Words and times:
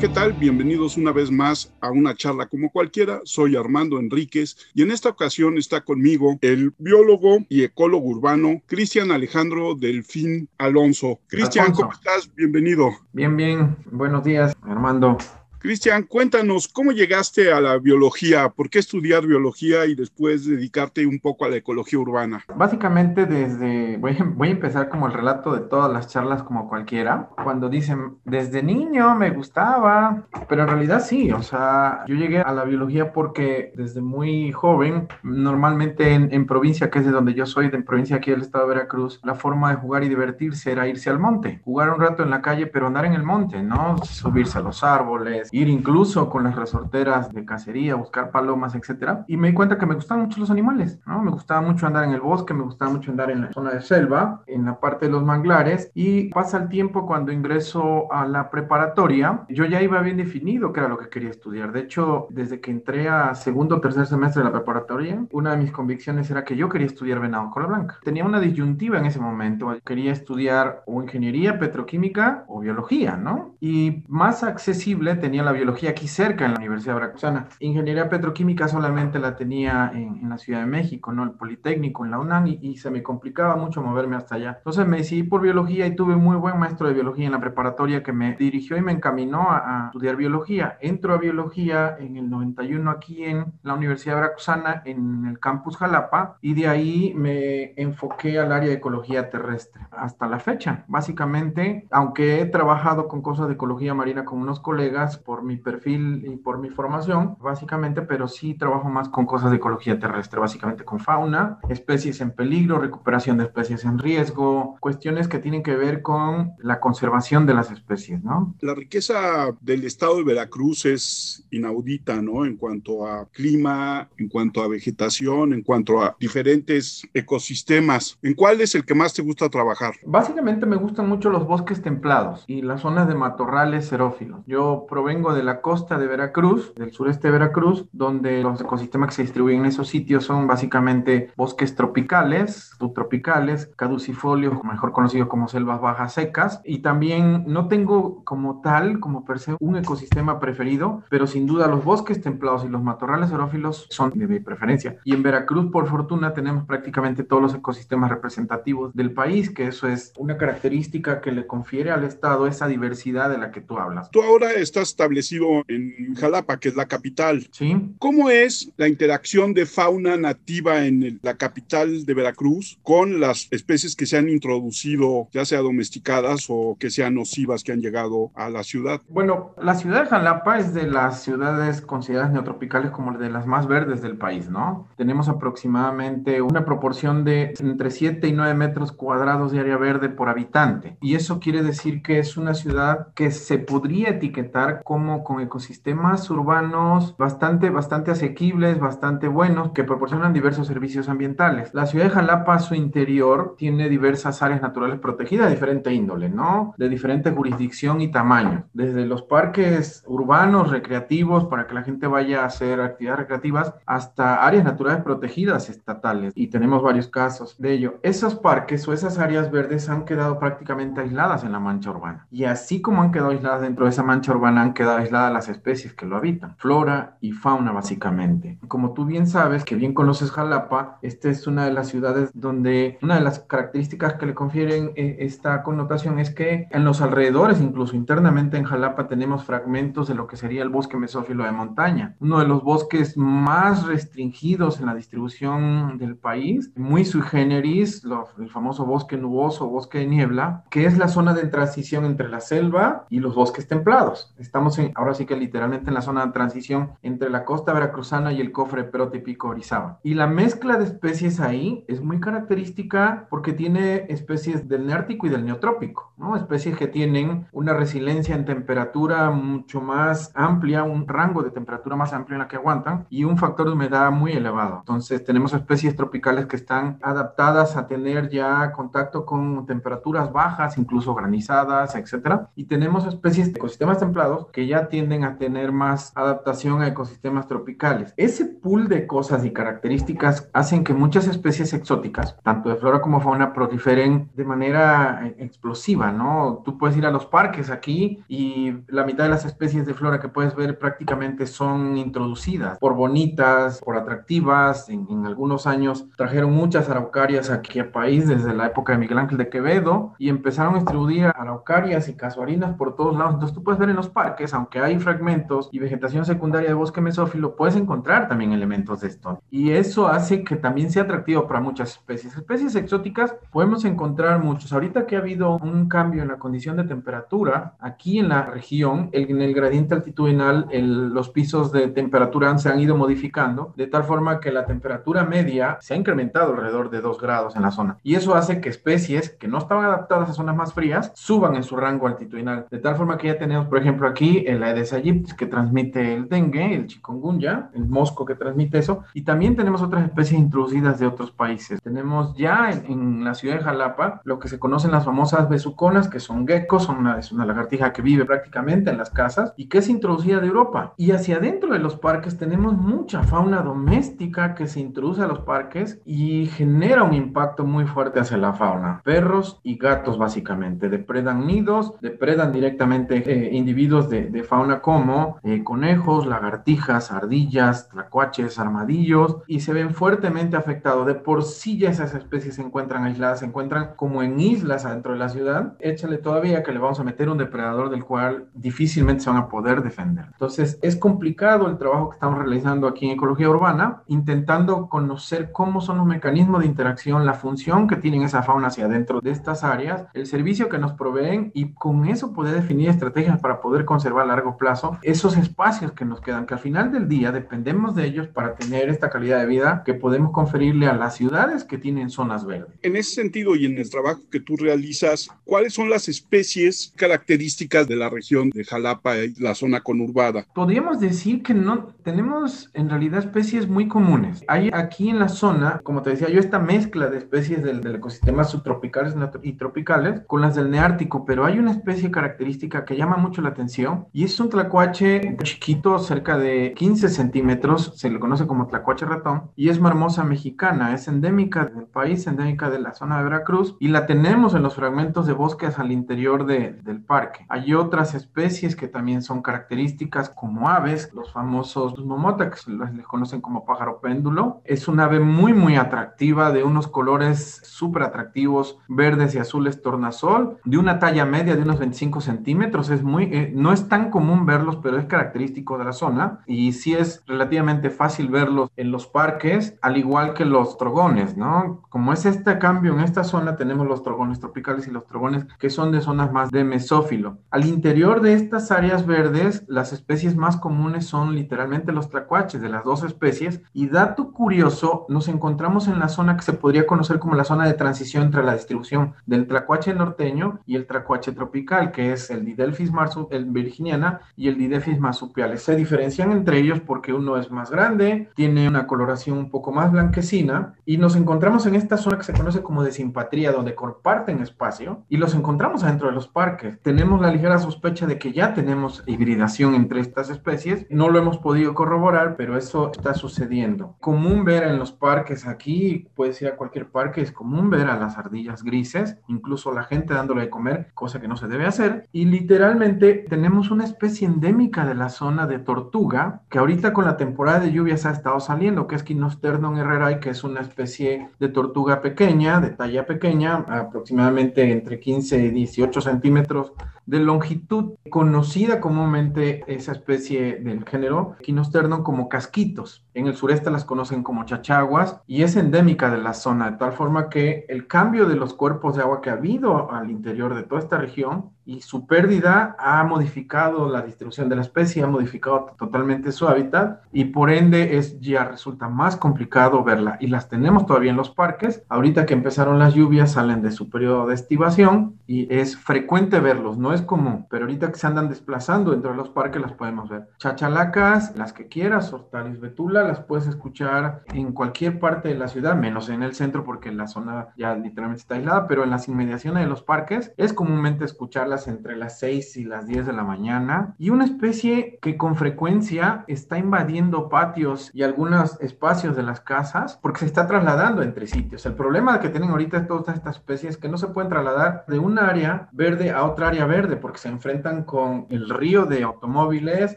¿qué 0.00 0.08
tal? 0.08 0.32
Bienvenidos 0.32 0.96
una 0.96 1.12
vez 1.12 1.30
más 1.30 1.74
a 1.82 1.90
una 1.90 2.14
charla 2.14 2.46
como 2.46 2.70
cualquiera. 2.70 3.20
Soy 3.24 3.54
Armando 3.54 3.98
Enríquez 3.98 4.56
y 4.72 4.80
en 4.80 4.92
esta 4.92 5.10
ocasión 5.10 5.58
está 5.58 5.82
conmigo 5.82 6.38
el 6.40 6.72
biólogo 6.78 7.44
y 7.50 7.64
ecólogo 7.64 8.06
urbano 8.06 8.62
Cristian 8.64 9.10
Alejandro 9.10 9.74
Delfín 9.74 10.48
Alonso. 10.56 11.20
Cristian, 11.26 11.72
¿cómo 11.72 11.92
estás? 11.92 12.34
Bienvenido. 12.34 12.90
Bien, 13.12 13.36
bien. 13.36 13.76
Buenos 13.90 14.24
días, 14.24 14.56
Armando. 14.62 15.18
Cristian, 15.60 16.04
cuéntanos 16.04 16.68
cómo 16.68 16.90
llegaste 16.90 17.52
a 17.52 17.60
la 17.60 17.76
biología, 17.76 18.48
por 18.48 18.70
qué 18.70 18.78
estudiar 18.78 19.26
biología 19.26 19.84
y 19.84 19.94
después 19.94 20.46
dedicarte 20.46 21.04
un 21.04 21.20
poco 21.20 21.44
a 21.44 21.50
la 21.50 21.56
ecología 21.56 21.98
urbana. 21.98 22.42
Básicamente 22.56 23.26
desde, 23.26 23.98
voy, 23.98 24.16
voy, 24.36 24.48
a 24.48 24.52
empezar 24.52 24.88
como 24.88 25.06
el 25.06 25.12
relato 25.12 25.52
de 25.52 25.60
todas 25.60 25.92
las 25.92 26.08
charlas 26.08 26.42
como 26.42 26.66
cualquiera, 26.66 27.28
cuando 27.44 27.68
dicen, 27.68 28.16
desde 28.24 28.62
niño 28.62 29.14
me 29.16 29.28
gustaba, 29.32 30.26
pero 30.48 30.62
en 30.62 30.68
realidad 30.68 31.04
sí, 31.04 31.30
o 31.30 31.42
sea, 31.42 32.04
yo 32.06 32.14
llegué 32.14 32.38
a 32.40 32.54
la 32.54 32.64
biología 32.64 33.12
porque 33.12 33.74
desde 33.76 34.00
muy 34.00 34.52
joven, 34.52 35.08
normalmente 35.22 36.14
en, 36.14 36.32
en 36.32 36.46
provincia, 36.46 36.88
que 36.88 37.00
es 37.00 37.04
de 37.04 37.10
donde 37.10 37.34
yo 37.34 37.44
soy, 37.44 37.68
de 37.68 37.82
provincia 37.82 38.16
aquí 38.16 38.30
del 38.30 38.40
estado 38.40 38.66
de 38.66 38.76
Veracruz, 38.76 39.20
la 39.24 39.34
forma 39.34 39.68
de 39.68 39.76
jugar 39.76 40.04
y 40.04 40.08
divertirse 40.08 40.72
era 40.72 40.88
irse 40.88 41.10
al 41.10 41.18
monte, 41.18 41.60
jugar 41.66 41.90
un 41.90 42.00
rato 42.00 42.22
en 42.22 42.30
la 42.30 42.40
calle, 42.40 42.66
pero 42.66 42.86
andar 42.86 43.04
en 43.04 43.12
el 43.12 43.24
monte, 43.24 43.62
¿no? 43.62 43.98
Subirse 44.04 44.56
a 44.56 44.62
los 44.62 44.82
árboles, 44.82 45.49
ir 45.52 45.68
incluso 45.68 46.28
con 46.30 46.44
las 46.44 46.56
resorteras 46.56 47.32
de 47.32 47.44
cacería, 47.44 47.94
buscar 47.94 48.30
palomas, 48.30 48.74
etcétera. 48.74 49.24
Y 49.28 49.36
me 49.36 49.48
di 49.48 49.54
cuenta 49.54 49.78
que 49.78 49.86
me 49.86 49.94
gustaban 49.94 50.24
mucho 50.24 50.40
los 50.40 50.50
animales, 50.50 51.00
¿no? 51.06 51.22
Me 51.22 51.30
gustaba 51.30 51.60
mucho 51.60 51.86
andar 51.86 52.04
en 52.04 52.12
el 52.12 52.20
bosque, 52.20 52.54
me 52.54 52.62
gustaba 52.62 52.90
mucho 52.90 53.10
andar 53.10 53.30
en 53.30 53.42
la 53.42 53.52
zona 53.52 53.70
de 53.72 53.80
selva, 53.80 54.42
en 54.46 54.64
la 54.64 54.80
parte 54.80 55.06
de 55.06 55.12
los 55.12 55.24
manglares. 55.24 55.90
Y 55.94 56.30
pasa 56.30 56.58
el 56.58 56.68
tiempo 56.68 57.06
cuando 57.06 57.32
ingreso 57.32 58.12
a 58.12 58.26
la 58.26 58.50
preparatoria, 58.50 59.44
yo 59.48 59.64
ya 59.64 59.82
iba 59.82 60.00
bien 60.02 60.16
definido 60.16 60.72
qué 60.72 60.80
era 60.80 60.88
lo 60.88 60.98
que 60.98 61.08
quería 61.08 61.30
estudiar. 61.30 61.72
De 61.72 61.80
hecho, 61.80 62.26
desde 62.30 62.60
que 62.60 62.70
entré 62.70 63.08
a 63.08 63.34
segundo 63.34 63.76
o 63.76 63.80
tercer 63.80 64.06
semestre 64.06 64.42
de 64.42 64.48
la 64.48 64.54
preparatoria, 64.54 65.24
una 65.32 65.52
de 65.52 65.58
mis 65.58 65.72
convicciones 65.72 66.30
era 66.30 66.44
que 66.44 66.56
yo 66.56 66.68
quería 66.68 66.86
estudiar 66.86 67.20
venado 67.20 67.50
cola 67.50 67.66
blanca. 67.66 67.98
Tenía 68.02 68.24
una 68.24 68.40
disyuntiva 68.40 68.98
en 68.98 69.06
ese 69.06 69.20
momento. 69.20 69.76
Quería 69.84 70.12
estudiar 70.12 70.82
o 70.86 71.02
ingeniería 71.02 71.58
petroquímica 71.58 72.44
o 72.48 72.60
biología, 72.60 73.16
¿no? 73.16 73.56
Y 73.60 74.04
más 74.08 74.42
accesible 74.42 75.14
tenía 75.16 75.39
la 75.42 75.52
biología 75.52 75.90
aquí 75.90 76.08
cerca 76.08 76.44
en 76.44 76.52
la 76.52 76.58
Universidad 76.58 76.94
Veracruzana. 76.94 77.48
Ingeniería 77.58 78.08
petroquímica 78.08 78.68
solamente 78.68 79.18
la 79.18 79.36
tenía 79.36 79.90
en, 79.94 80.28
la 80.28 80.38
Ciudad 80.38 80.60
de 80.60 80.66
México, 80.66 81.12
¿no? 81.12 81.24
El 81.24 81.32
Politécnico, 81.32 82.04
en 82.04 82.12
la 82.12 82.18
UNAM, 82.18 82.46
y, 82.46 82.76
se 82.76 82.90
me 82.90 83.02
complicaba 83.02 83.56
mucho 83.56 83.82
moverme 83.82 84.16
hasta 84.16 84.36
allá. 84.36 84.54
Entonces 84.58 84.86
me 84.86 84.98
decidí 84.98 85.22
por 85.22 85.40
biología 85.40 85.86
y 85.86 85.96
tuve 85.96 86.14
un 86.14 86.22
muy 86.22 86.36
buen 86.36 86.58
maestro 86.58 86.88
de 86.88 86.94
biología 86.94 87.26
en 87.26 87.32
la 87.32 87.40
preparatoria 87.40 88.02
que 88.02 88.12
me 88.12 88.36
dirigió 88.36 88.76
y 88.76 88.82
me 88.82 88.92
encaminó 88.92 89.50
a, 89.50 89.58
a 89.58 89.86
estudiar 89.86 90.16
biología. 90.16 90.78
Entro 90.80 91.14
a 91.14 91.18
biología 91.18 91.96
en 91.98 92.16
el 92.16 92.30
91 92.30 92.90
aquí 92.90 93.24
en 93.24 93.52
la 93.62 93.74
Universidad 93.74 94.16
Veracruzana, 94.16 94.82
en 94.84 95.26
el 95.26 95.38
campus 95.40 95.76
Jalapa, 95.76 96.38
y 96.40 96.54
de 96.54 96.68
ahí 96.68 97.12
me 97.16 97.72
enfoqué 97.76 98.38
al 98.38 98.52
área 98.52 98.68
de 98.68 98.76
ecología 98.76 99.30
terrestre. 99.30 99.86
Hasta 99.90 100.26
la 100.26 100.38
fecha, 100.38 100.84
básicamente, 100.88 101.86
aunque 101.90 102.40
he 102.40 102.46
trabajado 102.46 103.08
con 103.08 103.22
cosas 103.22 103.48
de 103.48 103.54
ecología 103.54 103.94
marina 103.94 104.24
con 104.24 104.40
unos 104.40 104.60
colegas 104.60 105.18
por 105.30 105.44
mi 105.44 105.56
perfil 105.56 106.24
y 106.26 106.38
por 106.38 106.58
mi 106.58 106.70
formación, 106.70 107.36
básicamente, 107.40 108.02
pero 108.02 108.26
sí 108.26 108.54
trabajo 108.54 108.88
más 108.88 109.08
con 109.08 109.26
cosas 109.26 109.52
de 109.52 109.58
ecología 109.58 109.96
terrestre, 109.96 110.40
básicamente 110.40 110.82
con 110.82 110.98
fauna, 110.98 111.60
especies 111.68 112.20
en 112.20 112.32
peligro, 112.32 112.80
recuperación 112.80 113.38
de 113.38 113.44
especies 113.44 113.84
en 113.84 114.00
riesgo, 114.00 114.76
cuestiones 114.80 115.28
que 115.28 115.38
tienen 115.38 115.62
que 115.62 115.76
ver 115.76 116.02
con 116.02 116.54
la 116.58 116.80
conservación 116.80 117.46
de 117.46 117.54
las 117.54 117.70
especies, 117.70 118.24
¿no? 118.24 118.56
La 118.60 118.74
riqueza 118.74 119.56
del 119.60 119.84
estado 119.84 120.16
de 120.16 120.24
Veracruz 120.24 120.84
es 120.84 121.46
inaudita, 121.52 122.20
¿no? 122.20 122.44
En 122.44 122.56
cuanto 122.56 123.06
a 123.06 123.26
clima, 123.26 124.08
en 124.18 124.28
cuanto 124.28 124.64
a 124.64 124.66
vegetación, 124.66 125.52
en 125.52 125.62
cuanto 125.62 126.02
a 126.02 126.16
diferentes 126.18 127.08
ecosistemas. 127.14 128.18
¿En 128.20 128.34
cuál 128.34 128.60
es 128.62 128.74
el 128.74 128.84
que 128.84 128.96
más 128.96 129.14
te 129.14 129.22
gusta 129.22 129.48
trabajar? 129.48 129.94
Básicamente 130.04 130.66
me 130.66 130.74
gustan 130.74 131.08
mucho 131.08 131.30
los 131.30 131.46
bosques 131.46 131.82
templados 131.82 132.42
y 132.48 132.62
las 132.62 132.80
zonas 132.80 133.06
de 133.06 133.14
matorrales 133.14 133.88
xerófilos. 133.88 134.40
Yo 134.48 134.86
provengo 134.88 135.19
de 135.28 135.40
de 135.40 135.44
la 135.44 135.60
costa 135.62 135.98
de 135.98 136.06
Veracruz, 136.06 136.74
del 136.74 136.92
sureste 136.92 137.28
de 137.28 137.32
Veracruz, 137.32 137.86
donde 137.92 138.42
los 138.42 138.60
ecosistemas 138.60 139.08
que 139.08 139.16
se 139.16 139.22
distribuyen 139.22 139.60
en 139.60 139.66
esos 139.66 139.88
sitios 139.88 140.24
son 140.24 140.46
básicamente 140.46 141.32
bosques 141.36 141.74
tropicales, 141.74 142.72
subtropicales, 142.78 143.70
caducifolios, 143.76 144.62
mejor 144.64 144.92
conocidos 144.92 145.28
como 145.28 145.48
selvas 145.48 145.80
bajas 145.80 146.14
secas, 146.14 146.60
y 146.64 146.78
también 146.78 147.44
no 147.46 147.68
tengo 147.68 148.22
como 148.24 148.60
tal, 148.60 149.00
como 149.00 149.24
per 149.24 149.38
se, 149.38 149.56
un 149.60 149.76
ecosistema 149.76 150.40
preferido, 150.40 151.02
pero 151.08 151.26
sin 151.26 151.46
duda 151.46 151.68
los 151.68 151.84
bosques 151.84 152.20
templados 152.20 152.64
y 152.64 152.68
los 152.68 152.82
matorrales 152.82 153.30
xerófilos 153.30 153.86
son 153.90 154.10
de 154.10 154.26
mi 154.26 154.40
preferencia. 154.40 154.98
Y 155.04 155.14
en 155.14 155.22
Veracruz, 155.22 155.70
por 155.70 155.88
fortuna, 155.88 156.34
tenemos 156.34 156.64
prácticamente 156.64 157.24
todos 157.24 157.42
los 157.42 157.54
ecosistemas 157.54 158.10
representativos 158.10 158.94
del 158.94 159.12
país, 159.12 159.50
que 159.50 159.68
eso 159.68 159.88
es 159.88 160.12
una 160.18 160.36
característica 160.36 161.20
que 161.20 161.32
le 161.32 161.46
confiere 161.46 161.90
al 161.90 162.04
Estado 162.04 162.46
esa 162.46 162.66
diversidad 162.66 163.30
de 163.30 163.38
la 163.38 163.50
que 163.50 163.60
tú 163.60 163.78
hablas. 163.78 164.10
Tú 164.10 164.22
ahora 164.22 164.52
estás 164.52 164.94
establecido 165.10 165.64
en 165.68 166.14
Jalapa, 166.14 166.58
que 166.58 166.68
es 166.68 166.76
la 166.76 166.86
capital. 166.86 167.46
Sí. 167.50 167.76
¿Cómo 167.98 168.30
es 168.30 168.70
la 168.76 168.88
interacción 168.88 169.54
de 169.54 169.66
fauna 169.66 170.16
nativa 170.16 170.86
en 170.86 171.18
la 171.22 171.36
capital 171.36 172.04
de 172.04 172.14
Veracruz 172.14 172.78
con 172.82 173.20
las 173.20 173.48
especies 173.50 173.96
que 173.96 174.06
se 174.06 174.16
han 174.16 174.28
introducido, 174.28 175.28
ya 175.32 175.44
sea 175.44 175.60
domesticadas 175.60 176.46
o 176.48 176.76
que 176.78 176.90
sean 176.90 177.14
nocivas 177.14 177.64
que 177.64 177.72
han 177.72 177.80
llegado 177.80 178.30
a 178.34 178.48
la 178.50 178.62
ciudad? 178.62 179.00
Bueno, 179.08 179.54
la 179.60 179.74
ciudad 179.74 180.04
de 180.04 180.08
Jalapa 180.08 180.58
es 180.58 180.74
de 180.74 180.86
las 180.86 181.22
ciudades 181.22 181.80
consideradas 181.80 182.32
neotropicales 182.32 182.90
como 182.90 183.16
de 183.18 183.30
las 183.30 183.46
más 183.46 183.66
verdes 183.66 184.02
del 184.02 184.16
país, 184.16 184.48
¿no? 184.48 184.88
Tenemos 184.96 185.28
aproximadamente 185.28 186.40
una 186.40 186.64
proporción 186.64 187.24
de 187.24 187.54
entre 187.58 187.90
7 187.90 188.28
y 188.28 188.32
9 188.32 188.54
metros 188.54 188.92
cuadrados 188.92 189.52
de 189.52 189.60
área 189.60 189.76
verde 189.76 190.08
por 190.08 190.28
habitante. 190.28 190.96
Y 191.00 191.14
eso 191.14 191.40
quiere 191.40 191.62
decir 191.62 192.02
que 192.02 192.18
es 192.18 192.36
una 192.36 192.54
ciudad 192.54 193.08
que 193.14 193.30
se 193.30 193.58
podría 193.58 194.10
etiquetar 194.10 194.82
como 194.84 194.99
con 195.24 195.40
ecosistemas 195.40 196.28
urbanos 196.30 197.16
bastante, 197.16 197.70
bastante 197.70 198.10
asequibles, 198.10 198.78
bastante 198.78 199.28
buenos, 199.28 199.72
que 199.72 199.84
proporcionan 199.84 200.32
diversos 200.32 200.66
servicios 200.66 201.08
ambientales. 201.08 201.72
La 201.72 201.86
ciudad 201.86 202.04
de 202.04 202.10
Jalapa, 202.10 202.58
su 202.58 202.74
interior, 202.74 203.54
tiene 203.56 203.88
diversas 203.88 204.42
áreas 204.42 204.62
naturales 204.62 205.00
protegidas 205.00 205.46
de 205.46 205.54
diferente 205.54 205.92
índole, 205.92 206.28
¿no? 206.28 206.74
De 206.76 206.88
diferente 206.88 207.30
jurisdicción 207.30 208.00
y 208.00 208.10
tamaño. 208.10 208.64
Desde 208.72 209.06
los 209.06 209.22
parques 209.22 210.04
urbanos, 210.06 210.70
recreativos, 210.70 211.46
para 211.46 211.66
que 211.66 211.74
la 211.74 211.82
gente 211.82 212.06
vaya 212.06 212.42
a 212.42 212.46
hacer 212.46 212.80
actividades 212.80 213.20
recreativas, 213.20 213.74
hasta 213.86 214.44
áreas 214.46 214.64
naturales 214.64 215.02
protegidas 215.02 215.70
estatales. 215.70 216.32
Y 216.36 216.48
tenemos 216.48 216.82
varios 216.82 217.08
casos 217.08 217.56
de 217.58 217.72
ello. 217.72 217.98
Esos 218.02 218.34
parques 218.34 218.86
o 218.86 218.92
esas 218.92 219.18
áreas 219.18 219.50
verdes 219.50 219.88
han 219.88 220.04
quedado 220.04 220.38
prácticamente 220.38 221.00
aisladas 221.00 221.44
en 221.44 221.52
la 221.52 221.60
mancha 221.60 221.90
urbana. 221.90 222.26
Y 222.30 222.44
así 222.44 222.80
como 222.80 223.02
han 223.02 223.12
quedado 223.12 223.30
aisladas 223.30 223.62
dentro 223.62 223.84
de 223.84 223.90
esa 223.90 224.02
mancha 224.02 224.32
urbana, 224.32 224.62
han 224.62 224.74
quedado 224.80 224.96
aisladas 224.96 225.30
las 225.30 225.50
especies 225.50 225.92
que 225.92 226.06
lo 226.06 226.16
habitan, 226.16 226.56
flora 226.56 227.18
y 227.20 227.32
fauna 227.32 227.70
básicamente. 227.70 228.58
Como 228.66 228.94
tú 228.94 229.04
bien 229.04 229.26
sabes, 229.26 229.62
que 229.62 229.74
bien 229.74 229.92
conoces 229.92 230.30
Jalapa, 230.30 230.98
esta 231.02 231.28
es 231.28 231.46
una 231.46 231.66
de 231.66 231.72
las 231.74 231.88
ciudades 231.88 232.30
donde 232.32 232.98
una 233.02 233.16
de 233.16 233.20
las 233.20 233.40
características 233.40 234.14
que 234.14 234.24
le 234.24 234.32
confieren 234.32 234.92
eh, 234.96 235.18
esta 235.20 235.62
connotación 235.62 236.18
es 236.18 236.30
que 236.30 236.66
en 236.70 236.86
los 236.86 237.02
alrededores, 237.02 237.60
incluso 237.60 237.94
internamente 237.94 238.56
en 238.56 238.64
Jalapa, 238.64 239.06
tenemos 239.06 239.44
fragmentos 239.44 240.08
de 240.08 240.14
lo 240.14 240.26
que 240.26 240.38
sería 240.38 240.62
el 240.62 240.70
bosque 240.70 240.96
mesófilo 240.96 241.44
de 241.44 241.52
montaña, 241.52 242.16
uno 242.18 242.38
de 242.38 242.46
los 242.46 242.62
bosques 242.62 243.18
más 243.18 243.86
restringidos 243.86 244.80
en 244.80 244.86
la 244.86 244.94
distribución 244.94 245.98
del 245.98 246.16
país, 246.16 246.72
muy 246.74 247.04
sui 247.04 247.20
generis, 247.20 248.02
el 248.38 248.48
famoso 248.48 248.86
bosque 248.86 249.18
nuboso, 249.18 249.68
bosque 249.68 249.98
de 249.98 250.06
niebla, 250.06 250.64
que 250.70 250.86
es 250.86 250.96
la 250.96 251.08
zona 251.08 251.34
de 251.34 251.48
transición 251.48 252.06
entre 252.06 252.30
la 252.30 252.40
selva 252.40 253.04
y 253.10 253.20
los 253.20 253.34
bosques 253.34 253.68
templados. 253.68 254.32
Estamos 254.38 254.69
en, 254.78 254.92
ahora 254.94 255.14
sí 255.14 255.26
que 255.26 255.36
literalmente 255.36 255.88
en 255.88 255.94
la 255.94 256.02
zona 256.02 256.26
de 256.26 256.32
transición 256.32 256.92
entre 257.02 257.30
la 257.30 257.44
costa 257.44 257.72
veracruzana 257.72 258.32
y 258.32 258.40
el 258.40 258.52
cofre 258.52 258.84
Perote 258.84 259.22
Orizaba. 259.42 259.98
Y 260.02 260.14
la 260.14 260.26
mezcla 260.26 260.76
de 260.76 260.84
especies 260.84 261.40
ahí 261.40 261.84
es 261.88 262.00
muy 262.00 262.20
característica 262.20 263.26
porque 263.30 263.52
tiene 263.52 264.06
especies 264.08 264.68
del 264.68 264.86
neártico 264.86 265.26
y 265.26 265.30
del 265.30 265.44
neotrópico, 265.44 266.12
¿no? 266.16 266.36
Especies 266.36 266.76
que 266.76 266.86
tienen 266.86 267.46
una 267.52 267.74
resiliencia 267.74 268.34
en 268.34 268.44
temperatura 268.44 269.30
mucho 269.30 269.80
más 269.80 270.32
amplia, 270.34 270.82
un 270.82 271.06
rango 271.06 271.42
de 271.42 271.50
temperatura 271.50 271.96
más 271.96 272.12
amplio 272.12 272.36
en 272.36 272.40
la 272.40 272.48
que 272.48 272.56
aguantan 272.56 273.06
y 273.10 273.24
un 273.24 273.38
factor 273.38 273.66
de 273.66 273.72
humedad 273.72 274.10
muy 274.10 274.32
elevado. 274.32 274.78
Entonces 274.80 275.24
tenemos 275.24 275.52
especies 275.52 275.96
tropicales 275.96 276.46
que 276.46 276.56
están 276.56 276.98
adaptadas 277.02 277.76
a 277.76 277.86
tener 277.86 278.28
ya 278.30 278.72
contacto 278.72 279.24
con 279.24 279.66
temperaturas 279.66 280.32
bajas, 280.32 280.78
incluso 280.78 281.14
granizadas, 281.14 281.94
etcétera. 281.94 282.50
Y 282.54 282.64
tenemos 282.64 283.06
especies 283.06 283.52
de 283.52 283.58
ecosistemas 283.58 283.98
templados 283.98 284.46
que 284.52 284.59
que 284.60 284.66
ya 284.66 284.88
tienden 284.88 285.24
a 285.24 285.38
tener 285.38 285.72
más 285.72 286.12
adaptación 286.14 286.82
a 286.82 286.88
ecosistemas 286.88 287.48
tropicales. 287.48 288.12
Ese 288.18 288.44
pool 288.44 288.88
de 288.88 289.06
cosas 289.06 289.42
y 289.46 289.54
características 289.54 290.50
hacen 290.52 290.84
que 290.84 290.92
muchas 290.92 291.26
especies 291.28 291.72
exóticas, 291.72 292.36
tanto 292.42 292.68
de 292.68 292.76
flora 292.76 293.00
como 293.00 293.22
fauna, 293.22 293.54
proliferen 293.54 294.28
de 294.34 294.44
manera 294.44 295.22
eh, 295.24 295.36
explosiva, 295.38 296.12
¿no? 296.12 296.60
Tú 296.62 296.76
puedes 296.76 296.94
ir 296.94 297.06
a 297.06 297.10
los 297.10 297.24
parques 297.24 297.70
aquí 297.70 298.22
y 298.28 298.74
la 298.88 299.06
mitad 299.06 299.24
de 299.24 299.30
las 299.30 299.46
especies 299.46 299.86
de 299.86 299.94
flora 299.94 300.20
que 300.20 300.28
puedes 300.28 300.54
ver 300.54 300.78
prácticamente 300.78 301.46
son 301.46 301.96
introducidas 301.96 302.78
por 302.78 302.94
bonitas, 302.94 303.80
por 303.80 303.96
atractivas. 303.96 304.90
En, 304.90 305.06
en 305.08 305.24
algunos 305.24 305.66
años 305.66 306.06
trajeron 306.18 306.52
muchas 306.52 306.90
araucarias 306.90 307.48
aquí 307.48 307.78
al 307.78 307.88
país 307.88 308.28
desde 308.28 308.52
la 308.52 308.66
época 308.66 308.92
de 308.92 308.98
Miguel 308.98 309.20
Ángel 309.20 309.38
de 309.38 309.48
Quevedo 309.48 310.12
y 310.18 310.28
empezaron 310.28 310.74
a 310.74 310.80
distribuir 310.80 311.32
araucarias 311.34 312.10
y 312.10 312.14
casuarinas 312.14 312.76
por 312.76 312.94
todos 312.94 313.16
lados. 313.16 313.32
Entonces 313.32 313.54
tú 313.54 313.64
puedes 313.64 313.80
ver 313.80 313.88
en 313.88 313.96
los 313.96 314.10
parques, 314.10 314.49
aunque 314.54 314.80
hay 314.80 314.98
fragmentos 314.98 315.68
y 315.72 315.78
vegetación 315.78 316.24
secundaria 316.24 316.68
de 316.68 316.74
bosque 316.74 317.00
mesófilo, 317.00 317.56
puedes 317.56 317.76
encontrar 317.76 318.28
también 318.28 318.52
elementos 318.52 319.00
de 319.00 319.08
esto. 319.08 319.42
Y 319.50 319.70
eso 319.70 320.08
hace 320.08 320.44
que 320.44 320.56
también 320.56 320.90
sea 320.90 321.04
atractivo 321.04 321.46
para 321.46 321.60
muchas 321.60 321.90
especies. 321.90 322.36
Especies 322.36 322.74
exóticas 322.74 323.34
podemos 323.50 323.84
encontrar 323.84 324.42
muchos. 324.42 324.72
Ahorita 324.72 325.06
que 325.06 325.16
ha 325.16 325.20
habido 325.20 325.56
un 325.56 325.88
cambio 325.88 326.22
en 326.22 326.28
la 326.28 326.38
condición 326.38 326.76
de 326.76 326.84
temperatura, 326.84 327.74
aquí 327.80 328.18
en 328.18 328.28
la 328.28 328.42
región, 328.42 329.10
en 329.12 329.40
el 329.40 329.54
gradiente 329.54 329.94
altitudinal, 329.94 330.68
los 330.72 331.30
pisos 331.30 331.72
de 331.72 331.88
temperatura 331.88 332.56
se 332.58 332.68
han 332.68 332.80
ido 332.80 332.96
modificando, 332.96 333.72
de 333.76 333.86
tal 333.86 334.04
forma 334.04 334.40
que 334.40 334.50
la 334.50 334.66
temperatura 334.66 335.24
media 335.24 335.78
se 335.80 335.94
ha 335.94 335.96
incrementado 335.96 336.52
alrededor 336.52 336.90
de 336.90 337.00
2 337.00 337.20
grados 337.20 337.56
en 337.56 337.62
la 337.62 337.70
zona. 337.70 337.98
Y 338.02 338.14
eso 338.14 338.34
hace 338.34 338.60
que 338.60 338.68
especies 338.68 339.30
que 339.30 339.48
no 339.48 339.58
estaban 339.58 339.84
adaptadas 339.84 340.30
a 340.30 340.32
zonas 340.32 340.56
más 340.56 340.74
frías 340.74 341.12
suban 341.14 341.54
en 341.54 341.62
su 341.62 341.76
rango 341.76 342.06
altitudinal. 342.06 342.66
De 342.70 342.78
tal 342.78 342.96
forma 342.96 343.18
que 343.18 343.28
ya 343.28 343.38
tenemos, 343.38 343.66
por 343.66 343.78
ejemplo, 343.78 344.08
aquí 344.08 344.39
el 344.46 344.62
Aedes 344.62 344.92
aegypti 344.92 345.34
que 345.36 345.46
transmite 345.46 346.14
el 346.14 346.28
dengue, 346.28 346.74
el 346.74 346.86
chikungunya, 346.86 347.70
el 347.74 347.86
mosco 347.86 348.24
que 348.24 348.34
transmite 348.34 348.78
eso, 348.78 349.04
y 349.14 349.22
también 349.22 349.56
tenemos 349.56 349.82
otras 349.82 350.04
especies 350.04 350.40
introducidas 350.40 350.98
de 350.98 351.06
otros 351.06 351.30
países. 351.30 351.80
Tenemos 351.82 352.36
ya 352.36 352.70
en, 352.70 353.24
la 353.24 353.34
ciudad 353.34 353.56
de 353.56 353.64
Jalapa 353.64 354.20
lo 354.24 354.38
que 354.38 354.48
se 354.48 354.58
conocen 354.58 354.92
las 354.92 355.04
famosas 355.04 355.48
besuconas, 355.48 356.08
que 356.08 356.20
son 356.20 356.46
geckos, 356.46 356.84
son 356.84 356.98
una, 356.98 357.18
es 357.18 357.32
una 357.32 357.44
lagartija 357.44 357.92
que 357.92 358.02
vive 358.02 358.24
prácticamente 358.24 358.90
en 358.90 358.98
las 358.98 359.10
casas 359.10 359.52
y 359.56 359.68
que 359.68 359.78
es 359.78 359.88
introducida 359.88 360.40
de 360.40 360.46
Europa. 360.46 360.94
Y 360.96 361.12
hacia 361.12 361.36
adentro 361.36 361.72
de 361.72 361.78
los 361.78 361.96
parques 361.96 362.38
tenemos 362.38 362.76
mucha 362.76 363.22
fauna 363.22 363.62
doméstica 363.62 364.54
que 364.54 364.66
se 364.66 364.80
introduce 364.80 365.22
a 365.22 365.26
los 365.26 365.40
parques 365.40 366.00
y 366.04 366.46
genera 366.46 367.02
un 367.02 367.14
impacto 367.14 367.64
muy 367.64 367.86
fuerte 367.86 368.20
hacia 368.20 368.36
la 368.36 368.52
fauna. 368.52 369.00
Perros 369.04 369.60
y 369.62 369.76
gatos 369.76 370.18
básicamente 370.18 370.88
depredan 370.88 371.46
nidos, 371.46 371.94
depredan 372.00 372.52
directamente 372.52 373.22
eh, 373.26 373.50
individuos 373.54 374.08
de, 374.08 374.29
de, 374.30 374.42
fauna 374.42 374.80
como 374.80 375.38
eh, 375.42 375.62
conejos, 375.64 376.26
lagartijas, 376.26 377.12
ardillas, 377.12 377.88
tlacuaches, 377.88 378.58
armadillos 378.58 379.38
y 379.46 379.60
se 379.60 379.72
ven 379.72 379.94
fuertemente 379.94 380.56
afectados. 380.56 381.06
De 381.06 381.14
por 381.14 381.42
sí 381.42 381.78
ya 381.78 381.90
esas 381.90 382.14
especies 382.14 382.56
se 382.56 382.62
encuentran 382.62 383.04
aisladas, 383.04 383.40
se 383.40 383.46
encuentran 383.46 383.90
como 383.96 384.22
en 384.22 384.40
islas 384.40 384.84
adentro 384.84 385.12
de 385.12 385.18
la 385.18 385.28
ciudad. 385.28 385.74
Échale 385.80 386.18
todavía 386.18 386.62
que 386.62 386.72
le 386.72 386.78
vamos 386.78 387.00
a 387.00 387.04
meter 387.04 387.28
un 387.28 387.38
depredador 387.38 387.90
del 387.90 388.04
cual 388.04 388.46
difícilmente 388.54 389.24
se 389.24 389.30
van 389.30 389.38
a 389.38 389.48
poder 389.48 389.82
defender. 389.82 390.26
Entonces 390.32 390.78
es 390.82 390.96
complicado 390.96 391.68
el 391.68 391.78
trabajo 391.78 392.10
que 392.10 392.14
estamos 392.14 392.38
realizando 392.38 392.86
aquí 392.86 393.06
en 393.06 393.12
ecología 393.12 393.48
urbana, 393.48 394.02
intentando 394.06 394.88
conocer 394.88 395.52
cómo 395.52 395.80
son 395.80 395.98
los 395.98 396.06
mecanismos 396.06 396.60
de 396.60 396.66
interacción, 396.66 397.26
la 397.26 397.34
función 397.34 397.88
que 397.88 397.96
tienen 397.96 398.22
esa 398.22 398.42
fauna 398.42 398.68
hacia 398.68 398.86
adentro 398.86 399.20
de 399.20 399.30
estas 399.30 399.64
áreas, 399.64 400.06
el 400.14 400.26
servicio 400.26 400.68
que 400.68 400.78
nos 400.78 400.92
proveen 400.92 401.50
y 401.54 401.72
con 401.74 402.06
eso 402.06 402.32
poder 402.32 402.54
definir 402.54 402.88
estrategias 402.88 403.40
para 403.40 403.60
poder 403.60 403.84
conservar 403.84 404.19
a 404.20 404.26
largo 404.26 404.56
plazo 404.56 404.98
esos 405.02 405.36
espacios 405.36 405.92
que 405.92 406.04
nos 406.04 406.20
quedan, 406.20 406.46
que 406.46 406.54
al 406.54 406.60
final 406.60 406.92
del 406.92 407.08
día 407.08 407.32
dependemos 407.32 407.94
de 407.94 408.06
ellos 408.06 408.28
para 408.28 408.54
tener 408.54 408.88
esta 408.88 409.10
calidad 409.10 409.40
de 409.40 409.46
vida 409.46 409.82
que 409.84 409.94
podemos 409.94 410.32
conferirle 410.32 410.86
a 410.86 410.94
las 410.94 411.16
ciudades 411.16 411.64
que 411.64 411.78
tienen 411.78 412.10
zonas 412.10 412.46
verdes. 412.46 412.74
En 412.82 412.96
ese 412.96 413.14
sentido 413.14 413.56
y 413.56 413.66
en 413.66 413.78
el 413.78 413.90
trabajo 413.90 414.20
que 414.30 414.40
tú 414.40 414.56
realizas, 414.56 415.28
¿cuáles 415.44 415.74
son 415.74 415.90
las 415.90 416.08
especies 416.08 416.92
características 416.96 417.88
de 417.88 417.96
la 417.96 418.08
región 418.08 418.50
de 418.50 418.64
Jalapa 418.64 419.18
y 419.18 419.34
la 419.34 419.54
zona 419.54 419.80
conurbada? 419.80 420.46
Podríamos 420.54 421.00
decir 421.00 421.42
que 421.42 421.54
no 421.54 421.94
tenemos 422.02 422.70
en 422.74 422.88
realidad 422.88 423.20
especies 423.20 423.68
muy 423.68 423.88
comunes. 423.88 424.44
Hay 424.48 424.70
aquí 424.72 425.10
en 425.10 425.18
la 425.18 425.28
zona, 425.28 425.80
como 425.82 426.02
te 426.02 426.10
decía 426.10 426.28
yo, 426.28 426.40
esta 426.40 426.58
mezcla 426.58 427.08
de 427.08 427.18
especies 427.18 427.62
del, 427.62 427.80
del 427.80 427.96
ecosistema 427.96 428.44
subtropicales 428.44 429.14
y 429.42 429.54
tropicales 429.54 430.22
con 430.26 430.40
las 430.40 430.54
del 430.54 430.70
Neártico, 430.70 431.24
pero 431.24 431.44
hay 431.44 431.58
una 431.58 431.72
especie 431.72 432.10
característica 432.10 432.84
que 432.84 432.96
llama 432.96 433.16
mucho 433.16 433.42
la 433.42 433.50
atención 433.50 434.06
y 434.12 434.24
es 434.24 434.38
un 434.40 434.48
tlacuache 434.48 435.36
chiquito, 435.42 435.98
cerca 435.98 436.38
de 436.38 436.74
15 436.76 437.08
centímetros, 437.08 437.92
se 437.96 438.10
le 438.10 438.20
conoce 438.20 438.46
como 438.46 438.66
tlacuache 438.66 439.06
ratón 439.06 439.50
y 439.56 439.68
es 439.68 439.80
marmosa 439.80 440.24
mexicana, 440.24 440.94
es 440.94 441.08
endémica 441.08 441.66
del 441.66 441.86
país, 441.86 442.26
endémica 442.26 442.70
de 442.70 442.80
la 442.80 442.94
zona 442.94 443.18
de 443.18 443.24
Veracruz 443.24 443.76
y 443.80 443.88
la 443.88 444.06
tenemos 444.06 444.54
en 444.54 444.62
los 444.62 444.74
fragmentos 444.74 445.26
de 445.26 445.32
bosques 445.32 445.78
al 445.78 445.92
interior 445.92 446.46
de, 446.46 446.72
del 446.82 447.02
parque. 447.02 447.46
Hay 447.48 447.74
otras 447.74 448.14
especies 448.14 448.76
que 448.76 448.88
también 448.88 449.22
son 449.22 449.42
características 449.42 450.30
como 450.30 450.68
aves, 450.68 451.12
los 451.12 451.32
famosos 451.32 451.89
momota, 451.98 452.50
que 452.50 452.56
les 452.70 453.06
conocen 453.06 453.40
como 453.40 453.64
pájaro 453.64 454.00
péndulo. 454.00 454.62
Es 454.64 454.88
un 454.88 455.00
ave 455.00 455.20
muy, 455.20 455.52
muy 455.52 455.76
atractiva, 455.76 456.52
de 456.52 456.64
unos 456.64 456.88
colores 456.88 457.60
súper 457.64 458.02
atractivos, 458.02 458.78
verdes 458.88 459.34
y 459.34 459.38
azules 459.38 459.82
tornasol, 459.82 460.58
de 460.64 460.78
una 460.78 460.98
talla 460.98 461.24
media 461.24 461.56
de 461.56 461.62
unos 461.62 461.78
25 461.78 462.20
centímetros. 462.20 462.90
Es 462.90 463.02
muy, 463.02 463.24
eh, 463.24 463.52
no 463.54 463.72
es 463.72 463.88
tan 463.88 464.10
común 464.10 464.46
verlos, 464.46 464.76
pero 464.76 464.98
es 464.98 465.06
característico 465.06 465.78
de 465.78 465.84
la 465.84 465.92
zona 465.92 466.40
y 466.46 466.72
sí 466.72 466.94
es 466.94 467.22
relativamente 467.26 467.90
fácil 467.90 468.28
verlos 468.28 468.70
en 468.76 468.90
los 468.90 469.06
parques, 469.06 469.78
al 469.82 469.96
igual 469.96 470.34
que 470.34 470.44
los 470.44 470.76
trogones, 470.76 471.36
¿no? 471.36 471.82
Como 471.88 472.12
es 472.12 472.26
este 472.26 472.58
cambio 472.58 472.92
en 472.92 473.00
esta 473.00 473.24
zona, 473.24 473.56
tenemos 473.56 473.86
los 473.86 474.02
trogones 474.02 474.40
tropicales 474.40 474.86
y 474.86 474.90
los 474.90 475.06
trogones 475.06 475.46
que 475.58 475.70
son 475.70 475.92
de 475.92 476.00
zonas 476.00 476.32
más 476.32 476.50
de 476.50 476.64
mesófilo. 476.64 477.38
Al 477.50 477.64
interior 477.64 478.20
de 478.20 478.34
estas 478.34 478.70
áreas 478.70 479.06
verdes, 479.06 479.64
las 479.68 479.92
especies 479.92 480.36
más 480.36 480.56
comunes 480.56 481.06
son 481.06 481.34
literalmente 481.34 481.79
los 481.86 482.10
tlacuaches 482.10 482.60
de 482.60 482.68
las 482.68 482.84
dos 482.84 483.02
especies. 483.02 483.62
Y 483.72 483.88
dato 483.88 484.32
curioso, 484.32 485.06
nos 485.08 485.28
encontramos 485.28 485.88
en 485.88 485.98
la 485.98 486.08
zona 486.08 486.36
que 486.36 486.42
se 486.42 486.52
podría 486.52 486.86
conocer 486.86 487.18
como 487.18 487.34
la 487.34 487.44
zona 487.44 487.66
de 487.66 487.74
transición 487.74 488.24
entre 488.24 488.42
la 488.42 488.54
distribución 488.54 489.14
del 489.26 489.46
tlacuache 489.46 489.94
norteño 489.94 490.60
y 490.66 490.76
el 490.76 490.86
tlacuache 490.86 491.32
tropical, 491.32 491.92
que 491.92 492.12
es 492.12 492.30
el 492.30 492.44
Didelphis 492.44 492.92
marsu, 492.92 493.28
el 493.30 493.46
virginiana 493.46 494.20
y 494.36 494.48
el 494.48 494.56
Didelphis 494.56 495.00
marsupiales. 495.00 495.62
Se 495.62 495.76
diferencian 495.76 496.32
entre 496.32 496.58
ellos 496.58 496.80
porque 496.80 497.12
uno 497.12 497.36
es 497.36 497.50
más 497.50 497.70
grande, 497.70 498.30
tiene 498.34 498.68
una 498.68 498.86
coloración 498.86 499.38
un 499.38 499.50
poco 499.50 499.72
más 499.72 499.92
blanquecina 499.92 500.74
y 500.84 500.98
nos 500.98 501.16
encontramos 501.16 501.66
en 501.66 501.74
esta 501.74 501.96
zona 501.96 502.18
que 502.18 502.24
se 502.24 502.32
conoce 502.32 502.62
como 502.62 502.82
de 502.82 502.92
simpatría, 502.92 503.52
donde 503.52 503.74
comparten 503.74 504.40
espacio 504.42 505.04
y 505.08 505.16
los 505.16 505.34
encontramos 505.34 505.82
adentro 505.82 506.08
de 506.08 506.14
los 506.14 506.28
parques. 506.28 506.80
Tenemos 506.82 507.20
la 507.20 507.30
ligera 507.30 507.58
sospecha 507.58 508.06
de 508.06 508.18
que 508.18 508.32
ya 508.32 508.54
tenemos 508.54 509.02
hibridación 509.06 509.74
entre 509.74 510.00
estas 510.00 510.30
especies. 510.30 510.86
No 510.90 511.08
lo 511.08 511.18
hemos 511.18 511.38
podido 511.38 511.69
corroborar, 511.74 512.36
pero 512.36 512.56
eso 512.56 512.90
está 512.92 513.14
sucediendo. 513.14 513.96
Común 514.00 514.44
ver 514.44 514.64
en 514.64 514.78
los 514.78 514.92
parques 514.92 515.46
aquí, 515.46 516.08
puedes 516.14 516.40
ir 516.42 516.48
a 516.48 516.56
cualquier 516.56 516.90
parque, 516.90 517.20
es 517.20 517.32
común 517.32 517.70
ver 517.70 517.88
a 517.88 517.98
las 517.98 518.18
ardillas 518.18 518.62
grises, 518.62 519.18
incluso 519.28 519.72
la 519.72 519.84
gente 519.84 520.14
dándole 520.14 520.42
de 520.42 520.50
comer, 520.50 520.90
cosa 520.94 521.20
que 521.20 521.28
no 521.28 521.36
se 521.36 521.48
debe 521.48 521.66
hacer. 521.66 522.08
Y 522.12 522.24
literalmente 522.26 523.14
tenemos 523.28 523.70
una 523.70 523.84
especie 523.84 524.26
endémica 524.26 524.84
de 524.86 524.94
la 524.94 525.08
zona 525.08 525.46
de 525.46 525.58
tortuga, 525.58 526.42
que 526.48 526.58
ahorita 526.58 526.92
con 526.92 527.04
la 527.04 527.16
temporada 527.16 527.60
de 527.60 527.72
lluvias 527.72 528.06
ha 528.06 528.10
estado 528.10 528.40
saliendo, 528.40 528.86
que 528.86 528.96
es 528.96 529.02
Quinosternum 529.02 529.76
herrerae, 529.76 530.20
que 530.20 530.30
es 530.30 530.44
una 530.44 530.60
especie 530.60 531.30
de 531.38 531.48
tortuga 531.48 532.00
pequeña, 532.00 532.60
de 532.60 532.70
talla 532.70 533.06
pequeña, 533.06 533.64
aproximadamente 533.68 534.70
entre 534.70 535.00
15 535.00 535.38
y 535.38 535.50
18 535.50 536.00
centímetros 536.00 536.72
de 537.10 537.18
longitud, 537.18 537.94
conocida 538.08 538.80
comúnmente 538.80 539.64
esa 539.66 539.90
especie 539.90 540.60
del 540.60 540.84
género 540.84 541.34
Quinosternum 541.42 542.04
como 542.04 542.28
casquitos. 542.28 543.04
En 543.14 543.26
el 543.26 543.34
sureste 543.34 543.68
las 543.72 543.84
conocen 543.84 544.22
como 544.22 544.44
chachaguas 544.44 545.20
y 545.26 545.42
es 545.42 545.56
endémica 545.56 546.08
de 546.08 546.18
la 546.18 546.34
zona, 546.34 546.70
de 546.70 546.76
tal 546.76 546.92
forma 546.92 547.28
que 547.28 547.66
el 547.68 547.88
cambio 547.88 548.26
de 548.26 548.36
los 548.36 548.54
cuerpos 548.54 548.94
de 548.94 549.02
agua 549.02 549.20
que 549.22 549.30
ha 549.30 549.34
habido 549.34 549.90
al 549.90 550.08
interior 550.08 550.54
de 550.54 550.62
toda 550.62 550.80
esta 550.80 550.98
región 550.98 551.50
y 551.64 551.82
su 551.82 552.06
pérdida 552.06 552.76
ha 552.78 553.02
modificado 553.04 553.88
la 553.88 554.02
distribución 554.02 554.48
de 554.48 554.56
la 554.56 554.62
especie, 554.62 555.02
ha 555.02 555.06
modificado 555.06 555.74
totalmente 555.78 556.32
su 556.32 556.48
hábitat 556.48 557.02
y 557.12 557.26
por 557.26 557.50
ende 557.50 557.96
es 557.98 558.20
ya 558.20 558.44
resulta 558.44 558.88
más 558.88 559.16
complicado 559.16 559.84
verla 559.84 560.16
y 560.20 560.26
las 560.28 560.48
tenemos 560.48 560.86
todavía 560.86 561.10
en 561.10 561.16
los 561.16 561.30
parques. 561.30 561.84
Ahorita 561.88 562.26
que 562.26 562.34
empezaron 562.34 562.78
las 562.78 562.94
lluvias 562.94 563.32
salen 563.32 563.62
de 563.62 563.70
su 563.70 563.90
periodo 563.90 564.26
de 564.26 564.34
estivación 564.34 565.18
y 565.26 565.52
es 565.54 565.76
frecuente 565.76 566.40
verlos, 566.40 566.78
no 566.78 566.92
es 566.92 567.02
común, 567.02 567.46
pero 567.50 567.64
ahorita 567.64 567.92
que 567.92 567.98
se 567.98 568.06
andan 568.06 568.28
desplazando 568.28 568.90
dentro 568.90 569.10
de 569.10 569.16
los 569.16 569.28
parques 569.28 569.62
las 569.62 569.72
podemos 569.72 570.08
ver. 570.08 570.28
Chachalacas, 570.38 571.36
las 571.36 571.52
que 571.52 571.68
quieras, 571.68 572.12
Hortalis 572.12 572.60
Betula, 572.60 573.04
las 573.04 573.20
puedes 573.20 573.46
escuchar 573.46 574.22
en 574.32 574.52
cualquier 574.52 574.98
parte 574.98 575.28
de 575.28 575.36
la 575.36 575.48
ciudad, 575.48 575.76
menos 575.76 576.08
en 576.08 576.22
el 576.22 576.34
centro 576.34 576.64
porque 576.64 576.90
la 576.90 577.06
zona 577.06 577.48
ya 577.56 577.74
literalmente 577.74 578.22
está 578.22 578.34
aislada, 578.34 578.66
pero 578.66 578.82
en 578.82 578.90
las 578.90 579.08
inmediaciones 579.08 579.62
de 579.62 579.68
los 579.68 579.82
parques 579.82 580.32
es 580.36 580.52
comúnmente 580.52 581.04
entre 581.50 581.96
las 581.96 582.18
6 582.20 582.56
y 582.58 582.64
las 582.64 582.86
10 582.86 583.06
de 583.06 583.12
la 583.12 583.24
mañana 583.24 583.94
y 583.98 584.10
una 584.10 584.24
especie 584.24 584.98
que 585.02 585.16
con 585.16 585.34
frecuencia 585.34 586.24
está 586.28 586.58
invadiendo 586.58 587.28
patios 587.28 587.90
y 587.92 588.04
algunos 588.04 588.60
espacios 588.60 589.16
de 589.16 589.24
las 589.24 589.40
casas 589.40 589.98
porque 590.00 590.20
se 590.20 590.26
está 590.26 590.46
trasladando 590.46 591.02
entre 591.02 591.26
sitios. 591.26 591.66
El 591.66 591.74
problema 591.74 592.20
que 592.20 592.28
tienen 592.28 592.50
ahorita 592.50 592.86
todas 592.86 593.16
estas 593.16 593.36
especies 593.36 593.72
es 593.72 593.76
que 593.76 593.88
no 593.88 593.98
se 593.98 594.08
pueden 594.08 594.30
trasladar 594.30 594.84
de 594.86 594.98
un 594.98 595.18
área 595.18 595.68
verde 595.72 596.10
a 596.10 596.24
otra 596.24 596.48
área 596.48 596.66
verde 596.66 596.96
porque 596.96 597.18
se 597.18 597.28
enfrentan 597.28 597.82
con 597.82 598.26
el 598.30 598.48
río 598.48 598.86
de 598.86 599.02
automóviles, 599.02 599.96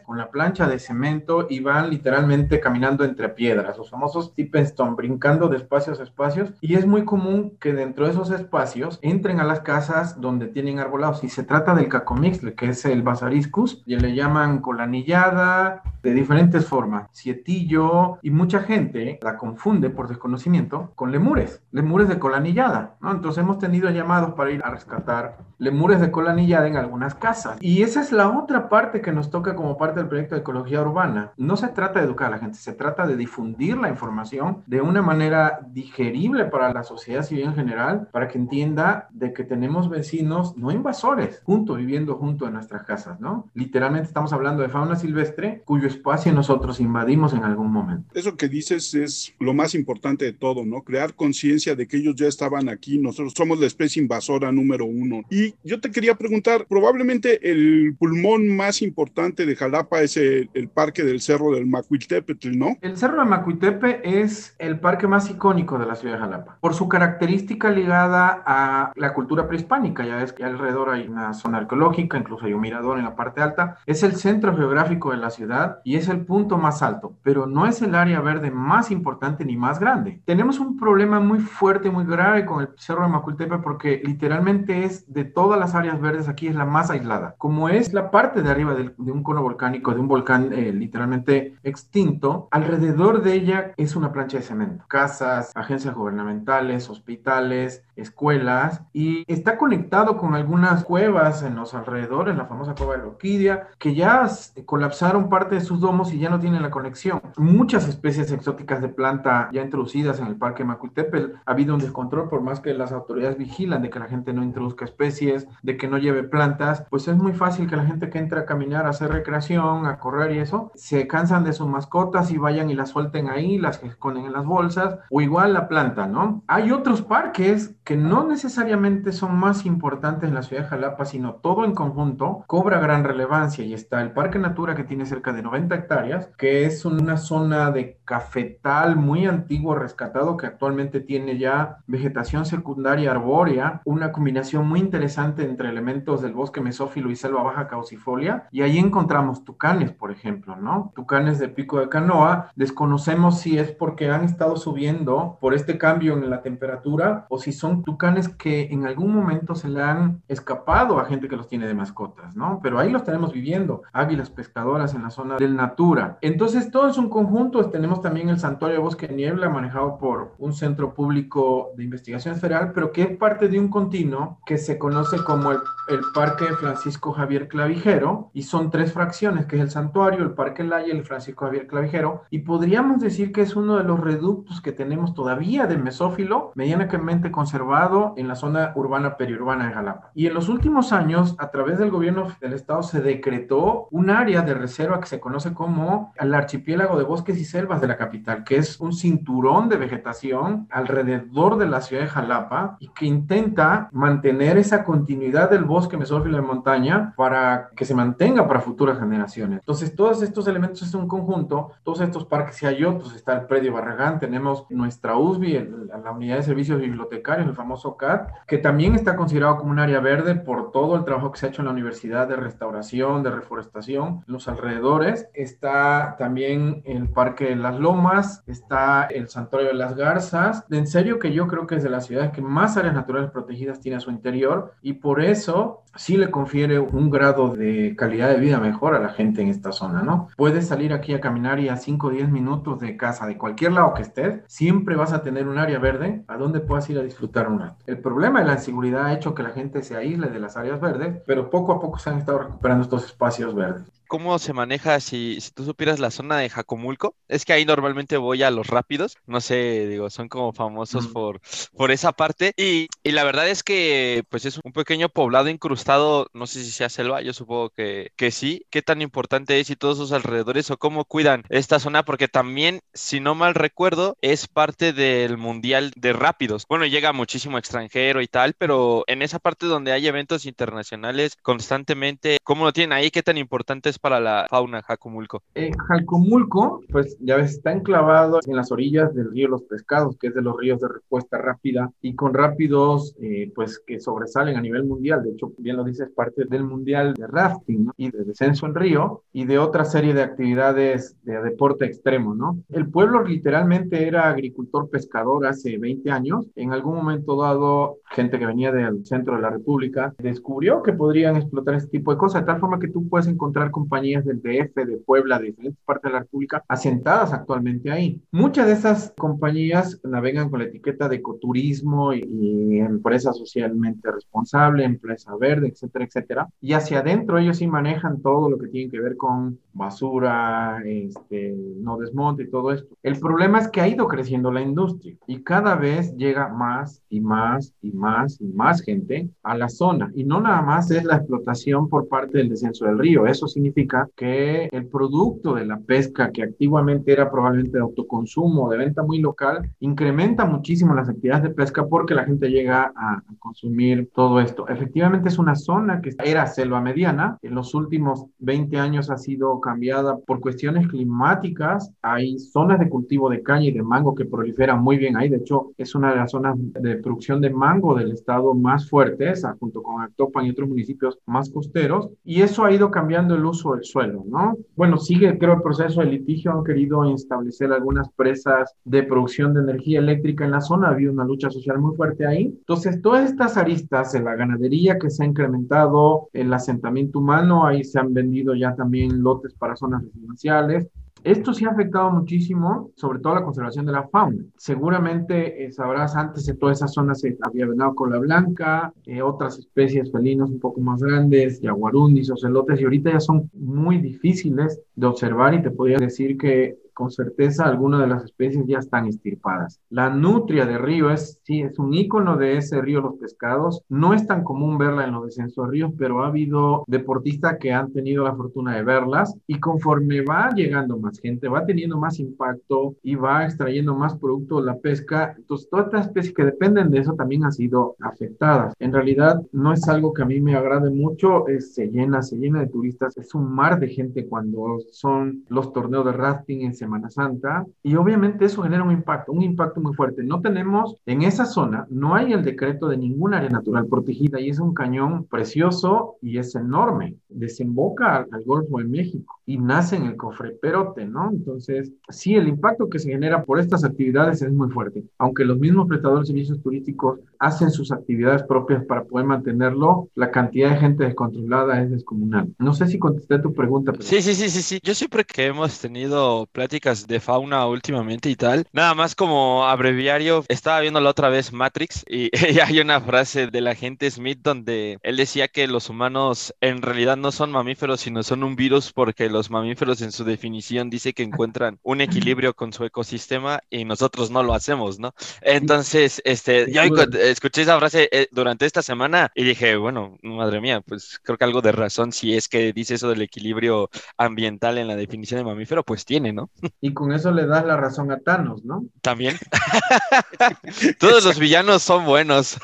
con 0.00 0.18
la 0.18 0.30
plancha 0.30 0.66
de 0.66 0.78
cemento 0.78 1.46
y 1.48 1.60
van 1.60 1.90
literalmente 1.90 2.58
caminando 2.58 3.04
entre 3.04 3.28
piedras, 3.28 3.78
los 3.78 3.90
famosos 3.90 4.32
stone, 4.36 4.94
brincando 4.96 5.48
de 5.48 5.56
espacios 5.56 6.00
a 6.00 6.02
espacios 6.02 6.52
y 6.60 6.74
es 6.74 6.86
muy 6.86 7.04
común 7.04 7.56
que 7.60 7.72
dentro 7.72 8.06
de 8.06 8.12
esos 8.12 8.30
espacios 8.30 8.98
entren 9.02 9.40
a 9.40 9.44
las 9.44 9.60
casas 9.60 10.20
donde 10.20 10.48
tienen 10.48 10.78
arbolados 10.78 11.22
y 11.24 11.28
se 11.28 11.43
trata 11.44 11.74
del 11.74 11.88
cacomixle, 11.88 12.54
que 12.54 12.70
es 12.70 12.84
el 12.84 13.02
basariscus, 13.02 13.82
y 13.86 13.96
le 13.96 14.14
llaman 14.14 14.60
colanillada, 14.60 15.82
de 16.04 16.12
diferentes 16.12 16.66
formas, 16.66 17.08
sietillo, 17.12 18.18
y 18.20 18.30
mucha 18.30 18.60
gente 18.60 19.18
la 19.22 19.38
confunde 19.38 19.88
por 19.88 20.06
desconocimiento 20.06 20.92
con 20.94 21.10
lemures, 21.10 21.62
lemures 21.72 22.08
de 22.08 22.18
colanillada, 22.18 22.96
¿no? 23.00 23.10
Entonces 23.10 23.42
hemos 23.42 23.58
tenido 23.58 23.88
llamados 23.88 24.34
para 24.34 24.50
ir 24.50 24.60
a 24.62 24.70
rescatar 24.70 25.38
lemures 25.58 26.00
de 26.00 26.10
colanillada 26.10 26.68
en 26.68 26.76
algunas 26.76 27.14
casas. 27.14 27.56
Y 27.60 27.82
esa 27.82 28.02
es 28.02 28.12
la 28.12 28.28
otra 28.28 28.68
parte 28.68 29.00
que 29.00 29.12
nos 29.12 29.30
toca 29.30 29.54
como 29.54 29.78
parte 29.78 30.00
del 30.00 30.08
proyecto 30.08 30.34
de 30.34 30.42
ecología 30.42 30.82
urbana. 30.82 31.32
No 31.38 31.56
se 31.56 31.68
trata 31.68 32.00
de 32.00 32.06
educar 32.06 32.28
a 32.28 32.32
la 32.32 32.38
gente, 32.38 32.58
se 32.58 32.74
trata 32.74 33.06
de 33.06 33.16
difundir 33.16 33.78
la 33.78 33.88
información 33.88 34.62
de 34.66 34.82
una 34.82 35.00
manera 35.00 35.60
digerible 35.70 36.44
para 36.44 36.72
la 36.72 36.82
sociedad 36.82 37.22
civil 37.22 37.44
en 37.46 37.54
general, 37.54 38.08
para 38.12 38.28
que 38.28 38.36
entienda 38.36 39.08
de 39.10 39.32
que 39.32 39.44
tenemos 39.44 39.88
vecinos 39.88 40.56
no 40.58 40.70
invasores, 40.70 41.33
juntos, 41.42 41.78
viviendo 41.78 42.16
juntos 42.16 42.48
en 42.48 42.54
nuestras 42.54 42.84
casas, 42.84 43.20
¿no? 43.20 43.50
Literalmente 43.54 44.08
estamos 44.08 44.32
hablando 44.32 44.62
de 44.62 44.68
fauna 44.68 44.96
silvestre 44.96 45.62
cuyo 45.64 45.86
espacio 45.86 46.32
nosotros 46.32 46.80
invadimos 46.80 47.32
en 47.32 47.44
algún 47.44 47.72
momento. 47.72 48.08
Eso 48.14 48.36
que 48.36 48.48
dices 48.48 48.94
es 48.94 49.34
lo 49.38 49.54
más 49.54 49.74
importante 49.74 50.24
de 50.24 50.32
todo, 50.32 50.64
¿no? 50.64 50.82
Crear 50.82 51.14
conciencia 51.14 51.74
de 51.74 51.86
que 51.86 51.96
ellos 51.96 52.14
ya 52.16 52.26
estaban 52.26 52.68
aquí, 52.68 52.98
nosotros 52.98 53.32
somos 53.36 53.58
la 53.58 53.66
especie 53.66 54.02
invasora 54.02 54.52
número 54.52 54.84
uno. 54.84 55.22
Y 55.30 55.54
yo 55.64 55.80
te 55.80 55.90
quería 55.90 56.14
preguntar, 56.14 56.66
probablemente 56.68 57.50
el 57.50 57.96
pulmón 57.98 58.54
más 58.54 58.82
importante 58.82 59.46
de 59.46 59.56
Jalapa 59.56 60.02
es 60.02 60.16
el, 60.16 60.48
parque 60.72 61.02
del 61.04 61.20
Cerro 61.20 61.52
del 61.52 61.66
Macuiltepetl, 61.66 62.56
¿no? 62.56 62.76
El 62.80 62.96
Cerro 62.96 63.18
del 63.18 63.28
Macuiltepe 63.28 64.00
es 64.22 64.54
el 64.58 64.80
parque 64.80 65.06
más 65.06 65.30
icónico 65.30 65.78
de 65.78 65.86
la 65.86 65.94
ciudad 65.94 66.14
de 66.14 66.20
Jalapa, 66.20 66.58
por 66.60 66.74
su 66.74 66.88
característica 66.88 67.70
ligada 67.70 68.42
a 68.46 68.92
la 68.96 69.14
cultura 69.14 69.46
prehispánica, 69.46 70.04
ya 70.06 70.16
ves 70.16 70.32
que 70.32 70.44
alrededor 70.44 70.90
hay 70.90 71.06
una 71.06 71.23
zona 71.32 71.58
arqueológica, 71.58 72.18
incluso 72.18 72.44
hay 72.44 72.52
un 72.52 72.60
mirador 72.60 72.98
en 72.98 73.04
la 73.04 73.16
parte 73.16 73.40
alta, 73.40 73.78
es 73.86 74.02
el 74.02 74.16
centro 74.16 74.56
geográfico 74.56 75.12
de 75.12 75.16
la 75.16 75.30
ciudad 75.30 75.78
y 75.84 75.96
es 75.96 76.08
el 76.08 76.26
punto 76.26 76.58
más 76.58 76.82
alto, 76.82 77.16
pero 77.22 77.46
no 77.46 77.66
es 77.66 77.80
el 77.82 77.94
área 77.94 78.20
verde 78.20 78.50
más 78.50 78.90
importante 78.90 79.44
ni 79.44 79.56
más 79.56 79.78
grande. 79.80 80.20
Tenemos 80.24 80.58
un 80.58 80.76
problema 80.76 81.20
muy 81.20 81.38
fuerte, 81.38 81.90
muy 81.90 82.04
grave 82.04 82.44
con 82.44 82.62
el 82.62 82.68
Cerro 82.76 83.02
de 83.02 83.08
Macuiltepe 83.08 83.58
porque 83.58 84.02
literalmente 84.04 84.84
es 84.84 85.12
de 85.12 85.24
todas 85.24 85.58
las 85.58 85.74
áreas 85.74 86.00
verdes 86.00 86.28
aquí 86.28 86.48
es 86.48 86.54
la 86.54 86.64
más 86.64 86.90
aislada. 86.90 87.34
Como 87.38 87.68
es 87.68 87.92
la 87.92 88.10
parte 88.10 88.42
de 88.42 88.50
arriba 88.50 88.74
de, 88.74 88.92
un 88.98 89.22
cono 89.22 89.42
volcánico, 89.42 89.94
de 89.94 90.00
un 90.00 90.08
volcán 90.08 90.52
eh, 90.52 90.72
literalmente 90.72 91.54
extinto, 91.62 92.48
alrededor 92.50 93.22
de 93.22 93.34
ella 93.34 93.72
es 93.76 93.96
una 93.96 94.12
plancha 94.12 94.38
de 94.38 94.42
cemento. 94.42 94.84
Casas, 94.88 95.52
agencias 95.54 95.94
gubernamentales, 95.94 96.90
hospitales, 96.90 97.83
escuelas 97.96 98.82
y 98.92 99.24
está 99.32 99.56
conectado 99.56 100.16
con 100.16 100.34
algunas 100.34 100.84
cuevas 100.84 101.42
en 101.42 101.56
los 101.56 101.74
alrededores, 101.74 102.36
la 102.36 102.46
famosa 102.46 102.74
cueva 102.74 102.96
de 102.96 103.04
Loquidia, 103.04 103.68
que 103.78 103.94
ya 103.94 104.28
colapsaron 104.66 105.28
parte 105.28 105.56
de 105.56 105.60
sus 105.60 105.80
domos 105.80 106.12
y 106.12 106.18
ya 106.18 106.30
no 106.30 106.40
tienen 106.40 106.62
la 106.62 106.70
conexión. 106.70 107.20
Muchas 107.36 107.88
especies 107.88 108.30
exóticas 108.32 108.80
de 108.80 108.88
planta 108.88 109.48
ya 109.52 109.62
introducidas 109.62 110.20
en 110.20 110.26
el 110.26 110.36
parque 110.36 110.64
Macuitepel, 110.64 111.34
ha 111.44 111.52
habido 111.52 111.74
un 111.74 111.80
descontrol 111.80 112.28
por 112.28 112.42
más 112.42 112.60
que 112.60 112.74
las 112.74 112.92
autoridades 112.92 113.38
vigilan 113.38 113.82
de 113.82 113.90
que 113.90 113.98
la 113.98 114.06
gente 114.06 114.32
no 114.32 114.42
introduzca 114.42 114.84
especies, 114.84 115.46
de 115.62 115.76
que 115.76 115.88
no 115.88 115.98
lleve 115.98 116.22
plantas, 116.22 116.84
pues 116.90 117.08
es 117.08 117.16
muy 117.16 117.32
fácil 117.32 117.68
que 117.68 117.76
la 117.76 117.84
gente 117.84 118.10
que 118.10 118.18
entra 118.18 118.40
a 118.40 118.46
caminar, 118.46 118.86
a 118.86 118.90
hacer 118.90 119.10
recreación, 119.10 119.86
a 119.86 119.98
correr 119.98 120.32
y 120.32 120.38
eso, 120.38 120.70
se 120.74 121.06
cansan 121.06 121.44
de 121.44 121.52
sus 121.52 121.68
mascotas 121.68 122.30
y 122.30 122.38
vayan 122.38 122.70
y 122.70 122.74
las 122.74 122.90
suelten 122.90 123.28
ahí, 123.28 123.58
las 123.58 123.82
esconden 123.82 124.24
en 124.24 124.32
las 124.32 124.44
bolsas, 124.44 124.98
o 125.10 125.20
igual 125.20 125.52
la 125.52 125.68
planta, 125.68 126.06
¿no? 126.06 126.42
Hay 126.46 126.70
otros 126.72 127.02
parques 127.02 127.74
que 127.84 127.96
no 127.96 128.26
necesariamente 128.26 129.12
son 129.12 129.36
más 129.36 129.66
importantes 129.66 130.28
en 130.28 130.34
la 130.34 130.42
ciudad 130.42 130.62
de 130.62 130.68
Jalapa, 130.68 131.04
sino 131.04 131.34
todo 131.34 131.64
en 131.64 131.74
conjunto, 131.74 132.42
cobra 132.46 132.80
gran 132.80 133.04
relevancia. 133.04 133.64
Y 133.64 133.74
está 133.74 134.00
el 134.00 134.12
Parque 134.12 134.38
Natura 134.38 134.74
que 134.74 134.84
tiene 134.84 135.06
cerca 135.06 135.32
de 135.32 135.42
90 135.42 135.74
hectáreas, 135.74 136.30
que 136.38 136.64
es 136.64 136.84
una 136.84 137.18
zona 137.18 137.70
de 137.70 137.98
cafetal 138.04 138.96
muy 138.96 139.26
antiguo 139.26 139.74
rescatado 139.74 140.36
que 140.36 140.46
actualmente 140.46 141.00
tiene 141.00 141.38
ya 141.38 141.78
vegetación 141.86 142.46
secundaria 142.46 143.10
arbórea, 143.10 143.82
una 143.84 144.12
combinación 144.12 144.66
muy 144.66 144.80
interesante 144.80 145.44
entre 145.44 145.68
elementos 145.68 146.22
del 146.22 146.32
bosque 146.32 146.60
mesófilo 146.60 147.10
y 147.10 147.16
selva 147.16 147.42
baja 147.42 147.68
caucifolia, 147.68 148.48
y 148.50 148.62
ahí 148.62 148.78
encontramos 148.78 149.44
tucanes, 149.44 149.92
por 149.92 150.10
ejemplo, 150.10 150.56
¿no? 150.56 150.92
Tucanes 150.94 151.38
de 151.38 151.48
pico 151.48 151.80
de 151.80 151.88
canoa, 151.88 152.50
desconocemos 152.56 153.40
si 153.40 153.58
es 153.58 153.72
porque 153.72 154.10
han 154.10 154.24
estado 154.24 154.56
subiendo 154.56 155.38
por 155.40 155.54
este 155.54 155.76
cambio 155.78 156.14
en 156.14 156.30
la 156.30 156.42
temperatura 156.42 157.26
o 157.28 157.38
si 157.38 157.52
son 157.52 157.73
tucanes 157.82 158.28
que 158.28 158.68
en 158.70 158.86
algún 158.86 159.14
momento 159.14 159.54
se 159.54 159.68
le 159.68 159.82
han 159.82 160.22
escapado 160.28 160.98
a 160.98 161.04
gente 161.06 161.28
que 161.28 161.36
los 161.36 161.48
tiene 161.48 161.66
de 161.66 161.74
mascotas, 161.74 162.36
¿no? 162.36 162.60
Pero 162.62 162.78
ahí 162.78 162.90
los 162.90 163.04
tenemos 163.04 163.32
viviendo, 163.32 163.82
águilas 163.92 164.30
pescadoras 164.30 164.94
en 164.94 165.02
la 165.02 165.10
zona 165.10 165.36
del 165.36 165.56
Natura. 165.56 166.18
Entonces, 166.20 166.70
todo 166.70 166.88
es 166.88 166.98
un 166.98 167.08
conjunto, 167.08 167.70
tenemos 167.70 168.00
también 168.00 168.28
el 168.28 168.38
Santuario 168.38 168.78
de 168.78 168.82
Bosque 168.82 169.08
de 169.08 169.14
Niebla 169.14 169.48
manejado 169.48 169.98
por 169.98 170.34
un 170.38 170.52
centro 170.52 170.94
público 170.94 171.70
de 171.76 171.84
investigación 171.84 172.36
federal, 172.36 172.72
pero 172.74 172.92
que 172.92 173.02
es 173.02 173.16
parte 173.16 173.48
de 173.48 173.58
un 173.58 173.68
continuo 173.68 174.38
que 174.46 174.58
se 174.58 174.78
conoce 174.78 175.18
como 175.24 175.52
el, 175.52 175.58
el 175.88 176.00
Parque 176.14 176.46
Francisco 176.60 177.12
Javier 177.12 177.48
Clavijero 177.48 178.30
y 178.32 178.42
son 178.42 178.70
tres 178.70 178.92
fracciones, 178.92 179.46
que 179.46 179.56
es 179.56 179.62
el 179.62 179.70
Santuario, 179.70 180.22
el 180.22 180.32
Parque 180.32 180.64
Laya 180.64 180.88
y 180.88 180.96
el 180.96 181.04
Francisco 181.04 181.46
Javier 181.46 181.66
Clavijero, 181.66 182.22
y 182.30 182.40
podríamos 182.40 183.00
decir 183.00 183.32
que 183.32 183.42
es 183.42 183.56
uno 183.56 183.76
de 183.76 183.84
los 183.84 184.00
reductos 184.00 184.60
que 184.60 184.72
tenemos 184.72 185.14
todavía 185.14 185.66
de 185.66 185.76
mesófilo 185.76 186.52
medianamente 186.54 187.30
conservado 187.64 188.14
en 188.16 188.28
la 188.28 188.34
zona 188.34 188.72
urbana 188.74 189.16
periurbana 189.16 189.66
de 189.66 189.74
Jalapa. 189.74 190.10
Y 190.14 190.26
en 190.26 190.34
los 190.34 190.48
últimos 190.48 190.92
años, 190.92 191.34
a 191.38 191.50
través 191.50 191.78
del 191.78 191.90
gobierno 191.90 192.28
del 192.40 192.52
estado, 192.52 192.82
se 192.82 193.00
decretó 193.00 193.88
un 193.90 194.10
área 194.10 194.42
de 194.42 194.54
reserva 194.54 195.00
que 195.00 195.06
se 195.06 195.20
conoce 195.20 195.54
como 195.54 196.12
el 196.16 196.34
archipiélago 196.34 196.98
de 196.98 197.04
bosques 197.04 197.38
y 197.38 197.44
selvas 197.44 197.80
de 197.80 197.88
la 197.88 197.96
capital, 197.96 198.44
que 198.44 198.56
es 198.56 198.80
un 198.80 198.92
cinturón 198.92 199.68
de 199.68 199.76
vegetación 199.76 200.66
alrededor 200.70 201.56
de 201.56 201.66
la 201.66 201.80
ciudad 201.80 202.02
de 202.02 202.08
Jalapa 202.08 202.76
y 202.80 202.88
que 202.88 203.06
intenta 203.06 203.88
mantener 203.92 204.58
esa 204.58 204.84
continuidad 204.84 205.50
del 205.50 205.64
bosque 205.64 205.96
mesófilo 205.96 206.36
de 206.36 206.42
montaña 206.42 207.14
para 207.16 207.70
que 207.76 207.84
se 207.84 207.94
mantenga 207.94 208.46
para 208.46 208.60
futuras 208.60 208.98
generaciones. 208.98 209.60
Entonces, 209.60 209.94
todos 209.94 210.22
estos 210.22 210.46
elementos 210.48 210.82
es 210.82 210.94
un 210.94 211.08
conjunto, 211.08 211.70
todos 211.82 212.00
estos 212.00 212.26
parques 212.26 212.62
y 212.62 212.66
hay 212.66 212.84
otros, 212.84 213.14
está 213.14 213.34
el 213.34 213.46
predio 213.46 213.72
Barragán, 213.72 214.18
tenemos 214.18 214.66
nuestra 214.70 215.16
USB, 215.16 215.66
la 216.02 216.12
unidad 216.12 216.36
de 216.36 216.42
servicios 216.42 216.80
bibliotecarios, 216.80 217.46
el 217.54 217.56
famoso 217.56 217.96
CAT, 217.96 218.30
que 218.46 218.58
también 218.58 218.94
está 218.94 219.16
considerado 219.16 219.56
como 219.56 219.70
un 219.70 219.78
área 219.78 220.00
verde 220.00 220.34
por 220.34 220.72
todo 220.72 220.96
el 220.96 221.04
trabajo 221.04 221.30
que 221.30 221.38
se 221.38 221.46
ha 221.46 221.48
hecho 221.48 221.62
en 221.62 221.66
la 221.66 221.72
universidad 221.72 222.28
de 222.28 222.36
restauración, 222.36 223.22
de 223.22 223.30
reforestación, 223.30 224.24
los 224.26 224.48
alrededores. 224.48 225.28
Está 225.34 226.16
también 226.18 226.82
el 226.84 227.08
Parque 227.08 227.46
de 227.46 227.56
las 227.56 227.78
Lomas, 227.78 228.42
está 228.46 229.04
el 229.04 229.28
Santuario 229.28 229.68
de 229.68 229.74
las 229.74 229.96
Garzas. 229.96 230.64
En 230.70 230.86
serio 230.86 231.18
que 231.18 231.32
yo 231.32 231.46
creo 231.46 231.66
que 231.66 231.76
es 231.76 231.82
de 231.82 231.90
las 231.90 232.06
ciudades 232.06 232.32
que 232.32 232.42
más 232.42 232.76
áreas 232.76 232.94
naturales 232.94 233.30
protegidas 233.30 233.80
tiene 233.80 233.96
a 233.96 234.00
su 234.00 234.10
interior 234.10 234.74
y 234.82 234.94
por 234.94 235.22
eso 235.22 235.84
sí 235.96 236.16
le 236.16 236.30
confiere 236.30 236.78
un 236.78 237.10
grado 237.10 237.54
de 237.54 237.94
calidad 237.96 238.28
de 238.28 238.40
vida 238.40 238.58
mejor 238.58 238.94
a 238.94 239.00
la 239.00 239.10
gente 239.10 239.42
en 239.42 239.48
esta 239.48 239.72
zona, 239.72 240.02
¿no? 240.02 240.28
Puedes 240.36 240.66
salir 240.66 240.92
aquí 240.92 241.14
a 241.14 241.20
caminar 241.20 241.60
y 241.60 241.68
a 241.68 241.76
5 241.76 242.06
o 242.06 242.10
10 242.10 242.30
minutos 242.30 242.80
de 242.80 242.96
casa, 242.96 243.26
de 243.26 243.38
cualquier 243.38 243.72
lado 243.72 243.94
que 243.94 244.02
estés, 244.02 244.40
siempre 244.46 244.96
vas 244.96 245.12
a 245.12 245.22
tener 245.22 245.46
un 245.46 245.58
área 245.58 245.78
verde 245.78 246.24
a 246.28 246.36
donde 246.36 246.60
puedas 246.60 246.88
ir 246.90 246.98
a 246.98 247.02
disfrutar 247.02 247.43
El 247.86 247.98
problema 247.98 248.40
de 248.40 248.46
la 248.46 248.54
inseguridad 248.54 249.06
ha 249.06 249.14
hecho 249.14 249.34
que 249.34 249.42
la 249.42 249.50
gente 249.50 249.82
se 249.82 249.96
aísle 249.96 250.28
de 250.28 250.40
las 250.40 250.56
áreas 250.56 250.80
verdes, 250.80 251.22
pero 251.26 251.50
poco 251.50 251.72
a 251.72 251.80
poco 251.80 251.98
se 251.98 252.10
han 252.10 252.18
estado 252.18 252.38
recuperando 252.38 252.84
estos 252.84 253.04
espacios 253.04 253.54
verdes. 253.54 253.93
Cómo 254.06 254.38
se 254.38 254.52
maneja 254.52 255.00
si, 255.00 255.40
si 255.40 255.50
tú 255.50 255.64
supieras 255.64 255.98
la 256.00 256.10
zona 256.10 256.38
de 256.38 256.48
Jacomulco. 256.48 257.16
Es 257.28 257.44
que 257.44 257.52
ahí 257.52 257.64
normalmente 257.64 258.16
voy 258.16 258.42
a 258.42 258.50
los 258.50 258.66
rápidos, 258.68 259.16
no 259.26 259.40
sé, 259.40 259.86
digo, 259.88 260.10
son 260.10 260.28
como 260.28 260.52
famosos 260.52 261.08
por, 261.08 261.40
por 261.76 261.90
esa 261.90 262.12
parte. 262.12 262.52
Y, 262.56 262.88
y, 263.02 263.12
la 263.12 263.24
verdad 263.24 263.48
es 263.48 263.62
que 263.62 264.24
pues 264.28 264.44
es 264.44 264.60
un 264.62 264.72
pequeño 264.72 265.08
poblado 265.08 265.48
incrustado, 265.48 266.28
no 266.32 266.46
sé 266.46 266.64
si 266.64 266.70
sea 266.70 266.88
selva, 266.88 267.22
yo 267.22 267.32
supongo 267.32 267.70
que, 267.70 268.10
que 268.16 268.30
sí. 268.30 268.66
¿Qué 268.70 268.82
tan 268.82 269.02
importante 269.02 269.60
es 269.60 269.70
y 269.70 269.76
todos 269.76 269.98
sus 269.98 270.12
alrededores 270.12 270.70
o 270.70 270.76
cómo 270.76 271.04
cuidan 271.04 271.44
esta 271.48 271.78
zona? 271.80 272.04
Porque 272.04 272.28
también, 272.28 272.80
si 272.92 273.20
no 273.20 273.34
mal 273.34 273.54
recuerdo, 273.54 274.16
es 274.20 274.48
parte 274.48 274.92
del 274.92 275.36
Mundial 275.38 275.92
de 275.96 276.12
Rápidos. 276.12 276.66
Bueno, 276.68 276.86
llega 276.86 277.12
muchísimo 277.12 277.58
extranjero 277.58 278.22
y 278.22 278.28
tal, 278.28 278.54
pero 278.54 279.04
en 279.06 279.22
esa 279.22 279.38
parte 279.38 279.66
donde 279.66 279.92
hay 279.92 280.06
eventos 280.06 280.46
internacionales 280.46 281.36
constantemente, 281.42 282.38
¿cómo 282.42 282.64
lo 282.64 282.72
tienen 282.72 282.92
ahí? 282.92 283.10
¿Qué 283.10 283.22
tan 283.22 283.38
importante 283.38 283.93
es 283.94 283.98
para 283.98 284.20
la 284.20 284.46
fauna 284.50 284.82
Jacomulco? 284.82 285.42
Eh, 285.54 285.70
Jacomulco, 285.88 286.80
pues 286.90 287.16
ya 287.20 287.36
ves, 287.36 287.52
está 287.52 287.72
enclavado 287.72 288.40
en 288.46 288.56
las 288.56 288.70
orillas 288.72 289.14
del 289.14 289.30
río 289.30 289.48
Los 289.48 289.62
Pescados, 289.62 290.16
que 290.18 290.28
es 290.28 290.34
de 290.34 290.42
los 290.42 290.56
ríos 290.58 290.80
de 290.80 290.88
respuesta 290.88 291.38
rápida 291.38 291.90
y 292.02 292.14
con 292.14 292.34
rápidos, 292.34 293.14
eh, 293.20 293.50
pues 293.54 293.80
que 293.86 294.00
sobresalen 294.00 294.56
a 294.56 294.60
nivel 294.60 294.84
mundial. 294.84 295.22
De 295.22 295.30
hecho, 295.30 295.52
bien 295.58 295.76
lo 295.76 295.84
dices, 295.84 296.10
parte 296.14 296.44
del 296.44 296.64
mundial 296.64 297.14
de 297.14 297.26
rafting 297.26 297.90
y 297.96 298.10
de 298.10 298.24
descenso 298.24 298.66
en 298.66 298.74
río 298.74 299.22
y 299.32 299.44
de 299.44 299.58
otra 299.58 299.84
serie 299.84 300.14
de 300.14 300.22
actividades 300.22 301.16
de 301.22 301.40
deporte 301.40 301.86
extremo, 301.86 302.34
¿no? 302.34 302.58
El 302.70 302.88
pueblo 302.88 303.22
literalmente 303.22 304.06
era 304.06 304.28
agricultor 304.28 304.90
pescador 304.90 305.46
hace 305.46 305.78
20 305.78 306.10
años. 306.10 306.46
En 306.56 306.72
algún 306.72 306.96
momento 306.96 307.40
dado, 307.40 307.98
gente 308.10 308.38
que 308.38 308.46
venía 308.46 308.72
del 308.72 309.06
centro 309.06 309.36
de 309.36 309.42
la 309.42 309.50
República 309.50 310.14
descubrió 310.18 310.82
que 310.82 310.92
podrían 310.92 311.36
explotar 311.36 311.74
este 311.74 311.90
tipo 311.90 312.12
de 312.12 312.18
cosas, 312.18 312.42
de 312.42 312.46
tal 312.46 312.60
forma 312.60 312.78
que 312.78 312.88
tú 312.88 313.08
puedes 313.08 313.26
encontrar 313.28 313.70
compañías 313.84 314.24
del 314.24 314.40
DF, 314.40 314.74
de 314.74 314.96
Puebla, 314.96 315.38
de 315.38 315.46
diferentes 315.46 315.84
partes 315.84 316.10
de 316.10 316.14
la 316.14 316.20
República, 316.20 316.64
asentadas 316.68 317.32
actualmente 317.32 317.90
ahí. 317.90 318.20
Muchas 318.32 318.66
de 318.66 318.72
esas 318.72 319.12
compañías 319.16 320.00
navegan 320.04 320.48
con 320.48 320.60
la 320.60 320.66
etiqueta 320.66 321.08
de 321.08 321.16
ecoturismo 321.16 322.14
y, 322.14 322.24
y 322.26 322.78
empresa 322.78 323.32
socialmente 323.32 324.10
responsable, 324.10 324.84
empresa 324.84 325.36
verde, 325.38 325.68
etcétera, 325.68 326.04
etcétera. 326.06 326.48
Y 326.60 326.72
hacia 326.72 327.00
adentro 327.00 327.38
ellos 327.38 327.58
sí 327.58 327.66
manejan 327.66 328.22
todo 328.22 328.50
lo 328.50 328.58
que 328.58 328.68
tiene 328.68 328.90
que 328.90 329.00
ver 329.00 329.16
con 329.16 329.58
basura, 329.74 330.80
este, 330.84 331.54
no 331.78 331.98
desmonte 331.98 332.44
y 332.44 332.50
todo 332.50 332.72
esto. 332.72 332.96
El 333.02 333.18
problema 333.18 333.58
es 333.58 333.68
que 333.68 333.80
ha 333.80 333.88
ido 333.88 334.08
creciendo 334.08 334.50
la 334.50 334.62
industria 334.62 335.16
y 335.26 335.42
cada 335.42 335.74
vez 335.74 336.16
llega 336.16 336.48
más 336.48 337.02
y 337.10 337.20
más 337.20 337.74
y 337.82 337.90
más 337.92 338.40
y 338.40 338.46
más 338.46 338.80
gente 338.82 339.28
a 339.42 339.56
la 339.56 339.68
zona. 339.68 340.10
Y 340.14 340.24
no 340.24 340.40
nada 340.40 340.62
más 340.62 340.90
es 340.90 341.04
la 341.04 341.16
explotación 341.16 341.88
por 341.88 342.08
parte 342.08 342.38
del 342.38 342.48
descenso 342.48 342.86
del 342.86 342.98
río. 342.98 343.26
Eso 343.26 343.46
significa 343.46 343.73
que 344.16 344.68
el 344.70 344.86
producto 344.88 345.54
de 345.54 345.66
la 345.66 345.78
pesca, 345.78 346.30
que 346.30 346.42
activamente 346.42 347.12
era 347.12 347.30
probablemente 347.30 347.78
de 347.78 347.82
autoconsumo, 347.82 348.70
de 348.70 348.78
venta 348.78 349.02
muy 349.02 349.18
local, 349.20 349.70
incrementa 349.80 350.44
muchísimo 350.44 350.94
las 350.94 351.08
actividades 351.08 351.44
de 351.44 351.50
pesca 351.50 351.86
porque 351.86 352.14
la 352.14 352.24
gente 352.24 352.48
llega 352.48 352.92
a, 352.96 353.14
a 353.14 353.22
consumir 353.38 354.10
todo 354.14 354.40
esto. 354.40 354.68
Efectivamente 354.68 355.28
es 355.28 355.38
una 355.38 355.56
zona 355.56 356.00
que 356.00 356.10
era 356.24 356.46
selva 356.46 356.80
mediana. 356.80 357.38
En 357.42 357.54
los 357.54 357.74
últimos 357.74 358.26
20 358.38 358.78
años 358.78 359.10
ha 359.10 359.18
sido 359.18 359.60
cambiada 359.60 360.16
por 360.18 360.40
cuestiones 360.40 360.86
climáticas. 360.88 361.92
Hay 362.02 362.38
zonas 362.38 362.78
de 362.78 362.88
cultivo 362.88 363.28
de 363.30 363.42
caña 363.42 363.66
y 363.66 363.72
de 363.72 363.82
mango 363.82 364.14
que 364.14 364.24
proliferan 364.24 364.82
muy 364.82 364.98
bien 364.98 365.16
ahí. 365.16 365.28
De 365.28 365.38
hecho, 365.38 365.72
es 365.78 365.94
una 365.94 366.10
de 366.10 366.16
las 366.16 366.30
zonas 366.30 366.56
de 366.58 366.96
producción 366.96 367.40
de 367.40 367.50
mango 367.50 367.94
del 367.94 368.12
estado 368.12 368.54
más 368.54 368.88
fuertes, 368.88 369.44
junto 369.58 369.82
con 369.82 370.02
Actopan 370.02 370.46
y 370.46 370.50
otros 370.50 370.68
municipios 370.68 371.18
más 371.26 371.50
costeros. 371.50 372.10
Y 372.24 372.42
eso 372.42 372.64
ha 372.64 372.72
ido 372.72 372.90
cambiando 372.90 373.34
el 373.34 373.44
uso 373.44 373.63
del 373.72 373.84
suelo, 373.84 374.24
¿no? 374.26 374.56
Bueno, 374.76 374.98
sigue, 374.98 375.38
creo, 375.38 375.54
el 375.54 375.62
proceso 375.62 376.00
de 376.00 376.06
litigio. 376.06 376.52
Han 376.52 376.64
querido 376.64 377.04
establecer 377.14 377.72
algunas 377.72 378.08
presas 378.10 378.74
de 378.84 379.02
producción 379.02 379.54
de 379.54 379.60
energía 379.60 379.98
eléctrica 379.98 380.44
en 380.44 380.50
la 380.50 380.60
zona. 380.60 380.88
Ha 380.88 380.92
habido 380.92 381.12
una 381.12 381.24
lucha 381.24 381.50
social 381.50 381.78
muy 381.78 381.96
fuerte 381.96 382.26
ahí. 382.26 382.44
Entonces, 382.44 383.00
todas 383.00 383.30
estas 383.30 383.56
aristas 383.56 384.14
en 384.14 384.24
la 384.24 384.34
ganadería 384.34 384.98
que 384.98 385.10
se 385.10 385.22
ha 385.22 385.26
incrementado, 385.26 386.28
el 386.32 386.52
asentamiento 386.52 387.20
humano, 387.20 387.66
ahí 387.66 387.82
se 387.84 387.98
han 387.98 388.12
vendido 388.12 388.54
ya 388.54 388.74
también 388.74 389.22
lotes 389.22 389.54
para 389.54 389.76
zonas 389.76 390.02
residenciales. 390.04 390.88
Esto 391.24 391.54
sí 391.54 391.64
ha 391.64 391.70
afectado 391.70 392.10
muchísimo, 392.10 392.90
sobre 392.96 393.18
todo 393.18 393.34
la 393.34 393.44
conservación 393.44 393.86
de 393.86 393.92
la 393.92 394.06
fauna. 394.08 394.44
Seguramente 394.58 395.64
eh, 395.64 395.72
sabrás, 395.72 396.14
antes 396.16 396.46
en 396.48 396.58
toda 396.58 396.72
esa 396.72 396.86
zona 396.86 397.14
se 397.14 397.38
había 397.40 397.66
venado 397.66 397.94
cola 397.94 398.18
blanca, 398.18 398.92
eh, 399.06 399.22
otras 399.22 399.58
especies 399.58 400.12
felinos 400.12 400.50
un 400.50 400.60
poco 400.60 400.82
más 400.82 401.00
grandes, 401.02 401.62
yaguarundis, 401.62 402.30
ocelotes, 402.30 402.78
y 402.78 402.84
ahorita 402.84 403.12
ya 403.12 403.20
son 403.20 403.50
muy 403.54 403.98
difíciles 404.02 404.82
de 404.96 405.06
observar 405.06 405.54
y 405.54 405.62
te 405.62 405.70
podría 405.70 405.96
decir 405.96 406.36
que 406.36 406.76
con 406.94 407.10
certeza 407.10 407.64
algunas 407.64 408.00
de 408.00 408.06
las 408.06 408.24
especies 408.24 408.64
ya 408.66 408.78
están 408.78 409.06
estirpadas. 409.06 409.80
La 409.90 410.10
nutria 410.10 410.64
de 410.64 410.78
río 410.78 411.10
es, 411.10 411.40
sí, 411.42 411.60
es 411.60 411.78
un 411.78 411.92
icono 411.92 412.36
de 412.36 412.56
ese 412.56 412.80
río 412.80 413.00
Los 413.00 413.16
Pescados. 413.16 413.82
No 413.88 414.14
es 414.14 414.26
tan 414.26 414.44
común 414.44 414.78
verla 414.78 415.04
en 415.04 415.12
los 415.12 415.26
descensos 415.26 415.66
de 415.66 415.72
ríos, 415.72 415.92
pero 415.98 416.22
ha 416.22 416.28
habido 416.28 416.84
deportistas 416.86 417.58
que 417.58 417.72
han 417.72 417.92
tenido 417.92 418.24
la 418.24 418.34
fortuna 418.34 418.76
de 418.76 418.82
verlas 418.82 419.36
y 419.46 419.58
conforme 419.58 420.22
va 420.22 420.50
llegando 420.54 420.96
más 420.98 421.18
gente, 421.20 421.48
va 421.48 421.66
teniendo 421.66 421.98
más 421.98 422.18
impacto 422.18 422.94
y 423.02 423.14
va 423.14 423.44
extrayendo 423.44 423.94
más 423.94 424.16
producto 424.16 424.60
de 424.60 424.66
la 424.66 424.78
pesca. 424.78 425.34
Entonces, 425.36 425.68
todas 425.68 425.86
estas 425.86 426.06
especies 426.06 426.34
que 426.34 426.44
dependen 426.44 426.90
de 426.90 427.00
eso 427.00 427.14
también 427.14 427.44
han 427.44 427.52
sido 427.52 427.96
afectadas. 428.00 428.74
En 428.78 428.92
realidad, 428.92 429.42
no 429.52 429.72
es 429.72 429.86
algo 429.88 430.12
que 430.12 430.22
a 430.22 430.26
mí 430.26 430.40
me 430.40 430.54
agrade 430.54 430.90
mucho, 430.90 431.48
es, 431.48 431.74
se 431.74 431.88
llena, 431.88 432.22
se 432.22 432.36
llena 432.36 432.60
de 432.60 432.68
turistas, 432.68 433.16
es 433.16 433.34
un 433.34 433.52
mar 433.52 433.80
de 433.80 433.88
gente 433.88 434.26
cuando 434.26 434.78
son 434.92 435.44
los 435.48 435.72
torneos 435.72 436.04
de 436.04 436.12
rafting 436.12 436.62
en 436.62 436.74
Semana 436.84 437.10
Santa 437.10 437.64
y 437.82 437.94
obviamente 437.96 438.44
eso 438.44 438.62
genera 438.62 438.84
un 438.84 438.92
impacto, 438.92 439.32
un 439.32 439.42
impacto 439.42 439.80
muy 439.80 439.94
fuerte. 439.94 440.22
No 440.22 440.40
tenemos 440.40 440.96
en 441.06 441.22
esa 441.22 441.46
zona, 441.46 441.86
no 441.88 442.14
hay 442.14 442.32
el 442.32 442.44
decreto 442.44 442.88
de 442.88 442.98
ninguna 442.98 443.38
área 443.38 443.48
natural 443.48 443.86
protegida 443.86 444.38
y 444.38 444.50
es 444.50 444.58
un 444.58 444.74
cañón 444.74 445.24
precioso 445.24 446.16
y 446.20 446.38
es 446.38 446.54
enorme. 446.54 447.16
Desemboca 447.28 448.16
al, 448.16 448.26
al 448.32 448.44
Golfo 448.44 448.78
de 448.78 448.84
México 448.84 449.40
y 449.46 449.58
nace 449.58 449.96
en 449.96 450.04
el 450.04 450.16
cofre 450.16 450.50
Perote, 450.50 451.04
¿no? 451.04 451.30
Entonces, 451.30 451.92
sí, 452.08 452.34
el 452.34 452.48
impacto 452.48 452.88
que 452.88 452.98
se 452.98 453.10
genera 453.10 453.44
por 453.44 453.58
estas 453.58 453.84
actividades 453.84 454.42
es 454.42 454.52
muy 454.52 454.70
fuerte. 454.70 455.04
Aunque 455.18 455.44
los 455.44 455.58
mismos 455.58 455.88
prestadores 455.88 456.28
de 456.28 456.34
servicios 456.34 456.62
turísticos 456.62 457.20
hacen 457.38 457.70
sus 457.70 457.92
actividades 457.92 458.42
propias 458.44 458.84
para 458.84 459.04
poder 459.04 459.26
mantenerlo, 459.26 460.08
la 460.14 460.30
cantidad 460.30 460.70
de 460.70 460.76
gente 460.76 461.04
descontrolada 461.04 461.82
es 461.82 461.90
descomunal. 461.90 462.54
No 462.58 462.72
sé 462.72 462.86
si 462.86 462.98
contesté 462.98 463.38
tu 463.38 463.52
pregunta. 463.52 463.92
Pero... 463.92 464.04
Sí, 464.04 464.22
sí, 464.22 464.34
sí, 464.34 464.48
sí, 464.48 464.62
sí. 464.62 464.78
Yo 464.82 464.94
siempre 464.94 465.24
que 465.24 465.46
hemos 465.46 465.78
tenido 465.78 466.46
pláticas 466.52 466.73
de 466.80 467.20
fauna 467.20 467.66
últimamente 467.66 468.28
y 468.28 468.36
tal, 468.36 468.66
nada 468.72 468.94
más 468.94 469.14
como 469.14 469.64
abreviario, 469.64 470.44
estaba 470.48 470.80
viendo 470.80 471.00
la 471.00 471.10
otra 471.10 471.28
vez 471.28 471.52
Matrix 471.52 472.04
y, 472.08 472.30
y 472.52 472.58
hay 472.58 472.80
una 472.80 473.00
frase 473.00 473.46
del 473.46 473.68
agente 473.68 474.10
Smith 474.10 474.40
donde 474.42 474.98
él 475.02 475.16
decía 475.16 475.48
que 475.48 475.68
los 475.68 475.88
humanos 475.88 476.54
en 476.60 476.82
realidad 476.82 477.16
no 477.16 477.30
son 477.30 477.52
mamíferos, 477.52 478.00
sino 478.00 478.22
son 478.22 478.42
un 478.42 478.56
virus 478.56 478.92
porque 478.92 479.28
los 479.28 479.50
mamíferos 479.50 480.02
en 480.02 480.10
su 480.10 480.24
definición 480.24 480.90
dice 480.90 481.12
que 481.12 481.22
encuentran 481.22 481.78
un 481.82 482.00
equilibrio 482.00 482.54
con 482.54 482.72
su 482.72 482.84
ecosistema 482.84 483.60
y 483.70 483.84
nosotros 483.84 484.30
no 484.30 484.42
lo 484.42 484.54
hacemos, 484.54 484.98
¿no? 484.98 485.14
Entonces, 485.42 486.20
este, 486.24 486.72
yo 486.72 486.82
escuché 486.82 487.62
esa 487.62 487.78
frase 487.78 488.08
eh, 488.10 488.28
durante 488.32 488.66
esta 488.66 488.82
semana 488.82 489.30
y 489.34 489.44
dije, 489.44 489.76
bueno, 489.76 490.18
madre 490.22 490.60
mía, 490.60 490.80
pues 490.80 491.20
creo 491.22 491.38
que 491.38 491.44
algo 491.44 491.62
de 491.62 491.72
razón 491.72 492.12
si 492.12 492.34
es 492.34 492.48
que 492.48 492.72
dice 492.72 492.94
eso 492.94 493.08
del 493.08 493.22
equilibrio 493.22 493.90
ambiental 494.16 494.78
en 494.78 494.88
la 494.88 494.96
definición 494.96 495.38
de 495.38 495.44
mamífero, 495.44 495.84
pues 495.84 496.04
tiene, 496.04 496.32
¿no? 496.32 496.50
Y 496.80 496.92
con 496.92 497.12
eso 497.12 497.32
le 497.32 497.46
das 497.46 497.64
la 497.64 497.76
razón 497.76 498.10
a 498.10 498.20
Thanos, 498.20 498.64
¿no? 498.64 498.86
También. 499.00 499.36
Todos 500.98 501.24
los 501.24 501.38
villanos 501.38 501.82
son 501.82 502.04
buenos. 502.04 502.58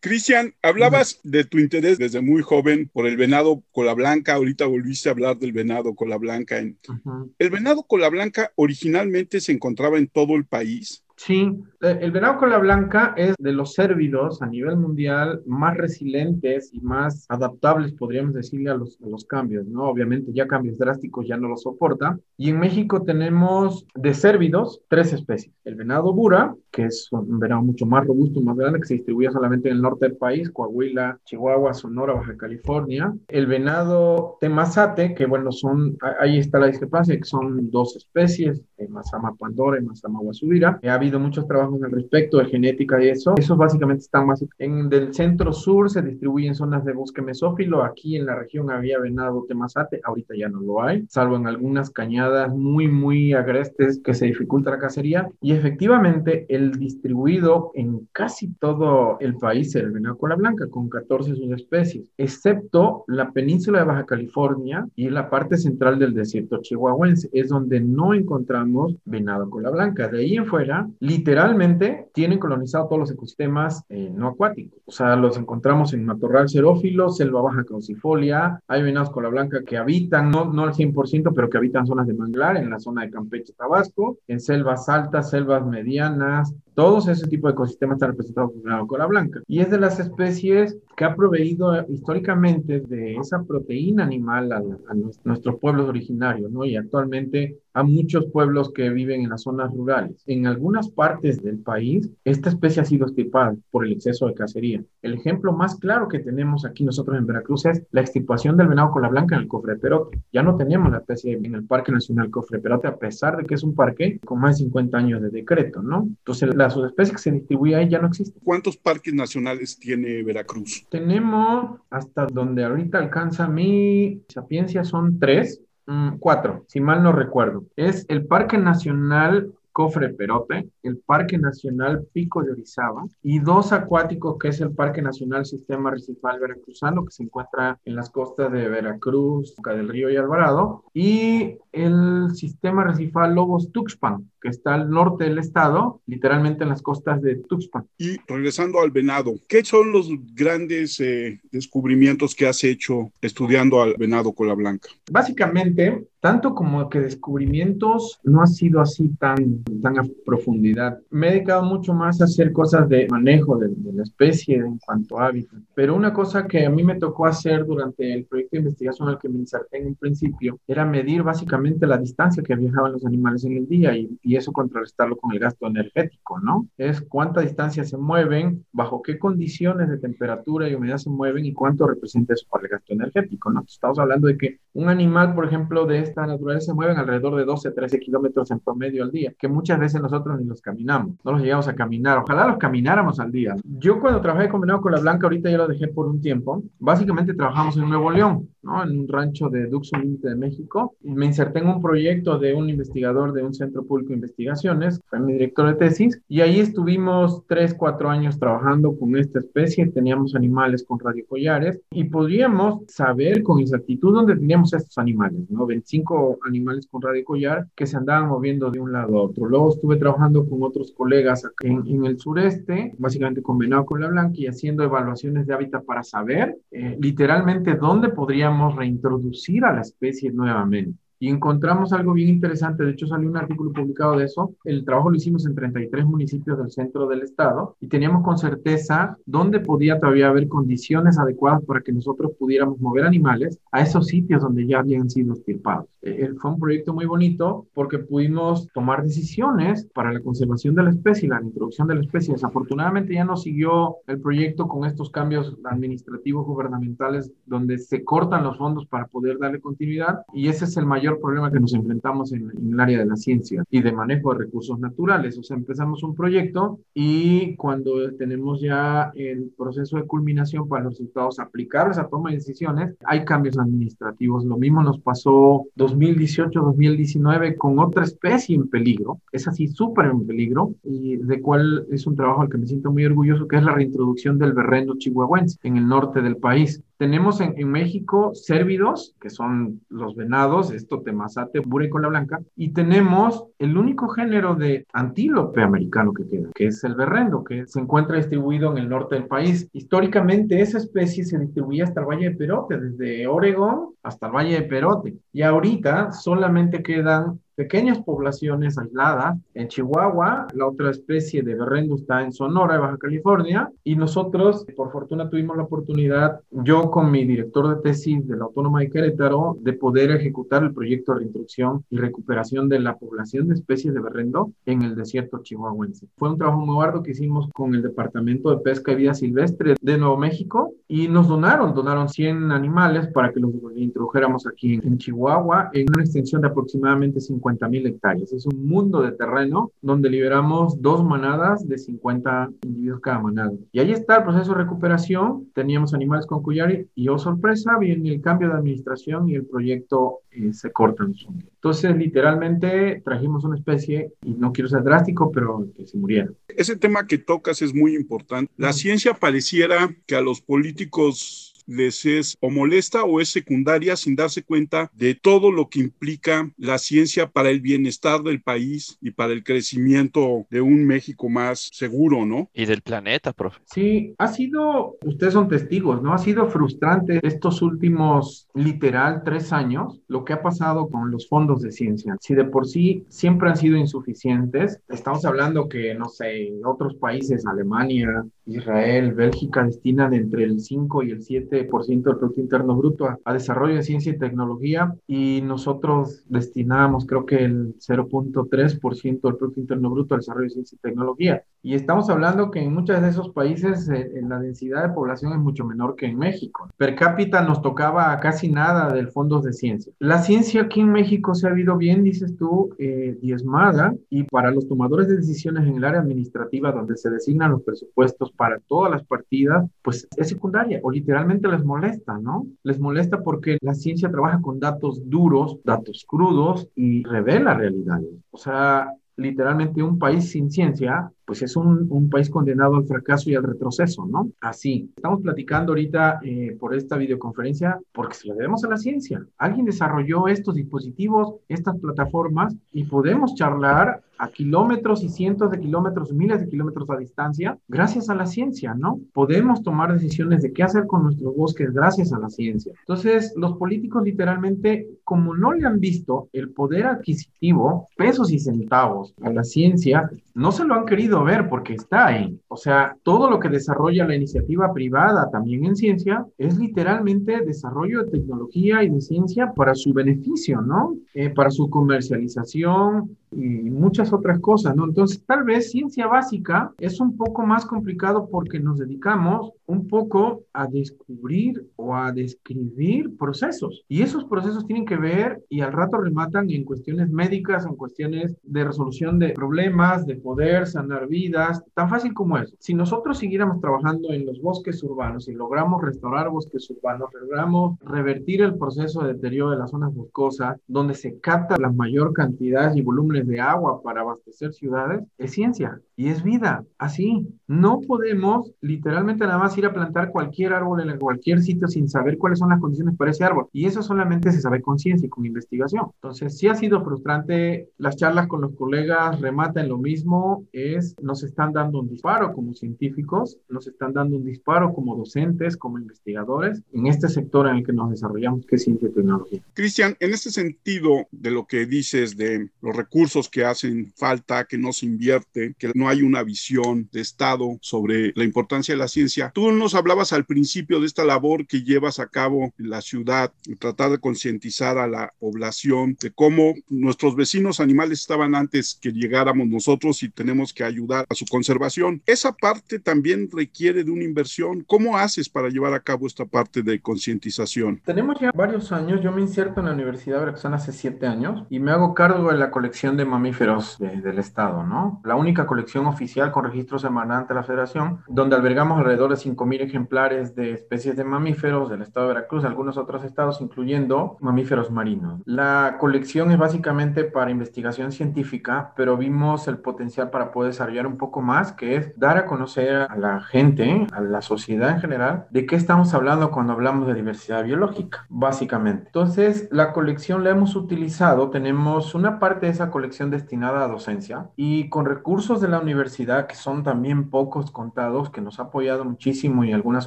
Cristian, 0.00 0.54
hablabas 0.60 1.20
de 1.22 1.44
tu 1.44 1.58
interés 1.58 1.96
desde 1.96 2.20
muy 2.20 2.42
joven 2.42 2.90
por 2.92 3.06
el 3.06 3.16
venado 3.16 3.62
cola 3.72 3.94
blanca, 3.94 4.34
ahorita 4.34 4.66
volviste 4.66 5.08
a 5.08 5.12
hablar 5.12 5.38
del 5.38 5.52
venado 5.52 5.94
cola 5.94 6.18
blanca. 6.18 6.58
En... 6.58 6.78
Uh 6.88 6.92
-huh. 6.92 7.32
¿El 7.38 7.48
venado 7.48 7.84
cola 7.84 8.10
blanca 8.10 8.52
originalmente 8.56 9.40
se 9.40 9.52
encontraba 9.52 9.96
en 9.96 10.08
todo 10.08 10.36
el 10.36 10.44
país? 10.44 11.03
Sí, 11.16 11.56
el 11.80 12.10
venado 12.10 12.38
cola 12.38 12.58
blanca 12.58 13.14
es 13.16 13.34
de 13.38 13.52
los 13.52 13.74
cérvidos 13.74 14.42
a 14.42 14.46
nivel 14.46 14.76
mundial 14.76 15.42
más 15.46 15.76
resilientes 15.76 16.70
y 16.72 16.80
más 16.80 17.26
adaptables, 17.28 17.92
podríamos 17.92 18.34
decirle, 18.34 18.70
a 18.70 18.74
los, 18.74 18.98
cambios, 19.28 19.66
¿no? 19.66 19.84
Obviamente 19.84 20.32
ya 20.32 20.46
cambios 20.46 20.78
drásticos 20.78 21.26
ya 21.26 21.36
no 21.36 21.48
lo 21.48 21.56
soporta. 21.56 22.18
Y 22.36 22.50
en 22.50 22.58
México 22.58 23.02
tenemos 23.02 23.86
de 23.94 24.12
cérvidos 24.12 24.82
tres 24.88 25.12
especies. 25.12 25.54
El 25.64 25.76
venado 25.76 26.12
bura, 26.12 26.54
que 26.70 26.86
es 26.86 27.08
un 27.12 27.38
venado 27.38 27.62
mucho 27.62 27.86
más 27.86 28.04
robusto, 28.06 28.40
más 28.40 28.56
grande, 28.56 28.80
que 28.80 28.86
se 28.86 28.94
distribuye 28.94 29.30
solamente 29.30 29.68
en 29.68 29.76
el 29.76 29.82
norte 29.82 30.06
del 30.06 30.16
país, 30.16 30.50
Coahuila, 30.50 31.18
Chihuahua, 31.24 31.74
Sonora, 31.74 32.14
Baja 32.14 32.36
California. 32.36 33.14
El 33.28 33.46
venado 33.46 34.36
temazate, 34.40 35.14
que 35.14 35.26
bueno, 35.26 35.52
son, 35.52 35.96
ahí 36.20 36.38
está 36.38 36.58
la 36.58 36.66
discrepancia, 36.66 37.16
que 37.16 37.24
son 37.24 37.70
dos 37.70 37.96
especies, 37.96 38.62
Mazama 38.88 39.34
pandora 39.34 39.78
y 39.80 39.84
Mazama 39.84 40.20
guasubira. 40.20 40.78
Habido 41.04 41.20
muchos 41.20 41.46
trabajos 41.46 41.82
al 41.82 41.90
respecto 41.90 42.38
de 42.38 42.46
genética 42.46 43.02
y 43.02 43.08
eso. 43.08 43.34
Esos 43.36 43.58
básicamente 43.58 44.04
están 44.04 44.26
más 44.26 44.44
en 44.58 44.90
el 44.90 45.12
centro 45.12 45.52
sur, 45.52 45.90
se 45.90 46.00
distribuyen 46.00 46.54
zonas 46.54 46.84
de 46.84 46.94
bosque 46.94 47.20
mesófilo. 47.20 47.84
Aquí 47.84 48.16
en 48.16 48.26
la 48.26 48.36
región 48.36 48.70
había 48.70 48.98
venado 48.98 49.44
temazate, 49.46 50.00
ahorita 50.02 50.34
ya 50.36 50.48
no 50.48 50.60
lo 50.60 50.82
hay, 50.82 51.04
salvo 51.08 51.36
en 51.36 51.46
algunas 51.46 51.90
cañadas 51.90 52.50
muy, 52.54 52.88
muy 52.88 53.34
agrestes 53.34 54.00
que 54.02 54.14
se 54.14 54.26
dificulta 54.26 54.70
la 54.70 54.78
cacería. 54.78 55.28
Y 55.42 55.52
efectivamente, 55.52 56.46
el 56.48 56.72
distribuido 56.72 57.70
en 57.74 58.08
casi 58.12 58.48
todo 58.54 59.18
el 59.20 59.36
país 59.36 59.74
el 59.74 59.90
venado 59.90 60.16
cola 60.16 60.36
blanca, 60.36 60.66
con 60.68 60.88
14 60.88 61.36
subespecies, 61.36 62.10
excepto 62.16 63.04
la 63.08 63.30
península 63.32 63.80
de 63.80 63.84
Baja 63.84 64.06
California 64.06 64.86
y 64.96 65.10
la 65.10 65.28
parte 65.28 65.58
central 65.58 65.98
del 65.98 66.14
desierto 66.14 66.62
chihuahuense, 66.62 67.28
es 67.32 67.48
donde 67.48 67.80
no 67.80 68.14
encontramos 68.14 68.96
venado 69.04 69.50
cola 69.50 69.70
blanca. 69.70 70.08
De 70.08 70.20
ahí 70.20 70.36
en 70.36 70.46
fuera, 70.46 70.88
literalmente, 71.00 72.08
tienen 72.12 72.38
colonizado 72.38 72.86
todos 72.86 73.00
los 73.00 73.10
ecosistemas 73.10 73.84
eh, 73.88 74.10
no 74.14 74.28
acuáticos. 74.28 74.80
O 74.84 74.92
sea, 74.92 75.16
los 75.16 75.36
encontramos 75.36 75.92
en 75.94 76.04
matorral 76.04 76.48
xerófilo, 76.48 77.10
selva 77.10 77.42
baja 77.42 77.64
caucifolia, 77.64 78.60
hay 78.68 78.82
venados 78.82 79.10
cola 79.10 79.28
blanca 79.28 79.62
que 79.64 79.76
habitan, 79.76 80.30
no, 80.30 80.46
no 80.46 80.64
al 80.64 80.72
100%, 80.72 81.32
pero 81.34 81.50
que 81.50 81.58
habitan 81.58 81.86
zonas 81.86 82.06
de 82.06 82.14
manglar, 82.14 82.56
en 82.56 82.70
la 82.70 82.78
zona 82.78 83.02
de 83.02 83.10
Campeche, 83.10 83.52
Tabasco, 83.52 84.18
en 84.28 84.40
selvas 84.40 84.88
altas, 84.88 85.30
selvas 85.30 85.66
medianas, 85.66 86.54
todos 86.74 87.08
ese 87.08 87.26
tipo 87.26 87.46
de 87.46 87.52
ecosistemas 87.52 87.96
están 87.96 88.10
representados 88.10 88.52
por 88.52 88.70
la 88.70 88.86
cola 88.86 89.06
blanca. 89.06 89.40
Y 89.46 89.60
es 89.60 89.70
de 89.70 89.78
las 89.78 90.00
especies 90.00 90.76
que 90.96 91.04
ha 91.04 91.14
proveído 91.14 91.74
eh, 91.74 91.86
históricamente 91.88 92.80
de 92.80 93.16
esa 93.16 93.42
proteína 93.42 94.04
animal 94.04 94.52
a, 94.52 94.58
a 94.58 94.94
nuestros 95.24 95.58
pueblos 95.58 95.88
originarios, 95.88 96.50
¿no? 96.50 96.64
Y 96.64 96.76
actualmente 96.76 97.58
a 97.74 97.82
muchos 97.82 98.26
pueblos 98.26 98.72
que 98.72 98.88
viven 98.88 99.22
en 99.22 99.30
las 99.30 99.42
zonas 99.42 99.72
rurales. 99.72 100.22
En 100.26 100.46
algunas 100.46 100.88
partes 100.88 101.42
del 101.42 101.58
país, 101.58 102.08
esta 102.24 102.48
especie 102.48 102.82
ha 102.82 102.84
sido 102.84 103.06
extirpada 103.06 103.56
por 103.70 103.84
el 103.84 103.92
exceso 103.92 104.28
de 104.28 104.34
cacería. 104.34 104.82
El 105.02 105.14
ejemplo 105.14 105.52
más 105.52 105.76
claro 105.76 106.08
que 106.08 106.20
tenemos 106.20 106.64
aquí 106.64 106.84
nosotros 106.84 107.18
en 107.18 107.26
Veracruz 107.26 107.66
es 107.66 107.82
la 107.90 108.00
extirpación 108.00 108.56
del 108.56 108.68
venado 108.68 108.92
cola 108.92 109.08
blanca 109.08 109.34
en 109.34 109.42
el 109.42 109.48
cofre 109.48 109.76
perote. 109.76 110.22
Ya 110.32 110.42
no 110.42 110.56
tenemos 110.56 110.90
la 110.90 110.98
especie 110.98 111.34
en 111.34 111.54
el 111.54 111.64
Parque 111.64 111.90
Nacional 111.90 112.30
Cofre 112.30 112.60
Perote, 112.60 112.86
a 112.86 112.96
pesar 112.96 113.36
de 113.36 113.44
que 113.44 113.54
es 113.54 113.62
un 113.64 113.74
parque 113.74 114.20
con 114.24 114.40
más 114.40 114.58
de 114.58 114.64
50 114.64 114.96
años 114.96 115.22
de 115.22 115.30
decreto, 115.30 115.82
¿no? 115.82 116.04
Entonces, 116.04 116.54
la 116.54 116.63
subespecie 116.70 117.14
que 117.14 117.20
se 117.20 117.30
distribuye 117.30 117.76
ahí 117.76 117.88
ya 117.88 117.98
no 117.98 118.08
existe. 118.08 118.38
¿Cuántos 118.42 118.76
parques 118.76 119.14
nacionales 119.14 119.78
tiene 119.78 120.22
Veracruz? 120.22 120.86
Tenemos 120.90 121.80
hasta 121.90 122.26
donde 122.26 122.64
ahorita 122.64 122.98
alcanza 122.98 123.48
mi 123.48 124.22
sapiencia 124.28 124.84
son 124.84 125.18
tres, 125.18 125.60
Mm, 125.86 126.16
cuatro, 126.18 126.64
si 126.68 126.80
mal 126.80 127.02
no 127.02 127.12
recuerdo. 127.12 127.64
Es 127.76 128.06
el 128.08 128.26
Parque 128.26 128.56
Nacional 128.56 129.52
Cofre 129.74 130.10
Perote, 130.10 130.68
el 130.84 130.98
Parque 130.98 131.36
Nacional 131.36 132.06
Pico 132.12 132.44
de 132.44 132.52
Orizaba 132.52 133.04
y 133.24 133.40
dos 133.40 133.72
acuáticos 133.72 134.38
que 134.38 134.48
es 134.48 134.60
el 134.60 134.70
Parque 134.70 135.02
Nacional 135.02 135.44
Sistema 135.44 135.90
Recifal 135.90 136.38
Veracruzano 136.38 137.04
que 137.04 137.10
se 137.10 137.24
encuentra 137.24 137.80
en 137.84 137.96
las 137.96 138.08
costas 138.08 138.52
de 138.52 138.68
Veracruz, 138.68 139.54
Boca 139.56 139.74
del 139.74 139.88
Río 139.88 140.10
y 140.10 140.16
Alvarado 140.16 140.84
y 140.94 141.58
el 141.72 142.28
Sistema 142.34 142.84
Recifal 142.84 143.34
Lobos 143.34 143.72
Tuxpan 143.72 144.30
que 144.44 144.50
está 144.50 144.74
al 144.74 144.90
norte 144.90 145.24
del 145.24 145.38
estado, 145.38 146.02
literalmente 146.06 146.64
en 146.64 146.68
las 146.68 146.82
costas 146.82 147.22
de 147.22 147.36
Tuxpan. 147.36 147.88
Y 147.96 148.18
regresando 148.26 148.78
al 148.78 148.90
venado, 148.90 149.32
¿qué 149.48 149.64
son 149.64 149.90
los 149.90 150.10
grandes 150.34 151.00
eh, 151.00 151.40
descubrimientos 151.50 152.34
que 152.34 152.46
has 152.46 152.62
hecho 152.62 153.10
estudiando 153.22 153.80
al 153.80 153.94
venado 153.98 154.34
cola 154.34 154.52
blanca? 154.52 154.90
Básicamente, 155.10 156.08
tanto 156.24 156.54
como 156.54 156.88
que 156.88 157.00
descubrimientos 157.00 158.18
no 158.22 158.40
ha 158.40 158.46
sido 158.46 158.80
así 158.80 159.10
tan, 159.18 159.62
tan 159.82 159.98
a 159.98 160.04
profundidad. 160.24 160.98
Me 161.10 161.28
he 161.28 161.32
dedicado 161.32 161.62
mucho 161.64 161.92
más 161.92 162.18
a 162.18 162.24
hacer 162.24 162.50
cosas 162.50 162.88
de 162.88 163.06
manejo 163.10 163.58
de, 163.58 163.68
la 163.92 164.04
especie 164.04 164.56
en 164.56 164.78
cuanto 164.78 165.20
a 165.20 165.26
hábitat. 165.26 165.60
Pero 165.74 165.94
una 165.94 166.14
cosa 166.14 166.46
que 166.46 166.64
a 166.64 166.70
mí 166.70 166.82
me 166.82 166.94
tocó 166.94 167.26
hacer 167.26 167.66
durante 167.66 168.10
el 168.10 168.24
proyecto 168.24 168.52
de 168.52 168.60
investigación 168.60 169.10
al 169.10 169.18
que 169.18 169.28
me 169.28 169.40
inserté 169.40 169.76
en 169.76 169.88
un 169.88 169.96
principio 169.96 170.58
era 170.66 170.86
medir 170.86 171.22
básicamente 171.22 171.86
la 171.86 171.98
distancia 171.98 172.42
que 172.42 172.56
viajaban 172.56 172.92
los 172.92 173.04
animales 173.04 173.44
en 173.44 173.58
el 173.58 173.68
día 173.68 173.94
y, 173.94 174.08
y 174.22 174.36
eso 174.36 174.50
contrarrestarlo 174.50 175.18
con 175.18 175.30
el 175.34 175.38
gasto 175.38 175.66
energético, 175.66 176.40
¿no? 176.40 176.66
Es 176.78 177.02
cuánta 177.02 177.42
distancia 177.42 177.84
se 177.84 177.98
mueven, 177.98 178.64
bajo 178.72 179.02
qué 179.02 179.18
condiciones 179.18 179.90
de 179.90 179.98
temperatura 179.98 180.70
y 180.70 180.74
humedad 180.74 180.96
se 180.96 181.10
mueven 181.10 181.44
y 181.44 181.52
cuánto 181.52 181.86
representa 181.86 182.32
eso 182.32 182.46
para 182.48 182.64
el 182.64 182.70
gasto 182.70 182.94
energético, 182.94 183.50
¿no? 183.50 183.62
Estamos 183.68 183.98
hablando 183.98 184.28
de 184.28 184.38
que 184.38 184.63
un 184.74 184.88
animal, 184.88 185.34
por 185.34 185.46
ejemplo, 185.46 185.86
de 185.86 186.00
esta 186.00 186.26
naturaleza 186.26 186.66
se 186.66 186.74
mueven 186.74 186.96
alrededor 186.96 187.36
de 187.36 187.44
12, 187.44 187.70
13 187.70 188.00
kilómetros 188.00 188.50
en 188.50 188.60
promedio 188.60 189.04
al 189.04 189.10
día, 189.10 189.32
que 189.38 189.48
muchas 189.48 189.78
veces 189.78 190.02
nosotros 190.02 190.38
ni 190.38 190.44
los 190.44 190.60
caminamos, 190.60 191.16
no 191.24 191.32
los 191.32 191.42
llegamos 191.42 191.68
a 191.68 191.74
caminar, 191.74 192.18
ojalá 192.18 192.46
los 192.48 192.58
camináramos 192.58 193.20
al 193.20 193.30
día. 193.30 193.54
Yo 193.64 194.00
cuando 194.00 194.20
trabajé 194.20 194.48
combinado 194.48 194.80
con 194.80 194.92
la 194.92 195.00
blanca, 195.00 195.26
ahorita 195.26 195.50
ya 195.50 195.58
lo 195.58 195.68
dejé 195.68 195.88
por 195.88 196.06
un 196.06 196.20
tiempo, 196.20 196.62
básicamente 196.78 197.34
trabajamos 197.34 197.76
en 197.76 197.88
Nuevo 197.88 198.10
León, 198.10 198.48
¿no? 198.62 198.82
En 198.82 198.98
un 198.98 199.08
rancho 199.08 199.48
de 199.48 199.66
Duxo 199.66 199.96
Límite 199.96 200.30
de 200.30 200.36
México, 200.36 200.96
me 201.02 201.26
inserté 201.26 201.60
en 201.60 201.68
un 201.68 201.80
proyecto 201.80 202.38
de 202.38 202.54
un 202.54 202.68
investigador 202.68 203.32
de 203.32 203.44
un 203.44 203.54
centro 203.54 203.84
público 203.84 204.08
de 204.08 204.16
investigaciones, 204.16 205.00
fue 205.06 205.20
mi 205.20 205.34
director 205.34 205.68
de 205.68 205.74
tesis, 205.74 206.20
y 206.28 206.40
ahí 206.40 206.58
estuvimos 206.58 207.46
3, 207.46 207.74
4 207.74 208.10
años 208.10 208.38
trabajando 208.38 208.98
con 208.98 209.16
esta 209.16 209.38
especie, 209.38 209.86
teníamos 209.86 210.34
animales 210.34 210.84
con 210.84 210.98
radiocollares, 210.98 211.80
y 211.92 212.04
podríamos 212.04 212.82
saber 212.88 213.42
con 213.44 213.60
exactitud 213.60 214.12
dónde 214.12 214.34
teníamos 214.34 214.63
estos 214.72 214.96
animales, 214.98 215.50
¿no? 215.50 215.66
25 215.66 216.38
animales 216.46 216.86
con 216.90 217.02
radiocollar 217.02 217.68
que 217.74 217.86
se 217.86 217.96
andaban 217.96 218.28
moviendo 218.28 218.70
de 218.70 218.80
un 218.80 218.92
lado 218.92 219.18
a 219.18 219.22
otro. 219.22 219.46
Luego 219.46 219.70
estuve 219.70 219.96
trabajando 219.96 220.48
con 220.48 220.62
otros 220.62 220.92
colegas 220.92 221.44
acá 221.44 221.66
en, 221.66 221.86
en 221.86 222.04
el 222.06 222.18
sureste, 222.18 222.94
básicamente 222.98 223.42
con 223.42 223.58
venado 223.58 223.84
blanca 223.84 224.32
y 224.34 224.46
haciendo 224.46 224.82
evaluaciones 224.82 225.46
de 225.46 225.54
hábitat 225.54 225.84
para 225.84 226.02
saber 226.02 226.56
eh, 226.70 226.96
literalmente 227.00 227.74
dónde 227.74 228.08
podríamos 228.08 228.76
reintroducir 228.76 229.64
a 229.64 229.72
la 229.72 229.82
especie 229.82 230.30
nuevamente 230.30 231.03
y 231.24 231.28
encontramos 231.30 231.94
algo 231.94 232.12
bien 232.12 232.28
interesante. 232.28 232.84
De 232.84 232.90
hecho, 232.90 233.06
salió 233.06 233.30
un 233.30 233.38
artículo 233.38 233.72
publicado 233.72 234.18
de 234.18 234.26
eso. 234.26 234.54
El 234.62 234.84
trabajo 234.84 235.08
lo 235.08 235.16
hicimos 235.16 235.46
en 235.46 235.54
33 235.54 236.04
municipios 236.04 236.58
del 236.58 236.70
centro 236.70 237.06
del 237.06 237.22
estado 237.22 237.76
y 237.80 237.88
teníamos 237.88 238.22
con 238.22 238.36
certeza 238.36 239.16
dónde 239.24 239.60
podía 239.60 239.98
todavía 239.98 240.28
haber 240.28 240.48
condiciones 240.48 241.18
adecuadas 241.18 241.64
para 241.64 241.80
que 241.80 241.92
nosotros 241.92 242.32
pudiéramos 242.38 242.78
mover 242.78 243.06
animales 243.06 243.58
a 243.72 243.80
esos 243.80 244.08
sitios 244.08 244.42
donde 244.42 244.66
ya 244.66 244.80
habían 244.80 245.08
sido 245.08 245.32
estirpados. 245.32 245.86
Eh, 246.02 246.34
fue 246.36 246.50
un 246.50 246.60
proyecto 246.60 246.92
muy 246.92 247.06
bonito 247.06 247.66
porque 247.72 247.98
pudimos 247.98 248.68
tomar 248.74 249.02
decisiones 249.02 249.88
para 249.94 250.12
la 250.12 250.20
conservación 250.20 250.74
de 250.74 250.82
la 250.82 250.90
especie 250.90 251.24
y 251.24 251.30
la 251.30 251.40
introducción 251.40 251.88
de 251.88 251.94
la 251.94 252.02
especie. 252.02 252.34
Desafortunadamente 252.34 253.14
ya 253.14 253.24
no 253.24 253.38
siguió 253.38 253.96
el 254.06 254.20
proyecto 254.20 254.68
con 254.68 254.84
estos 254.84 255.08
cambios 255.08 255.56
administrativos 255.64 256.44
gubernamentales 256.44 257.32
donde 257.46 257.78
se 257.78 258.04
cortan 258.04 258.44
los 258.44 258.58
fondos 258.58 258.86
para 258.86 259.06
poder 259.06 259.38
darle 259.38 259.62
continuidad 259.62 260.20
y 260.34 260.48
ese 260.48 260.66
es 260.66 260.76
el 260.76 260.84
mayor 260.84 261.13
problema 261.20 261.50
que 261.50 261.60
nos 261.60 261.74
enfrentamos 261.74 262.32
en, 262.32 262.50
el 262.50 262.80
área 262.80 262.98
de 262.98 263.06
la 263.06 263.16
ciencia 263.16 263.64
y 263.70 263.82
de 263.82 263.92
manejo 263.92 264.32
de 264.32 264.44
recursos 264.44 264.78
naturales. 264.78 265.38
O 265.38 265.42
sea, 265.42 265.56
empezamos 265.56 266.02
un 266.02 266.14
proyecto 266.14 266.80
y 266.92 267.56
cuando 267.56 268.12
tenemos 268.14 268.60
ya 268.60 269.12
el 269.14 269.52
proceso 269.56 269.96
de 269.96 270.04
culminación 270.04 270.68
para 270.68 270.84
los 270.84 270.94
resultados 270.94 271.38
aplicables 271.38 271.98
a 271.98 272.08
toma 272.08 272.30
de 272.30 272.36
decisiones, 272.36 272.94
hay 273.04 273.24
cambios 273.24 273.58
administrativos. 273.58 274.44
Lo 274.44 274.56
mismo 274.56 274.82
nos 274.82 275.00
pasó 275.00 275.66
2018-2019 275.76 277.56
con 277.56 277.78
otra 277.78 278.04
especie 278.04 278.56
en 278.56 278.68
peligro, 278.68 279.20
es 279.32 279.48
así 279.48 279.68
súper 279.68 280.06
en 280.06 280.26
peligro 280.26 280.74
y 280.82 281.16
de 281.16 281.40
cual 281.40 281.86
es 281.90 282.06
un 282.06 282.16
trabajo 282.16 282.42
al 282.42 282.48
que 282.48 282.58
me 282.58 282.66
siento 282.66 282.90
muy 282.92 283.04
orgulloso, 283.04 283.48
que 283.48 283.56
es 283.56 283.62
la 283.62 283.74
reintroducción 283.74 284.38
del 284.38 284.52
berrendo 284.52 284.96
chihuahuense 284.96 285.58
en 285.62 285.76
el 285.76 285.86
norte 285.86 286.22
del 286.22 286.36
país. 286.36 286.82
Tenemos 286.96 287.40
en, 287.40 287.54
México 287.68 288.32
cérvidos, 288.34 289.14
que 289.20 289.30
son 289.30 289.80
los 289.88 290.14
venados, 290.14 290.70
esto 290.70 291.02
temazate, 291.02 291.60
bure 291.60 291.88
con 291.88 292.02
la 292.02 292.08
blanca, 292.08 292.40
y 292.56 292.72
tenemos 292.72 293.44
el 293.58 293.76
único 293.76 294.08
género 294.08 294.54
de 294.54 294.86
antílope 294.92 295.62
americano 295.62 296.12
que 296.12 296.28
queda, 296.28 296.50
que 296.54 296.66
es 296.66 296.84
el 296.84 296.94
berrendo, 296.94 297.42
que 297.42 297.66
se 297.66 297.80
encuentra 297.80 298.16
distribuido 298.16 298.70
en 298.70 298.78
el 298.78 298.88
norte 298.88 299.16
del 299.16 299.26
país. 299.26 299.68
Históricamente 299.72 300.60
esa 300.60 300.78
especie 300.78 301.24
se 301.24 301.38
distribuía 301.38 301.84
hasta 301.84 302.00
el 302.00 302.06
Valle 302.06 302.30
de 302.30 302.36
Perote, 302.36 302.78
desde 302.78 303.26
Oregón 303.26 303.94
hasta 304.02 304.26
el 304.26 304.32
Valle 304.32 304.60
de 304.60 304.68
Perote, 304.68 305.16
y 305.32 305.42
ahorita 305.42 306.12
solamente 306.12 306.82
quedan 306.82 307.40
pequeñas 307.54 307.98
poblaciones 308.02 308.78
aisladas. 308.78 309.38
En 309.54 309.68
Chihuahua, 309.68 310.46
la 310.54 310.66
otra 310.66 310.90
especie 310.90 311.42
de 311.42 311.54
berrendo 311.54 311.96
está 311.96 312.22
en 312.22 312.32
Sonora, 312.32 312.78
Baja 312.78 312.98
California, 312.98 313.70
y 313.84 313.96
nosotros, 313.96 314.66
por 314.76 314.90
fortuna, 314.90 315.30
tuvimos 315.30 315.56
la 315.56 315.64
oportunidad, 315.64 316.40
yo 316.50 316.90
con 316.90 317.10
mi 317.10 317.24
director 317.24 317.74
de 317.74 317.82
tesis 317.82 318.26
de 318.26 318.36
la 318.36 318.44
Autónoma 318.44 318.80
de 318.80 318.90
Querétaro, 318.90 319.56
de 319.60 319.72
poder 319.74 320.10
ejecutar 320.10 320.62
el 320.64 320.74
proyecto 320.74 321.12
de 321.12 321.20
reintroducción 321.20 321.84
y 321.90 321.98
recuperación 321.98 322.68
de 322.68 322.80
la 322.80 322.96
población 322.96 323.48
de 323.48 323.54
especies 323.54 323.94
de 323.94 324.00
berrendo 324.00 324.52
en 324.66 324.82
el 324.82 324.94
desierto 324.94 325.40
chihuahuense. 325.42 326.08
Fue 326.16 326.30
un 326.30 326.38
trabajo 326.38 326.60
muy 326.60 326.84
arduo 326.84 327.02
que 327.02 327.12
hicimos 327.12 327.48
con 327.54 327.74
el 327.74 327.82
Departamento 327.82 328.50
de 328.50 328.62
Pesca 328.62 328.92
y 328.92 328.96
Vida 328.96 329.14
Silvestre 329.14 329.74
de 329.80 329.98
Nuevo 329.98 330.16
México 330.16 330.72
y 330.88 331.08
nos 331.08 331.28
donaron, 331.28 331.74
donaron 331.74 332.08
100 332.08 332.52
animales 332.52 333.08
para 333.08 333.32
que 333.32 333.40
los 333.40 333.52
introdujéramos 333.74 334.46
aquí 334.46 334.74
en, 334.74 334.98
Chihuahua 334.98 335.70
en 335.72 335.86
una 335.94 336.02
extensión 336.02 336.40
de 336.40 336.48
aproximadamente 336.48 337.20
50 337.20 337.43
50 337.44 337.68
mil 337.68 337.86
hectáreas. 337.86 338.32
Es 338.32 338.46
un 338.46 338.66
mundo 338.66 339.02
de 339.02 339.12
terreno 339.12 339.70
donde 339.82 340.08
liberamos 340.08 340.80
dos 340.80 341.04
manadas 341.04 341.68
de 341.68 341.76
50 341.76 342.50
individuos 342.62 343.00
cada 343.00 343.20
manada. 343.20 343.52
Y 343.72 343.80
ahí 343.80 343.92
está 343.92 344.16
el 344.18 344.24
proceso 344.24 344.52
de 344.52 344.58
recuperación. 344.58 345.50
Teníamos 345.54 345.92
animales 345.92 346.26
con 346.26 346.42
collar 346.42 346.86
y, 346.94 347.08
oh 347.08 347.18
sorpresa, 347.18 347.78
viene 347.78 348.14
el 348.14 348.22
cambio 348.22 348.48
de 348.48 348.54
administración 348.54 349.28
y 349.28 349.34
el 349.34 349.44
proyecto 349.44 350.20
eh, 350.30 350.52
se 350.52 350.72
corta 350.72 351.04
en 351.04 351.14
su 351.14 351.28
Entonces, 351.28 351.94
literalmente 351.96 353.02
trajimos 353.04 353.44
una 353.44 353.56
especie, 353.56 354.12
y 354.22 354.30
no 354.34 354.52
quiero 354.52 354.68
ser 354.68 354.82
drástico, 354.82 355.30
pero 355.30 355.66
que 355.76 355.86
se 355.86 355.98
muriera. 355.98 356.30
Ese 356.48 356.76
tema 356.76 357.06
que 357.06 357.18
tocas 357.18 357.60
es 357.62 357.74
muy 357.74 357.94
importante. 357.94 358.50
La 358.56 358.72
ciencia 358.72 359.14
pareciera 359.14 359.94
que 360.06 360.16
a 360.16 360.22
los 360.22 360.40
políticos 360.40 361.43
les 361.66 362.04
es 362.04 362.36
o 362.40 362.50
molesta 362.50 363.04
o 363.04 363.20
es 363.20 363.28
secundaria 363.28 363.96
sin 363.96 364.16
darse 364.16 364.42
cuenta 364.42 364.90
de 364.94 365.14
todo 365.14 365.50
lo 365.52 365.68
que 365.68 365.80
implica 365.80 366.50
la 366.56 366.78
ciencia 366.78 367.30
para 367.30 367.50
el 367.50 367.60
bienestar 367.60 368.22
del 368.22 368.42
país 368.42 368.98
y 369.00 369.10
para 369.10 369.32
el 369.32 369.44
crecimiento 369.44 370.46
de 370.50 370.60
un 370.60 370.86
México 370.86 371.28
más 371.28 371.70
seguro, 371.72 372.24
¿no? 372.24 372.50
Y 372.54 372.66
del 372.66 372.82
planeta, 372.82 373.32
profe. 373.32 373.60
Sí, 373.66 374.14
ha 374.18 374.28
sido, 374.28 374.96
ustedes 375.04 375.32
son 375.32 375.48
testigos, 375.48 376.02
¿no? 376.02 376.12
Ha 376.12 376.18
sido 376.18 376.48
frustrante 376.48 377.20
estos 377.22 377.62
últimos, 377.62 378.48
literal, 378.54 379.22
tres 379.24 379.52
años, 379.52 380.00
lo 380.08 380.24
que 380.24 380.32
ha 380.32 380.42
pasado 380.42 380.88
con 380.88 381.10
los 381.10 381.28
fondos 381.28 381.62
de 381.62 381.72
ciencia. 381.72 382.16
Si 382.20 382.34
de 382.34 382.44
por 382.44 382.66
sí 382.66 383.04
siempre 383.08 383.48
han 383.48 383.56
sido 383.56 383.76
insuficientes, 383.76 384.80
estamos 384.88 385.24
hablando 385.24 385.68
que, 385.68 385.94
no 385.94 386.08
sé, 386.08 386.52
otros 386.64 386.94
países, 386.96 387.46
Alemania, 387.46 388.24
Israel, 388.46 389.14
Bélgica, 389.14 389.64
destinan 389.64 390.14
entre 390.14 390.44
el 390.44 390.60
5 390.60 391.02
y 391.02 391.10
el 391.12 391.22
7 391.22 391.56
del 391.56 391.66
Producto 391.66 392.40
Interno 392.40 392.76
Bruto 392.76 393.08
a, 393.24 393.32
desarrollo 393.32 393.76
de 393.76 393.82
ciencia 393.82 394.12
y 394.12 394.18
tecnología 394.18 394.94
y 395.06 395.40
nosotros 395.42 396.24
destinamos 396.28 397.06
creo 397.06 397.26
que 397.26 397.44
el 397.44 397.74
0.3% 397.78 399.20
del 399.22 399.36
Producto 399.36 399.60
Interno 399.60 399.90
Bruto 399.90 400.14
al 400.14 400.20
desarrollo 400.20 400.44
de 400.44 400.50
ciencia 400.50 400.76
y 400.76 400.78
tecnología. 400.78 401.42
Y 401.62 401.74
estamos 401.74 402.10
hablando 402.10 402.50
que 402.50 402.60
en 402.60 402.74
muchos 402.74 403.00
de 403.00 403.08
esos 403.08 403.30
países 403.30 403.88
eh, 403.88 404.20
la 404.22 404.38
densidad 404.38 404.86
de 404.86 404.94
población 404.94 405.32
es 405.32 405.38
mucho 405.38 405.64
menor 405.64 405.96
que 405.96 406.06
en 406.06 406.18
México. 406.18 406.68
Per 406.76 406.94
cápita 406.94 407.42
nos 407.42 407.62
tocaba 407.62 408.20
casi 408.20 408.50
nada 408.50 408.92
del 408.92 409.08
fondos 409.08 409.44
de 409.44 409.54
ciencia. 409.54 409.92
La 409.98 410.18
ciencia 410.18 410.62
aquí 410.62 410.80
en 410.80 410.92
México 410.92 411.34
se 411.34 411.46
ha 411.46 411.50
habido 411.50 411.78
bien, 411.78 412.04
dices 412.04 412.36
tú, 412.36 412.74
eh, 412.78 413.16
diezmada 413.22 413.94
y 414.10 414.24
para 414.24 414.50
los 414.50 414.68
tomadores 414.68 415.08
de 415.08 415.16
decisiones 415.16 415.66
en 415.66 415.76
el 415.76 415.84
área 415.84 416.00
administrativa 416.00 416.70
donde 416.70 416.98
se 416.98 417.08
designan 417.08 417.52
los 417.52 417.62
presupuestos 417.62 418.33
para 418.36 418.58
todas 418.60 418.90
las 418.90 419.04
partidas, 419.04 419.68
pues 419.82 420.08
es 420.16 420.28
secundaria 420.28 420.80
o 420.82 420.90
literalmente 420.90 421.48
les 421.48 421.64
molesta, 421.64 422.18
¿no? 422.18 422.46
Les 422.62 422.78
molesta 422.78 423.22
porque 423.22 423.58
la 423.60 423.74
ciencia 423.74 424.10
trabaja 424.10 424.40
con 424.40 424.60
datos 424.60 425.08
duros, 425.08 425.58
datos 425.64 426.04
crudos 426.06 426.68
y 426.74 427.02
revela 427.04 427.54
realidades. 427.54 428.10
O 428.30 428.38
sea, 428.38 428.90
literalmente 429.16 429.82
un 429.82 429.98
país 429.98 430.30
sin 430.30 430.50
ciencia 430.50 431.10
pues 431.24 431.42
es 431.42 431.56
un, 431.56 432.08
país 432.10 432.28
condenado 432.28 432.76
al 432.76 432.86
fracaso 432.86 433.30
y 433.30 433.34
al 433.34 433.42
retroceso, 433.42 434.06
¿no? 434.06 434.30
Así, 434.40 434.90
estamos 434.94 435.22
platicando 435.22 435.72
ahorita 435.72 436.20
eh, 436.22 436.56
por 436.60 436.74
esta 436.74 436.96
videoconferencia 436.96 437.78
porque 437.92 438.14
se 438.14 438.28
lo 438.28 438.34
debemos 438.34 438.62
a 438.64 438.68
la 438.68 438.76
ciencia. 438.76 439.24
Alguien 439.38 439.66
desarrolló 439.66 440.28
estos 440.28 440.54
dispositivos, 440.54 441.36
estas 441.48 441.78
plataformas 441.78 442.54
y 442.72 442.84
podemos 442.84 443.34
charlar 443.34 444.02
a 444.18 444.28
kilómetros 444.28 445.02
y 445.02 445.08
cientos 445.08 445.50
de 445.50 445.60
kilómetros, 445.60 446.12
miles 446.12 446.40
de 446.40 446.48
kilómetros 446.48 446.88
a 446.90 446.96
distancia, 446.96 447.58
gracias 447.68 448.08
a 448.10 448.14
la 448.14 448.26
ciencia, 448.26 448.74
¿no? 448.74 449.00
Podemos 449.12 449.62
tomar 449.62 449.92
decisiones 449.92 450.42
de 450.42 450.52
qué 450.52 450.62
hacer 450.62 450.86
con 450.86 451.02
nuestros 451.02 451.34
bosques 451.36 451.72
gracias 451.72 452.12
a 452.12 452.18
la 452.18 452.28
ciencia. 452.28 452.72
Entonces, 452.80 453.32
los 453.36 453.56
políticos 453.56 454.02
literalmente, 454.04 454.88
como 455.04 455.34
no 455.34 455.52
le 455.52 455.66
han 455.66 455.80
visto 455.80 456.28
el 456.32 456.50
poder 456.50 456.86
adquisitivo, 456.86 457.88
pesos 457.96 458.30
y 458.30 458.38
centavos 458.38 459.14
a 459.22 459.30
la 459.30 459.44
ciencia, 459.44 460.10
no 460.34 460.52
se 460.52 460.64
lo 460.64 460.74
han 460.74 460.86
querido 460.86 461.13
ver 461.22 461.48
porque 461.48 461.74
está 461.74 462.06
ahí. 462.06 462.36
O 462.48 462.56
sea, 462.56 462.96
todo 463.02 463.30
lo 463.30 463.38
que 463.38 463.48
desarrolla 463.48 464.06
la 464.06 464.16
iniciativa 464.16 464.72
privada 464.72 465.30
también 465.30 465.64
en 465.64 465.76
ciencia 465.76 466.26
es 466.38 466.58
literalmente 466.58 467.42
desarrollo 467.42 468.02
de 468.02 468.10
tecnología 468.10 468.82
y 468.82 468.88
de 468.88 469.00
ciencia 469.00 469.52
para 469.54 469.74
su 469.74 469.92
beneficio, 469.92 470.60
¿no? 470.62 470.96
Eh, 471.14 471.30
para 471.30 471.50
su 471.50 471.70
comercialización, 471.70 473.16
y 473.36 473.70
muchas 473.70 474.12
otras 474.12 474.40
cosas, 474.40 474.76
¿no? 474.76 474.84
Entonces, 474.84 475.22
tal 475.26 475.44
vez 475.44 475.70
ciencia 475.70 476.06
básica 476.06 476.72
es 476.78 477.00
un 477.00 477.16
poco 477.16 477.44
más 477.46 477.66
complicado 477.66 478.28
porque 478.30 478.60
nos 478.60 478.78
dedicamos 478.78 479.52
un 479.66 479.88
poco 479.88 480.42
a 480.52 480.66
descubrir 480.66 481.66
o 481.76 481.94
a 481.94 482.12
describir 482.12 483.16
procesos. 483.16 483.82
Y 483.88 484.02
esos 484.02 484.24
procesos 484.24 484.66
tienen 484.66 484.84
que 484.84 484.96
ver 484.96 485.42
y 485.48 485.60
al 485.60 485.72
rato 485.72 485.98
rematan 485.98 486.50
en 486.50 486.64
cuestiones 486.64 487.10
médicas, 487.10 487.66
en 487.66 487.76
cuestiones 487.76 488.36
de 488.42 488.64
resolución 488.64 489.18
de 489.18 489.30
problemas, 489.30 490.06
de 490.06 490.16
poder 490.16 490.66
sanar 490.66 491.08
vidas, 491.08 491.62
tan 491.74 491.88
fácil 491.88 492.14
como 492.14 492.38
eso. 492.38 492.54
Si 492.58 492.74
nosotros 492.74 493.18
siguiéramos 493.18 493.60
trabajando 493.60 494.12
en 494.12 494.26
los 494.26 494.40
bosques 494.40 494.82
urbanos 494.82 495.28
y 495.28 495.32
logramos 495.32 495.82
restaurar 495.82 496.30
bosques 496.30 496.68
urbanos, 496.70 497.10
logramos 497.20 497.78
revertir 497.80 498.42
el 498.42 498.56
proceso 498.56 499.02
de 499.02 499.14
deterioro 499.14 499.50
de 499.50 499.58
las 499.58 499.70
zonas 499.70 499.94
boscosas, 499.94 500.58
donde 500.66 500.94
se 500.94 501.18
capta 501.20 501.56
la 501.58 501.70
mayor 501.70 502.12
cantidad 502.12 502.74
y 502.74 502.82
volúmenes 502.82 503.23
de 503.26 503.40
agua 503.40 503.82
para 503.82 504.00
abastecer 504.02 504.52
ciudades, 504.52 505.02
es 505.18 505.32
ciencia 505.32 505.80
y 505.96 506.08
es 506.08 506.22
vida. 506.22 506.64
Así, 506.78 507.26
no 507.46 507.80
podemos 507.80 508.52
literalmente 508.60 509.24
nada 509.24 509.38
más 509.38 509.56
ir 509.58 509.66
a 509.66 509.72
plantar 509.72 510.10
cualquier 510.10 510.52
árbol 510.52 510.80
en 510.80 510.98
cualquier 510.98 511.40
sitio 511.40 511.68
sin 511.68 511.88
saber 511.88 512.18
cuáles 512.18 512.38
son 512.38 512.50
las 512.50 512.60
condiciones 512.60 512.96
para 512.96 513.10
ese 513.10 513.24
árbol. 513.24 513.48
Y 513.52 513.66
eso 513.66 513.82
solamente 513.82 514.32
se 514.32 514.40
sabe 514.40 514.62
con 514.62 514.78
ciencia 514.78 515.06
y 515.06 515.10
con 515.10 515.26
investigación. 515.26 515.86
Entonces, 515.94 516.38
sí 516.38 516.48
ha 516.48 516.54
sido 516.54 516.82
frustrante. 516.82 517.68
Las 517.78 517.96
charlas 517.96 518.26
con 518.28 518.40
los 518.40 518.54
colegas 518.54 519.20
rematan 519.20 519.68
lo 519.68 519.78
mismo. 519.78 520.46
Es, 520.52 520.94
nos 521.02 521.22
están 521.22 521.52
dando 521.52 521.80
un 521.80 521.88
disparo 521.88 522.32
como 522.32 522.54
científicos, 522.54 523.38
nos 523.48 523.66
están 523.66 523.92
dando 523.92 524.16
un 524.16 524.24
disparo 524.24 524.72
como 524.72 524.96
docentes, 524.96 525.56
como 525.56 525.78
investigadores, 525.78 526.62
en 526.72 526.86
este 526.86 527.08
sector 527.08 527.46
en 527.48 527.56
el 527.56 527.66
que 527.66 527.72
nos 527.72 527.90
desarrollamos, 527.90 528.46
que 528.46 528.56
es 528.56 528.64
ciencia 528.64 528.88
y 528.88 528.92
tecnología. 528.92 529.40
Cristian, 529.52 529.96
en 530.00 530.12
este 530.12 530.30
sentido 530.30 531.06
de 531.10 531.30
lo 531.30 531.46
que 531.46 531.66
dices 531.66 532.16
de 532.16 532.50
los 532.60 532.76
recursos, 532.76 533.28
que 533.28 533.44
hacen 533.44 533.92
falta, 533.96 534.44
que 534.44 534.58
no 534.58 534.72
se 534.72 534.86
invierte, 534.86 535.54
que 535.58 535.72
no 535.74 535.88
hay 535.88 536.02
una 536.02 536.22
visión 536.22 536.88
de 536.92 537.00
Estado 537.00 537.33
sobre 537.60 538.12
la 538.14 538.24
importancia 538.24 538.74
de 538.74 538.78
la 538.78 538.88
ciencia. 538.88 539.30
Tú 539.34 539.52
nos 539.52 539.74
hablabas 539.74 540.12
al 540.12 540.24
principio 540.24 540.80
de 540.80 540.86
esta 540.86 541.04
labor 541.04 541.46
que 541.46 541.62
llevas 541.62 541.98
a 541.98 542.06
cabo 542.06 542.52
en 542.58 542.70
la 542.70 542.80
ciudad, 542.80 543.32
tratar 543.58 543.90
de 543.90 543.98
concientizar 543.98 544.78
a 544.78 544.86
la 544.86 545.12
población 545.18 545.96
de 546.00 546.10
cómo 546.10 546.54
nuestros 546.68 547.16
vecinos 547.16 547.60
animales 547.60 548.00
estaban 548.00 548.34
antes 548.34 548.78
que 548.80 548.92
llegáramos 548.92 549.46
nosotros 549.48 550.02
y 550.02 550.10
tenemos 550.10 550.52
que 550.52 550.64
ayudar 550.64 551.06
a 551.08 551.14
su 551.14 551.24
conservación. 551.26 552.02
Esa 552.06 552.32
parte 552.32 552.78
también 552.78 553.28
requiere 553.32 553.84
de 553.84 553.90
una 553.90 554.04
inversión. 554.04 554.64
¿Cómo 554.66 554.96
haces 554.96 555.28
para 555.28 555.48
llevar 555.48 555.74
a 555.74 555.80
cabo 555.80 556.06
esta 556.06 556.24
parte 556.24 556.62
de 556.62 556.80
concientización? 556.80 557.80
Tenemos 557.84 558.18
ya 558.20 558.30
varios 558.34 558.72
años. 558.72 559.00
Yo 559.02 559.12
me 559.12 559.20
inserto 559.20 559.60
en 559.60 559.66
la 559.66 559.72
Universidad 559.72 560.16
de 560.16 560.26
Veracruz 560.26 560.44
hace 560.44 560.72
siete 560.72 561.06
años 561.06 561.44
y 561.50 561.58
me 561.58 561.70
hago 561.70 561.94
cargo 561.94 562.30
de 562.30 562.38
la 562.38 562.50
colección 562.50 562.96
de 562.96 563.04
mamíferos 563.04 563.78
del 563.78 564.18
Estado, 564.18 564.64
¿no? 564.64 565.00
La 565.04 565.16
única 565.16 565.46
colección 565.46 565.86
oficial 565.86 566.32
con 566.32 566.44
registro 566.44 566.78
semanal 566.78 567.23
ante 567.24 567.34
la 567.34 567.42
Federación, 567.42 568.00
donde 568.06 568.36
albergamos 568.36 568.78
alrededor 568.78 569.10
de 569.10 569.16
5.000 569.16 569.62
ejemplares 569.62 570.34
de 570.34 570.52
especies 570.52 570.96
de 570.96 571.04
mamíferos 571.04 571.70
del 571.70 571.82
Estado 571.82 572.08
de 572.08 572.14
Veracruz, 572.14 572.44
algunos 572.44 572.76
otros 572.76 573.02
estados, 573.04 573.40
incluyendo 573.40 574.16
mamíferos 574.20 574.70
marinos. 574.70 575.20
La 575.24 575.76
colección 575.78 576.30
es 576.30 576.38
básicamente 576.38 577.04
para 577.04 577.30
investigación 577.30 577.92
científica, 577.92 578.72
pero 578.76 578.96
vimos 578.96 579.48
el 579.48 579.58
potencial 579.58 580.10
para 580.10 580.30
poder 580.30 580.52
desarrollar 580.52 580.86
un 580.86 580.98
poco 580.98 581.22
más, 581.22 581.52
que 581.52 581.76
es 581.76 581.98
dar 581.98 582.18
a 582.18 582.26
conocer 582.26 582.86
a 582.88 582.96
la 582.96 583.20
gente, 583.20 583.86
a 583.92 584.00
la 584.00 584.20
sociedad 584.20 584.70
en 584.70 584.80
general, 584.80 585.26
de 585.30 585.46
qué 585.46 585.56
estamos 585.56 585.94
hablando 585.94 586.30
cuando 586.30 586.52
hablamos 586.52 586.86
de 586.86 586.94
diversidad 586.94 587.44
biológica, 587.44 588.06
básicamente. 588.08 588.84
Entonces, 588.86 589.48
la 589.50 589.72
colección 589.72 590.24
la 590.24 590.30
hemos 590.30 590.56
utilizado, 590.56 591.30
tenemos 591.30 591.94
una 591.94 592.18
parte 592.18 592.46
de 592.46 592.52
esa 592.52 592.70
colección 592.70 593.10
destinada 593.10 593.64
a 593.64 593.68
docencia 593.68 594.30
y 594.36 594.68
con 594.68 594.84
recursos 594.84 595.40
de 595.40 595.48
la 595.48 595.60
universidad 595.60 596.26
que 596.26 596.34
son 596.34 596.62
también 596.62 597.10
pocos 597.14 597.52
contados, 597.52 598.10
que 598.10 598.20
nos 598.20 598.40
ha 598.40 598.44
apoyado 598.44 598.84
muchísimo 598.84 599.44
y 599.44 599.52
algunas 599.52 599.86